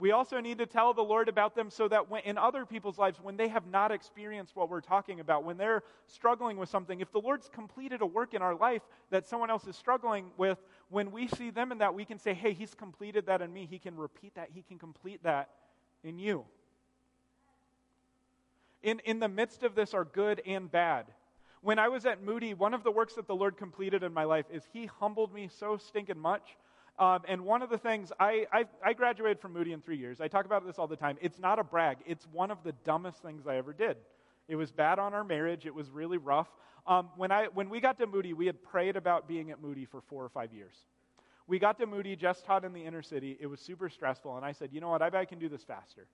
We 0.00 0.12
also 0.12 0.40
need 0.40 0.58
to 0.58 0.66
tell 0.66 0.94
the 0.94 1.02
Lord 1.02 1.28
about 1.28 1.56
them 1.56 1.70
so 1.70 1.88
that 1.88 2.08
when, 2.08 2.22
in 2.22 2.38
other 2.38 2.64
people's 2.64 2.98
lives, 2.98 3.18
when 3.20 3.36
they 3.36 3.48
have 3.48 3.66
not 3.66 3.90
experienced 3.90 4.54
what 4.54 4.70
we're 4.70 4.80
talking 4.80 5.18
about, 5.18 5.42
when 5.42 5.56
they're 5.56 5.82
struggling 6.06 6.56
with 6.56 6.68
something, 6.68 7.00
if 7.00 7.10
the 7.10 7.20
Lord's 7.20 7.48
completed 7.48 8.00
a 8.00 8.06
work 8.06 8.32
in 8.32 8.40
our 8.40 8.54
life 8.54 8.82
that 9.10 9.26
someone 9.26 9.50
else 9.50 9.66
is 9.66 9.76
struggling 9.76 10.30
with, 10.36 10.58
when 10.88 11.10
we 11.10 11.26
see 11.26 11.50
them 11.50 11.72
in 11.72 11.78
that, 11.78 11.94
we 11.94 12.04
can 12.04 12.18
say, 12.18 12.32
hey, 12.32 12.52
He's 12.52 12.74
completed 12.74 13.26
that 13.26 13.42
in 13.42 13.52
me. 13.52 13.66
He 13.68 13.80
can 13.80 13.96
repeat 13.96 14.36
that. 14.36 14.50
He 14.54 14.62
can 14.62 14.78
complete 14.78 15.24
that 15.24 15.50
in 16.04 16.20
you. 16.20 16.44
In, 18.84 19.00
in 19.00 19.18
the 19.18 19.28
midst 19.28 19.64
of 19.64 19.74
this 19.74 19.94
are 19.94 20.04
good 20.04 20.40
and 20.46 20.70
bad. 20.70 21.06
When 21.60 21.80
I 21.80 21.88
was 21.88 22.06
at 22.06 22.22
Moody, 22.22 22.54
one 22.54 22.72
of 22.72 22.84
the 22.84 22.92
works 22.92 23.14
that 23.14 23.26
the 23.26 23.34
Lord 23.34 23.56
completed 23.56 24.04
in 24.04 24.14
my 24.14 24.22
life 24.22 24.46
is 24.52 24.62
He 24.72 24.86
humbled 24.86 25.34
me 25.34 25.48
so 25.58 25.76
stinking 25.76 26.20
much 26.20 26.56
um, 26.98 27.22
and 27.28 27.44
one 27.44 27.62
of 27.62 27.70
the 27.70 27.78
things, 27.78 28.12
I, 28.18 28.46
I, 28.52 28.64
I, 28.84 28.92
graduated 28.92 29.40
from 29.40 29.52
Moody 29.52 29.72
in 29.72 29.80
three 29.80 29.96
years. 29.96 30.20
I 30.20 30.26
talk 30.26 30.46
about 30.46 30.66
this 30.66 30.78
all 30.78 30.88
the 30.88 30.96
time. 30.96 31.16
It's 31.20 31.38
not 31.38 31.58
a 31.58 31.64
brag, 31.64 31.98
it's 32.06 32.26
one 32.32 32.50
of 32.50 32.62
the 32.64 32.72
dumbest 32.84 33.22
things 33.22 33.46
I 33.46 33.56
ever 33.56 33.72
did. 33.72 33.96
It 34.48 34.56
was 34.56 34.72
bad 34.72 34.98
on 34.98 35.14
our 35.14 35.24
marriage, 35.24 35.66
it 35.66 35.74
was 35.74 35.90
really 35.90 36.18
rough. 36.18 36.48
Um, 36.86 37.10
when, 37.16 37.30
I, 37.30 37.46
when 37.46 37.68
we 37.68 37.80
got 37.80 37.98
to 37.98 38.06
Moody, 38.06 38.32
we 38.32 38.46
had 38.46 38.62
prayed 38.62 38.96
about 38.96 39.28
being 39.28 39.50
at 39.50 39.60
Moody 39.62 39.84
for 39.84 40.00
four 40.00 40.24
or 40.24 40.28
five 40.28 40.52
years. 40.52 40.74
We 41.46 41.58
got 41.58 41.78
to 41.78 41.86
Moody, 41.86 42.16
just 42.16 42.44
taught 42.44 42.64
in 42.64 42.72
the 42.72 42.84
inner 42.84 43.02
city. 43.02 43.36
It 43.40 43.46
was 43.46 43.60
super 43.60 43.88
stressful, 43.88 44.36
and 44.36 44.44
I 44.44 44.52
said, 44.52 44.70
you 44.72 44.80
know 44.80 44.88
what, 44.88 45.02
I 45.02 45.10
bet 45.10 45.20
I 45.20 45.24
can 45.24 45.38
do 45.38 45.48
this 45.48 45.62
faster. 45.62 46.06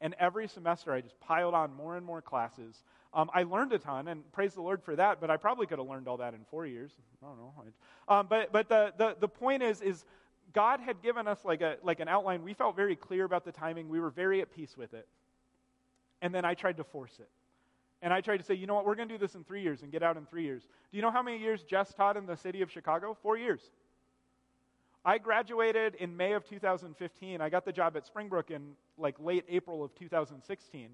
And 0.00 0.14
every 0.18 0.48
semester, 0.48 0.92
I 0.92 1.00
just 1.00 1.18
piled 1.20 1.54
on 1.54 1.72
more 1.72 1.96
and 1.96 2.04
more 2.04 2.20
classes. 2.20 2.82
Um, 3.14 3.30
I 3.32 3.44
learned 3.44 3.72
a 3.72 3.78
ton, 3.78 4.08
and 4.08 4.30
praise 4.32 4.54
the 4.54 4.62
Lord 4.62 4.82
for 4.82 4.96
that. 4.96 5.20
But 5.20 5.30
I 5.30 5.36
probably 5.36 5.66
could 5.66 5.78
have 5.78 5.86
learned 5.86 6.08
all 6.08 6.16
that 6.16 6.34
in 6.34 6.40
four 6.50 6.66
years. 6.66 6.90
I 7.22 7.26
don't 7.26 7.38
know. 7.38 7.52
Um, 8.08 8.26
but 8.28 8.50
but 8.50 8.68
the, 8.68 8.92
the 8.98 9.16
the 9.20 9.28
point 9.28 9.62
is 9.62 9.80
is 9.80 10.04
God 10.52 10.80
had 10.80 11.02
given 11.02 11.26
us 11.26 11.38
like, 11.44 11.60
a, 11.60 11.76
like 11.82 12.00
an 12.00 12.08
outline. 12.08 12.42
We 12.42 12.54
felt 12.54 12.76
very 12.76 12.96
clear 12.96 13.24
about 13.24 13.44
the 13.44 13.52
timing. 13.52 13.88
We 13.88 14.00
were 14.00 14.10
very 14.10 14.40
at 14.40 14.54
peace 14.54 14.76
with 14.76 14.94
it. 14.94 15.06
And 16.20 16.34
then 16.34 16.44
I 16.44 16.54
tried 16.54 16.76
to 16.76 16.84
force 16.84 17.16
it. 17.18 17.28
And 18.02 18.12
I 18.12 18.20
tried 18.20 18.38
to 18.38 18.42
say, 18.42 18.54
you 18.54 18.66
know 18.66 18.74
what, 18.74 18.84
we're 18.84 18.96
going 18.96 19.08
to 19.08 19.14
do 19.14 19.18
this 19.18 19.34
in 19.36 19.44
three 19.44 19.62
years 19.62 19.82
and 19.82 19.92
get 19.92 20.02
out 20.02 20.16
in 20.16 20.26
three 20.26 20.42
years. 20.42 20.62
Do 20.62 20.96
you 20.96 21.02
know 21.02 21.10
how 21.10 21.22
many 21.22 21.38
years 21.38 21.62
Jess 21.62 21.94
taught 21.94 22.16
in 22.16 22.26
the 22.26 22.36
city 22.36 22.60
of 22.60 22.70
Chicago? 22.70 23.16
Four 23.22 23.36
years. 23.36 23.60
I 25.04 25.18
graduated 25.18 25.96
in 25.96 26.16
May 26.16 26.32
of 26.32 26.44
2015. 26.48 27.40
I 27.40 27.48
got 27.48 27.64
the 27.64 27.72
job 27.72 27.96
at 27.96 28.06
Springbrook 28.06 28.50
in 28.50 28.72
like 28.98 29.16
late 29.18 29.44
April 29.48 29.82
of 29.82 29.94
2016. 29.94 30.88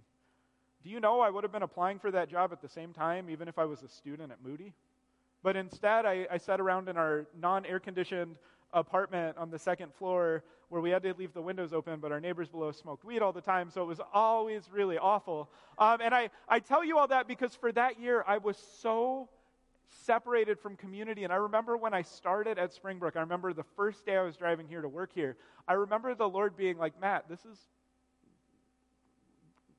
Do 0.82 0.90
you 0.90 1.00
know 1.00 1.20
I 1.20 1.30
would 1.30 1.44
have 1.44 1.52
been 1.52 1.62
applying 1.62 1.98
for 1.98 2.10
that 2.10 2.30
job 2.30 2.52
at 2.52 2.62
the 2.62 2.68
same 2.68 2.92
time, 2.92 3.28
even 3.28 3.48
if 3.48 3.58
I 3.58 3.64
was 3.64 3.82
a 3.82 3.88
student 3.88 4.30
at 4.30 4.38
Moody? 4.42 4.72
But 5.42 5.56
instead, 5.56 6.06
I, 6.06 6.26
I 6.30 6.38
sat 6.38 6.60
around 6.60 6.88
in 6.88 6.96
our 6.96 7.26
non 7.38 7.66
air 7.66 7.80
conditioned 7.80 8.36
apartment 8.72 9.36
on 9.38 9.50
the 9.50 9.58
second 9.58 9.94
floor 9.94 10.42
where 10.68 10.82
we 10.82 10.90
had 10.90 11.02
to 11.02 11.14
leave 11.14 11.32
the 11.32 11.42
windows 11.42 11.72
open, 11.72 11.98
but 12.00 12.12
our 12.12 12.20
neighbors 12.20 12.48
below 12.48 12.70
smoked 12.72 13.04
weed 13.04 13.22
all 13.22 13.32
the 13.32 13.40
time, 13.40 13.70
so 13.70 13.82
it 13.82 13.86
was 13.86 14.00
always 14.12 14.68
really 14.70 14.98
awful. 14.98 15.48
Um, 15.78 16.00
and 16.02 16.14
I, 16.14 16.30
I 16.48 16.60
tell 16.60 16.84
you 16.84 16.98
all 16.98 17.08
that 17.08 17.26
because 17.26 17.54
for 17.54 17.72
that 17.72 17.98
year, 17.98 18.22
I 18.26 18.38
was 18.38 18.58
so 18.80 19.28
separated 20.04 20.58
from 20.58 20.76
community. 20.76 21.24
And 21.24 21.32
I 21.32 21.36
remember 21.36 21.76
when 21.76 21.94
I 21.94 22.02
started 22.02 22.58
at 22.58 22.72
Springbrook, 22.72 23.16
I 23.16 23.20
remember 23.20 23.52
the 23.52 23.64
first 23.76 24.04
day 24.04 24.16
I 24.16 24.22
was 24.22 24.36
driving 24.36 24.68
here 24.68 24.82
to 24.82 24.88
work 24.88 25.10
here, 25.14 25.36
I 25.66 25.74
remember 25.74 26.14
the 26.14 26.28
Lord 26.28 26.56
being 26.56 26.78
like, 26.78 27.00
Matt, 27.00 27.28
this 27.28 27.44
is. 27.44 27.58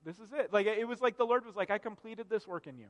This 0.05 0.17
is 0.17 0.31
it. 0.31 0.53
Like 0.53 0.65
it 0.65 0.87
was 0.87 1.01
like 1.01 1.17
the 1.17 1.25
Lord 1.25 1.45
was 1.45 1.55
like, 1.55 1.69
I 1.69 1.77
completed 1.77 2.27
this 2.29 2.47
work 2.47 2.67
in 2.67 2.77
you. 2.77 2.85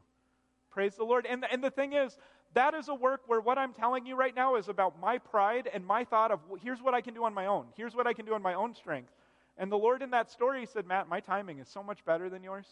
Praise 0.69 0.95
the 0.95 1.03
Lord. 1.03 1.25
And, 1.25 1.43
and 1.51 1.63
the 1.63 1.71
thing 1.71 1.93
is, 1.93 2.17
that 2.53 2.73
is 2.73 2.87
a 2.87 2.95
work 2.95 3.21
where 3.27 3.41
what 3.41 3.57
I'm 3.57 3.73
telling 3.73 4.05
you 4.05 4.15
right 4.15 4.35
now 4.35 4.55
is 4.55 4.69
about 4.69 4.99
my 4.99 5.17
pride 5.17 5.69
and 5.73 5.85
my 5.85 6.03
thought 6.03 6.31
of 6.31 6.39
here's 6.61 6.81
what 6.81 6.93
I 6.93 7.01
can 7.01 7.13
do 7.13 7.23
on 7.23 7.33
my 7.33 7.45
own. 7.45 7.65
Here's 7.75 7.95
what 7.95 8.07
I 8.07 8.13
can 8.13 8.25
do 8.25 8.33
on 8.33 8.41
my 8.41 8.55
own 8.55 8.73
strength. 8.73 9.11
And 9.57 9.71
the 9.71 9.77
Lord 9.77 10.01
in 10.01 10.11
that 10.11 10.31
story 10.31 10.65
said, 10.65 10.87
Matt, 10.87 11.07
my 11.09 11.19
timing 11.19 11.59
is 11.59 11.67
so 11.67 11.83
much 11.83 12.03
better 12.05 12.29
than 12.29 12.43
yours. 12.43 12.65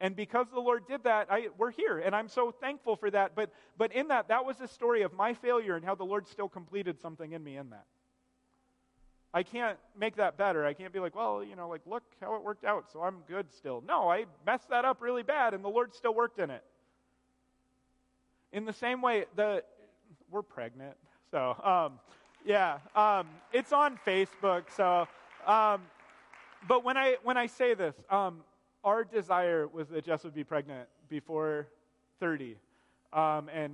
And 0.00 0.16
because 0.16 0.46
the 0.50 0.60
Lord 0.60 0.86
did 0.88 1.04
that, 1.04 1.28
I, 1.30 1.48
we're 1.58 1.70
here, 1.70 1.98
and 1.98 2.16
I'm 2.16 2.28
so 2.28 2.50
thankful 2.50 2.96
for 2.96 3.10
that. 3.10 3.34
But, 3.34 3.50
but 3.76 3.92
in 3.92 4.08
that, 4.08 4.28
that 4.28 4.44
was 4.44 4.60
a 4.60 4.68
story 4.68 5.02
of 5.02 5.12
my 5.12 5.34
failure 5.34 5.76
and 5.76 5.84
how 5.84 5.94
the 5.94 6.04
Lord 6.04 6.26
still 6.26 6.48
completed 6.48 6.98
something 7.00 7.32
in 7.32 7.44
me 7.44 7.56
in 7.56 7.70
that. 7.70 7.84
I 9.32 9.42
can't 9.42 9.78
make 9.96 10.16
that 10.16 10.36
better. 10.36 10.66
I 10.66 10.72
can't 10.72 10.92
be 10.92 10.98
like, 10.98 11.14
well, 11.14 11.44
you 11.44 11.54
know, 11.54 11.68
like, 11.68 11.82
look 11.86 12.02
how 12.20 12.34
it 12.34 12.42
worked 12.42 12.64
out, 12.64 12.90
so 12.92 13.02
I'm 13.02 13.18
good 13.28 13.52
still. 13.52 13.82
No, 13.86 14.10
I 14.10 14.24
messed 14.44 14.70
that 14.70 14.84
up 14.84 15.00
really 15.00 15.22
bad, 15.22 15.54
and 15.54 15.62
the 15.62 15.68
Lord 15.68 15.94
still 15.94 16.14
worked 16.14 16.40
in 16.40 16.50
it. 16.50 16.64
In 18.52 18.64
the 18.64 18.72
same 18.72 19.00
way, 19.00 19.26
the 19.36 19.62
we're 20.30 20.42
pregnant, 20.42 20.96
so 21.30 21.56
um, 21.62 21.98
yeah, 22.44 22.78
um, 22.96 23.28
it's 23.52 23.72
on 23.72 23.98
Facebook. 24.06 24.64
So, 24.76 25.06
um, 25.46 25.82
but 26.66 26.84
when 26.84 26.96
I 26.96 27.16
when 27.22 27.36
I 27.36 27.46
say 27.46 27.74
this, 27.74 27.94
um, 28.10 28.40
our 28.82 29.04
desire 29.04 29.68
was 29.68 29.88
that 29.88 30.04
Jess 30.04 30.24
would 30.24 30.34
be 30.34 30.44
pregnant 30.44 30.88
before 31.08 31.68
30, 32.18 32.56
um, 33.12 33.48
and 33.54 33.72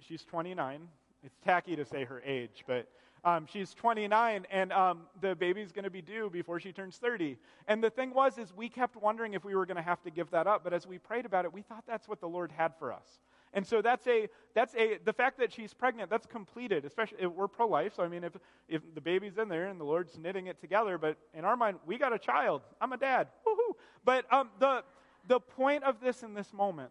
she's 0.00 0.24
29. 0.24 0.88
It's 1.24 1.38
tacky 1.44 1.76
to 1.76 1.84
say 1.84 2.04
her 2.04 2.20
age, 2.26 2.64
but 2.66 2.88
um, 3.24 3.46
she's 3.50 3.72
29, 3.74 4.46
and 4.50 4.72
um, 4.72 5.02
the 5.20 5.36
baby's 5.36 5.70
going 5.70 5.84
to 5.84 5.90
be 5.90 6.02
due 6.02 6.28
before 6.30 6.58
she 6.58 6.72
turns 6.72 6.96
30. 6.96 7.36
And 7.68 7.82
the 7.82 7.90
thing 7.90 8.12
was, 8.12 8.36
is 8.38 8.52
we 8.54 8.68
kept 8.68 8.96
wondering 8.96 9.34
if 9.34 9.44
we 9.44 9.54
were 9.54 9.64
going 9.64 9.76
to 9.76 9.82
have 9.82 10.02
to 10.02 10.10
give 10.10 10.30
that 10.30 10.48
up. 10.48 10.64
But 10.64 10.72
as 10.72 10.88
we 10.88 10.98
prayed 10.98 11.24
about 11.24 11.44
it, 11.44 11.52
we 11.52 11.62
thought 11.62 11.84
that's 11.86 12.08
what 12.08 12.20
the 12.20 12.28
Lord 12.28 12.50
had 12.50 12.72
for 12.80 12.92
us. 12.92 13.20
And 13.54 13.66
so 13.66 13.82
that's 13.82 14.06
a, 14.06 14.28
that's 14.54 14.74
a, 14.74 14.98
the 15.04 15.12
fact 15.12 15.38
that 15.38 15.52
she's 15.52 15.74
pregnant, 15.74 16.08
that's 16.08 16.26
completed, 16.26 16.84
especially, 16.84 17.26
we're 17.26 17.48
pro 17.48 17.68
life. 17.68 17.94
So, 17.94 18.02
I 18.02 18.08
mean, 18.08 18.24
if, 18.24 18.32
if 18.68 18.82
the 18.94 19.00
baby's 19.00 19.36
in 19.36 19.48
there 19.48 19.66
and 19.66 19.78
the 19.78 19.84
Lord's 19.84 20.16
knitting 20.18 20.46
it 20.46 20.60
together, 20.60 20.96
but 20.96 21.18
in 21.34 21.44
our 21.44 21.56
mind, 21.56 21.78
we 21.84 21.98
got 21.98 22.14
a 22.14 22.18
child. 22.18 22.62
I'm 22.80 22.92
a 22.92 22.96
dad. 22.96 23.28
Woohoo. 23.46 23.74
But 24.04 24.32
um, 24.32 24.48
the, 24.58 24.84
the 25.28 25.38
point 25.38 25.84
of 25.84 26.00
this 26.00 26.22
in 26.22 26.32
this 26.32 26.52
moment 26.52 26.90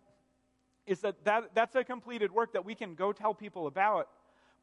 is 0.85 0.99
that, 1.01 1.23
that 1.25 1.55
that's 1.55 1.75
a 1.75 1.83
completed 1.83 2.31
work 2.31 2.53
that 2.53 2.63
we 2.63 2.75
can 2.75 2.93
go 2.93 3.11
tell 3.11 3.33
people 3.33 3.67
about. 3.67 4.09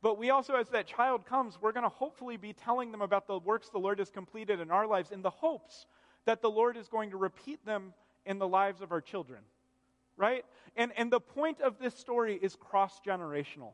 But 0.00 0.18
we 0.18 0.30
also, 0.30 0.54
as 0.54 0.68
that 0.68 0.86
child 0.86 1.26
comes, 1.26 1.58
we're 1.60 1.72
going 1.72 1.82
to 1.82 1.88
hopefully 1.88 2.36
be 2.36 2.52
telling 2.52 2.92
them 2.92 3.02
about 3.02 3.26
the 3.26 3.38
works 3.40 3.70
the 3.70 3.78
Lord 3.78 3.98
has 3.98 4.10
completed 4.10 4.60
in 4.60 4.70
our 4.70 4.86
lives 4.86 5.10
in 5.10 5.22
the 5.22 5.30
hopes 5.30 5.86
that 6.26 6.42
the 6.42 6.50
Lord 6.50 6.76
is 6.76 6.88
going 6.88 7.10
to 7.10 7.16
repeat 7.16 7.64
them 7.66 7.92
in 8.24 8.38
the 8.38 8.46
lives 8.46 8.82
of 8.82 8.92
our 8.92 9.00
children. 9.00 9.40
Right? 10.18 10.44
And, 10.76 10.92
and 10.98 11.10
the 11.10 11.20
point 11.20 11.62
of 11.62 11.78
this 11.78 11.94
story 11.94 12.38
is 12.42 12.54
cross 12.56 13.00
generational. 13.06 13.70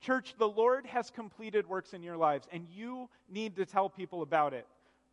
Church, 0.00 0.34
the 0.38 0.48
Lord 0.48 0.84
has 0.86 1.10
completed 1.10 1.68
works 1.68 1.92
in 1.92 2.02
your 2.02 2.16
lives, 2.16 2.48
and 2.50 2.66
you 2.68 3.08
need 3.30 3.54
to 3.56 3.64
tell 3.64 3.88
people 3.88 4.22
about 4.22 4.52
it. 4.52 4.66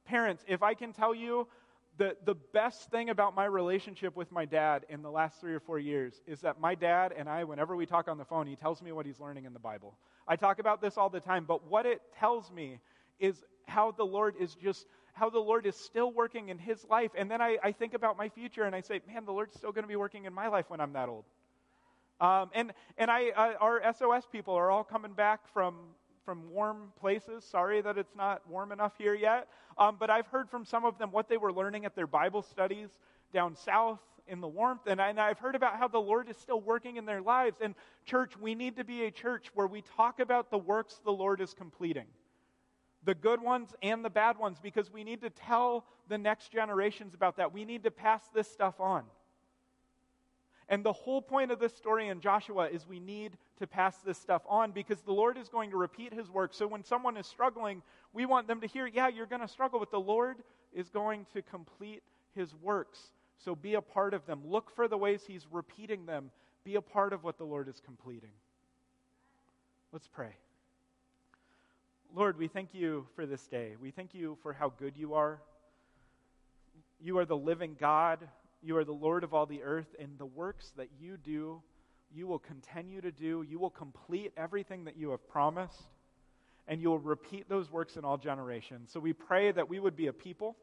Parents, 0.05 0.43
if 0.47 0.63
I 0.63 0.74
can 0.74 0.91
tell 0.91 1.13
you 1.13 1.47
the, 1.97 2.17
the 2.26 2.36
best 2.53 2.89
thing 2.89 3.09
about 3.09 3.36
my 3.36 3.45
relationship 3.45 4.15
with 4.15 4.32
my 4.32 4.45
dad 4.45 4.86
in 4.89 5.01
the 5.01 5.11
last 5.11 5.39
three 5.39 5.53
or 5.53 5.59
four 5.59 5.78
years 5.78 6.22
is 6.26 6.41
that 6.41 6.59
my 6.59 6.74
dad 6.74 7.13
and 7.15 7.30
I, 7.30 7.43
whenever 7.43 7.76
we 7.76 7.86
talk 7.86 8.07
on 8.07 8.17
the 8.17 8.26
phone, 8.26 8.47
he 8.47 8.55
tells 8.55 8.82
me 8.82 8.91
what 8.91 9.05
he's 9.05 9.19
learning 9.19 9.45
in 9.45 9.53
the 9.53 9.59
Bible. 9.59 9.97
I 10.28 10.36
talk 10.36 10.59
about 10.59 10.82
this 10.82 10.97
all 10.97 11.09
the 11.09 11.19
time, 11.19 11.45
but 11.47 11.69
what 11.69 11.86
it 11.86 12.01
tells 12.17 12.51
me 12.51 12.80
is 13.19 13.43
how 13.67 13.91
the 13.91 14.05
Lord 14.05 14.36
is 14.39 14.55
just, 14.55 14.88
how 15.22 15.30
the 15.30 15.39
Lord 15.39 15.67
is 15.67 15.76
still 15.76 16.11
working 16.11 16.49
in 16.49 16.57
his 16.57 16.84
life. 16.89 17.11
And 17.15 17.30
then 17.30 17.43
I, 17.43 17.55
I 17.63 17.72
think 17.74 17.93
about 17.93 18.17
my 18.17 18.28
future 18.28 18.63
and 18.63 18.76
I 18.76 18.82
say, 18.82 19.01
man, 19.07 19.24
the 19.24 19.32
Lord's 19.32 19.55
still 19.55 19.72
going 19.72 19.84
to 19.84 19.88
be 19.88 19.95
working 19.95 20.26
in 20.26 20.34
my 20.34 20.47
life 20.47 20.65
when 20.67 20.82
I'm 20.82 20.93
that 20.93 21.09
old. 21.09 21.26
Um, 22.19 22.49
and 22.55 22.74
and 22.97 23.11
I, 23.11 23.30
uh, 23.30 23.53
our 23.61 23.93
SOS 23.93 24.26
people 24.32 24.55
are 24.55 24.72
all 24.72 24.84
coming 24.84 25.13
back 25.13 25.41
from 25.53 25.76
from 26.26 26.49
warm 26.49 26.91
places. 26.99 27.43
Sorry 27.43 27.82
that 27.82 27.99
it's 27.99 28.15
not 28.15 28.41
warm 28.49 28.72
enough 28.72 28.93
here 28.97 29.13
yet. 29.13 29.47
Um, 29.78 29.97
but 29.99 30.09
I've 30.09 30.26
heard 30.26 30.49
from 30.49 30.65
some 30.65 30.86
of 30.86 30.97
them 30.97 31.11
what 31.11 31.30
they 31.30 31.38
were 31.38 31.53
learning 31.53 31.86
at 31.86 31.95
their 31.95 32.07
Bible 32.07 32.41
studies 32.41 32.89
down 33.32 33.55
south 33.55 33.99
in 34.28 34.41
the 34.41 34.47
warmth. 34.47 34.88
And, 34.88 34.99
I, 34.99 35.09
and 35.09 35.19
I've 35.19 35.39
heard 35.39 35.53
about 35.53 35.78
how 35.78 35.88
the 35.88 35.99
Lord 35.99 36.30
is 36.30 36.38
still 36.38 36.61
working 36.61 36.97
in 36.97 37.05
their 37.05 37.22
lives. 37.22 37.57
And, 37.61 37.76
church, 38.05 38.36
we 38.39 38.55
need 38.55 38.78
to 38.78 38.84
be 38.84 39.03
a 39.03 39.11
church 39.11 39.51
where 39.53 39.67
we 39.67 39.84
talk 39.95 40.19
about 40.19 40.49
the 40.49 40.57
works 40.57 40.99
the 41.03 41.11
Lord 41.11 41.41
is 41.41 41.53
completing 41.53 42.05
the 43.04 43.16
good 43.16 43.41
ones 43.41 43.74
and 43.82 44.06
the 44.06 44.10
bad 44.10 44.38
ones 44.38 44.60
because 44.62 44.91
we 44.91 45.04
need 45.04 45.22
to 45.22 45.30
tell 45.30 45.86
the 46.08 46.18
next 46.18 46.52
generations 46.52 47.14
about 47.14 47.38
that. 47.38 47.54
We 47.54 47.66
need 47.66 47.84
to 47.84 47.91
pass 47.91 48.22
this 48.34 48.49
stuff 48.49 48.80
on. 48.80 49.04
And 50.70 50.86
the 50.86 50.93
whole 50.93 51.22
point 51.22 51.52
of 51.52 51.60
this 51.60 51.76
story 51.76 52.08
in 52.08 52.22
Joshua 52.22 52.70
is 52.70 52.88
we 52.88 52.99
need 52.99 53.38
to 53.60 53.68
pass 53.68 53.97
this 54.06 54.18
stuff 54.18 54.41
on 54.47 54.72
because 54.72 55.02
the 55.02 55.12
Lord 55.12 55.38
is 55.38 55.49
going 55.49 55.72
to 55.72 55.78
repeat 55.78 56.14
his 56.14 56.30
work. 56.30 56.54
So 56.54 56.66
when 56.66 56.84
someone 56.84 57.18
is 57.18 57.28
struggling, 57.28 57.82
we 58.14 58.26
want 58.26 58.47
them 58.47 58.62
to 58.62 58.68
hear, 58.68 58.88
yeah, 58.88 59.10
you're 59.10 59.26
going 59.26 59.41
to 59.41 59.49
struggle, 59.49 59.80
but 59.80 59.91
the 59.91 59.99
Lord 59.99 60.38
is 60.74 60.89
going 60.89 61.26
to 61.34 61.41
complete 61.41 62.04
his 62.36 62.56
works. 62.56 63.12
So 63.38 63.54
be 63.54 63.74
a 63.74 63.82
part 63.82 64.14
of 64.14 64.26
them. 64.26 64.41
Look 64.45 64.74
for 64.74 64.88
the 64.88 64.97
ways 64.97 65.24
he's 65.28 65.45
repeating 65.52 66.06
them. 66.06 66.32
Be 66.64 66.76
a 66.76 66.82
part 66.82 67.12
of 67.12 67.24
what 67.24 67.38
the 67.38 67.43
Lord 67.43 67.68
is 67.68 67.82
completing. 67.84 68.32
Let's 69.91 70.08
pray. 70.08 70.36
Lord, 72.14 72.38
we 72.38 72.47
thank 72.47 72.74
you 72.74 73.05
for 73.16 73.26
this 73.26 73.47
day. 73.47 73.76
We 73.82 73.91
thank 73.91 74.14
you 74.14 74.38
for 74.43 74.53
how 74.53 74.74
good 74.78 74.97
you 74.97 75.14
are. 75.14 75.41
You 76.99 77.18
are 77.18 77.26
the 77.26 77.38
living 77.38 77.76
God 77.80 78.20
you 78.64 78.78
are 78.78 78.86
the 78.86 78.91
Lord 78.91 79.24
of 79.24 79.34
all 79.34 79.45
the 79.45 79.64
earth, 79.64 79.95
and 79.99 80.18
the 80.20 80.26
works 80.26 80.72
that 80.78 80.89
you 80.99 81.18
do, 81.18 81.62
you 82.14 82.28
will 82.28 82.39
continue 82.39 83.01
to 83.01 83.12
do. 83.12 83.43
You 83.49 83.57
will 83.57 83.72
complete 83.72 84.32
everything 84.38 84.86
that 84.86 84.97
you 84.97 85.09
have 85.12 85.28
promised, 85.28 85.88
and 86.68 86.80
you 86.80 86.89
will 86.89 86.99
repeat 86.99 87.49
those 87.49 87.72
works 87.72 87.97
in 87.97 88.05
all 88.05 88.18
generations. 88.18 88.91
So 88.91 88.99
we 88.99 89.14
pray 89.14 89.51
that 89.51 89.68
we 89.68 89.80
would 89.80 89.95
be 89.95 90.07
a 90.07 90.14
people 90.14 90.55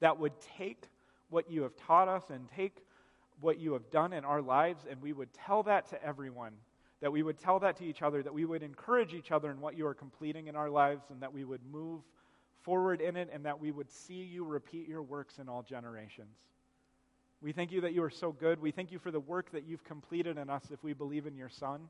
that 0.00 0.18
would 0.18 0.32
take 0.58 0.84
what 1.30 1.50
you 1.50 1.62
have 1.62 1.74
taught 1.76 2.08
us 2.08 2.24
and 2.28 2.48
take 2.54 2.84
what 3.40 3.58
you 3.58 3.72
have 3.72 3.90
done 3.90 4.12
in 4.12 4.24
our 4.24 4.42
lives, 4.42 4.84
and 4.88 5.00
we 5.00 5.14
would 5.14 5.32
tell 5.32 5.62
that 5.62 5.88
to 5.90 6.04
everyone. 6.04 6.52
That 7.00 7.12
we 7.12 7.22
would 7.22 7.38
tell 7.38 7.58
that 7.60 7.76
to 7.78 7.84
each 7.84 8.02
other, 8.02 8.22
that 8.22 8.34
we 8.34 8.44
would 8.44 8.62
encourage 8.62 9.14
each 9.14 9.32
other 9.32 9.50
in 9.50 9.60
what 9.60 9.76
you 9.76 9.86
are 9.86 9.94
completing 9.94 10.48
in 10.48 10.56
our 10.56 10.68
lives, 10.70 11.04
and 11.10 11.20
that 11.22 11.32
we 11.32 11.44
would 11.44 11.60
move 11.70 12.02
forward 12.62 13.00
in 13.00 13.16
it, 13.16 13.30
and 13.32 13.44
that 13.46 13.58
we 13.58 13.70
would 13.70 13.90
see 13.90 14.22
you 14.22 14.44
repeat 14.44 14.86
your 14.86 15.02
works 15.02 15.38
in 15.38 15.48
all 15.48 15.62
generations. 15.62 16.36
We 17.42 17.52
thank 17.52 17.72
you 17.72 17.80
that 17.80 17.94
you 17.94 18.02
are 18.02 18.10
so 18.10 18.32
good. 18.32 18.60
We 18.60 18.70
thank 18.70 18.92
you 18.92 18.98
for 18.98 19.10
the 19.10 19.20
work 19.20 19.50
that 19.52 19.64
you've 19.64 19.84
completed 19.84 20.36
in 20.36 20.50
us 20.50 20.64
if 20.70 20.84
we 20.84 20.92
believe 20.92 21.26
in 21.26 21.36
your 21.36 21.48
Son. 21.48 21.88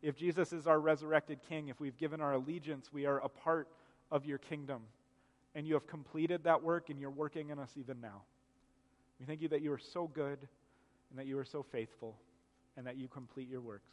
If 0.00 0.16
Jesus 0.16 0.52
is 0.52 0.68
our 0.68 0.78
resurrected 0.78 1.40
King, 1.48 1.68
if 1.68 1.80
we've 1.80 1.96
given 1.96 2.20
our 2.20 2.34
allegiance, 2.34 2.92
we 2.92 3.04
are 3.06 3.18
a 3.18 3.28
part 3.28 3.68
of 4.12 4.24
your 4.24 4.38
kingdom. 4.38 4.82
And 5.54 5.66
you 5.66 5.74
have 5.74 5.86
completed 5.88 6.44
that 6.44 6.62
work 6.62 6.88
and 6.88 7.00
you're 7.00 7.10
working 7.10 7.50
in 7.50 7.58
us 7.58 7.72
even 7.76 8.00
now. 8.00 8.22
We 9.18 9.26
thank 9.26 9.40
you 9.40 9.48
that 9.48 9.60
you 9.60 9.72
are 9.72 9.78
so 9.78 10.06
good 10.06 10.38
and 11.10 11.18
that 11.18 11.26
you 11.26 11.38
are 11.38 11.44
so 11.44 11.62
faithful 11.62 12.16
and 12.76 12.86
that 12.86 12.96
you 12.96 13.08
complete 13.08 13.48
your 13.48 13.60
works. 13.60 13.92